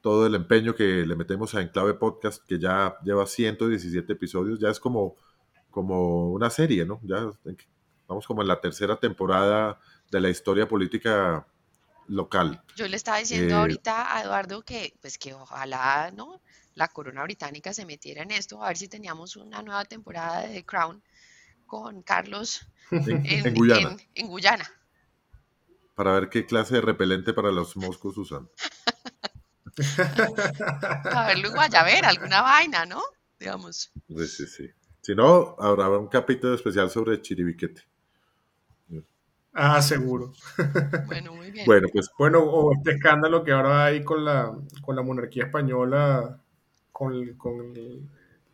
todo 0.03 0.27
el 0.27 0.35
empeño 0.35 0.75
que 0.75 1.07
le 1.07 1.15
metemos 1.15 1.55
a 1.55 1.63
Enclave 1.63 1.95
Podcast, 1.95 2.45
que 2.45 2.59
ya 2.59 2.97
lleva 3.05 3.25
117 3.25 4.13
episodios, 4.13 4.59
ya 4.59 4.69
es 4.69 4.81
como, 4.81 5.15
como 5.71 6.33
una 6.33 6.51
serie, 6.51 6.85
¿no? 6.85 7.01
Ya 7.05 7.31
vamos 8.13 8.27
como 8.27 8.43
en 8.43 8.49
la 8.49 8.61
tercera 8.61 8.97
temporada 8.97 9.81
de 10.11 10.21
la 10.21 10.29
historia 10.29 10.69
política 10.69 11.47
local. 12.09 12.63
Yo 12.77 12.87
le 12.87 12.97
estaba 12.97 13.19
diciendo 13.19 13.55
eh, 13.55 13.59
ahorita 13.59 14.17
a 14.17 14.23
Eduardo 14.23 14.63
que, 14.63 14.95
pues 15.01 15.17
que 15.17 15.33
ojalá, 15.33 16.11
¿no? 16.15 16.43
La 16.75 16.89
corona 16.89 17.23
británica 17.23 17.73
se 17.73 17.87
metiera 17.87 18.23
en 18.23 18.31
esto, 18.31 18.63
a 18.63 18.69
ver 18.69 18.77
si 18.77 18.89
teníamos 18.89 19.37
una 19.37 19.63
nueva 19.63 19.85
temporada 19.85 20.43
de 20.43 20.55
The 20.55 20.65
Crown 20.65 21.03
con 21.67 22.03
Carlos 22.03 22.67
en, 22.91 23.55
Guyana. 23.55 23.97
en 24.15 24.27
Guyana. 24.29 24.71
Para 25.95 26.13
ver 26.13 26.29
qué 26.29 26.45
clase 26.47 26.75
de 26.75 26.81
repelente 26.83 27.33
para 27.33 27.51
los 27.51 27.77
moscos 27.77 28.17
usan. 28.19 28.49
A 31.15 31.27
verlo 31.29 31.49
en 31.49 31.55
Guayavera, 31.55 32.11
alguna 32.11 32.43
vaina, 32.43 32.85
¿no? 32.85 33.01
Digamos. 33.39 33.91
Sí, 34.07 34.27
sí, 34.27 34.47
sí. 34.47 34.71
Si 35.01 35.15
no, 35.15 35.57
habrá 35.59 35.89
un 35.89 36.09
capítulo 36.09 36.55
especial 36.55 36.91
sobre 36.91 37.23
Chiribiquete. 37.23 37.83
Ah, 39.55 39.83
seguro. 39.83 40.33
Bueno, 41.07 41.35
muy 41.35 41.51
bien. 41.51 41.67
Bueno, 41.67 41.89
pues. 41.93 42.11
Bueno, 42.19 42.41
o 42.41 42.73
este 42.73 42.93
escándalo 42.93 43.45
que 43.45 43.53
ahora 43.53 43.85
hay 43.85 44.03
con 44.03 44.25
la, 44.25 44.57
con 44.83 44.97
la 44.97 45.03
monarquía 45.03 45.45
española, 45.45 46.39
con, 46.91 47.35
con 47.35 47.75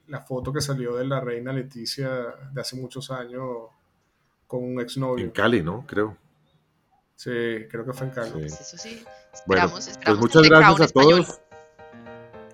la 0.09 0.21
foto 0.21 0.53
que 0.53 0.61
salió 0.61 0.97
de 0.97 1.05
la 1.05 1.21
reina 1.21 1.53
Leticia 1.53 2.11
de 2.53 2.61
hace 2.61 2.77
muchos 2.77 3.11
años 3.11 3.69
con 4.47 4.65
un 4.65 4.81
exnovio. 4.81 5.25
En 5.25 5.31
Cali, 5.31 5.63
¿no? 5.63 5.85
Creo. 5.87 6.17
Sí, 7.15 7.31
creo 7.71 7.85
que 7.85 7.93
fue 7.93 8.09
en 8.09 8.13
Cali. 8.13 8.31
Pues 8.33 8.61
eso 8.61 8.77
sí. 8.77 9.05
Esperamos, 9.33 9.73
bueno, 9.73 9.91
esperamos 9.91 10.21
pues 10.21 10.35
muchas 10.35 10.49
gracias 10.49 10.91
a 10.91 10.93
todos 10.93 11.41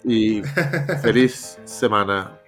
y 0.05 0.43
feliz 1.03 1.59
semana. 1.65 2.41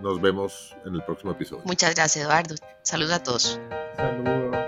Nos 0.00 0.20
vemos 0.20 0.74
en 0.84 0.96
el 0.96 1.04
próximo 1.04 1.30
episodio. 1.32 1.62
Muchas 1.64 1.94
gracias, 1.94 2.24
Eduardo. 2.24 2.56
Saludos 2.82 3.12
a 3.12 3.22
todos. 3.22 3.60
Saludos. 3.96 4.63